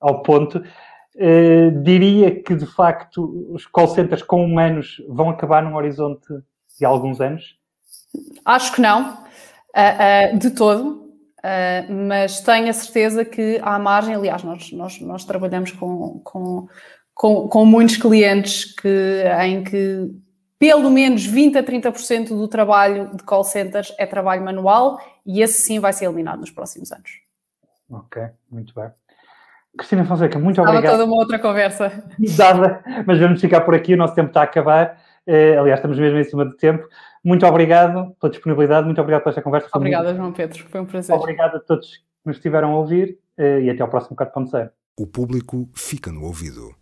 ao 0.00 0.22
ponto. 0.22 0.62
Eh, 1.22 1.70
diria 1.82 2.42
que, 2.42 2.54
de 2.54 2.64
facto, 2.64 3.46
os 3.52 3.66
call 3.66 3.88
centers 3.88 4.22
com 4.22 4.42
humanos 4.42 5.02
vão 5.06 5.28
acabar 5.28 5.62
num 5.62 5.76
horizonte 5.76 6.26
de 6.78 6.84
alguns 6.84 7.20
anos? 7.20 7.58
Acho 8.44 8.72
que 8.72 8.80
não, 8.80 9.18
eh, 9.74 10.34
de 10.36 10.50
todo. 10.50 10.98
mas 11.88 12.40
tenho 12.40 12.68
a 12.68 12.72
certeza 12.72 13.24
que 13.24 13.58
há 13.62 13.78
margem, 13.78 14.14
aliás, 14.14 14.42
nós, 14.42 14.72
nós, 14.72 15.00
nós 15.00 15.24
trabalhamos 15.24 15.72
com, 15.72 16.20
com 16.22 16.68
com, 17.20 17.48
com 17.48 17.66
muitos 17.66 17.98
clientes 17.98 18.64
que, 18.64 19.22
em 19.42 19.62
que 19.62 20.10
pelo 20.58 20.90
menos 20.90 21.26
20 21.26 21.58
a 21.58 21.62
30% 21.62 22.28
do 22.28 22.48
trabalho 22.48 23.14
de 23.14 23.22
call 23.24 23.44
centers 23.44 23.94
é 23.98 24.06
trabalho 24.06 24.42
manual 24.42 24.98
e 25.26 25.42
esse 25.42 25.60
sim 25.60 25.78
vai 25.78 25.92
ser 25.92 26.06
eliminado 26.06 26.40
nos 26.40 26.50
próximos 26.50 26.90
anos. 26.90 27.20
Ok, 27.90 28.22
muito 28.50 28.72
bem. 28.74 28.90
Cristina 29.76 30.04
Fonseca, 30.04 30.38
muito 30.38 30.60
Estava 30.60 30.70
obrigado. 30.76 30.92
toda 30.92 31.04
uma 31.04 31.16
outra 31.16 31.38
conversa. 31.38 32.04
Dada, 32.36 32.82
mas 33.06 33.18
vamos 33.18 33.40
ficar 33.40 33.60
por 33.62 33.74
aqui, 33.74 33.94
o 33.94 33.96
nosso 33.96 34.14
tempo 34.14 34.28
está 34.28 34.40
a 34.40 34.44
acabar. 34.44 34.98
Uh, 35.26 35.60
aliás, 35.60 35.78
estamos 35.78 35.98
mesmo 35.98 36.18
em 36.18 36.24
cima 36.24 36.44
do 36.44 36.56
tempo. 36.56 36.86
Muito 37.24 37.46
obrigado 37.46 38.14
pela 38.20 38.30
disponibilidade, 38.30 38.86
muito 38.86 39.00
obrigado 39.00 39.22
por 39.22 39.28
esta 39.28 39.42
conversa. 39.42 39.68
Obrigada, 39.74 40.08
muito... 40.08 40.16
João 40.18 40.32
Pedro, 40.32 40.66
foi 40.68 40.80
um 40.80 40.86
prazer. 40.86 41.14
Obrigado 41.14 41.56
a 41.56 41.60
todos 41.60 41.98
que 41.98 42.26
nos 42.26 42.36
estiveram 42.36 42.72
a 42.72 42.78
ouvir 42.78 43.18
uh, 43.38 43.60
e 43.60 43.70
até 43.70 43.82
ao 43.82 43.88
próximo 43.88 44.16
Cartão 44.16 44.44
de 44.44 44.50
O 44.98 45.06
público 45.06 45.68
fica 45.74 46.10
no 46.10 46.24
ouvido. 46.24 46.79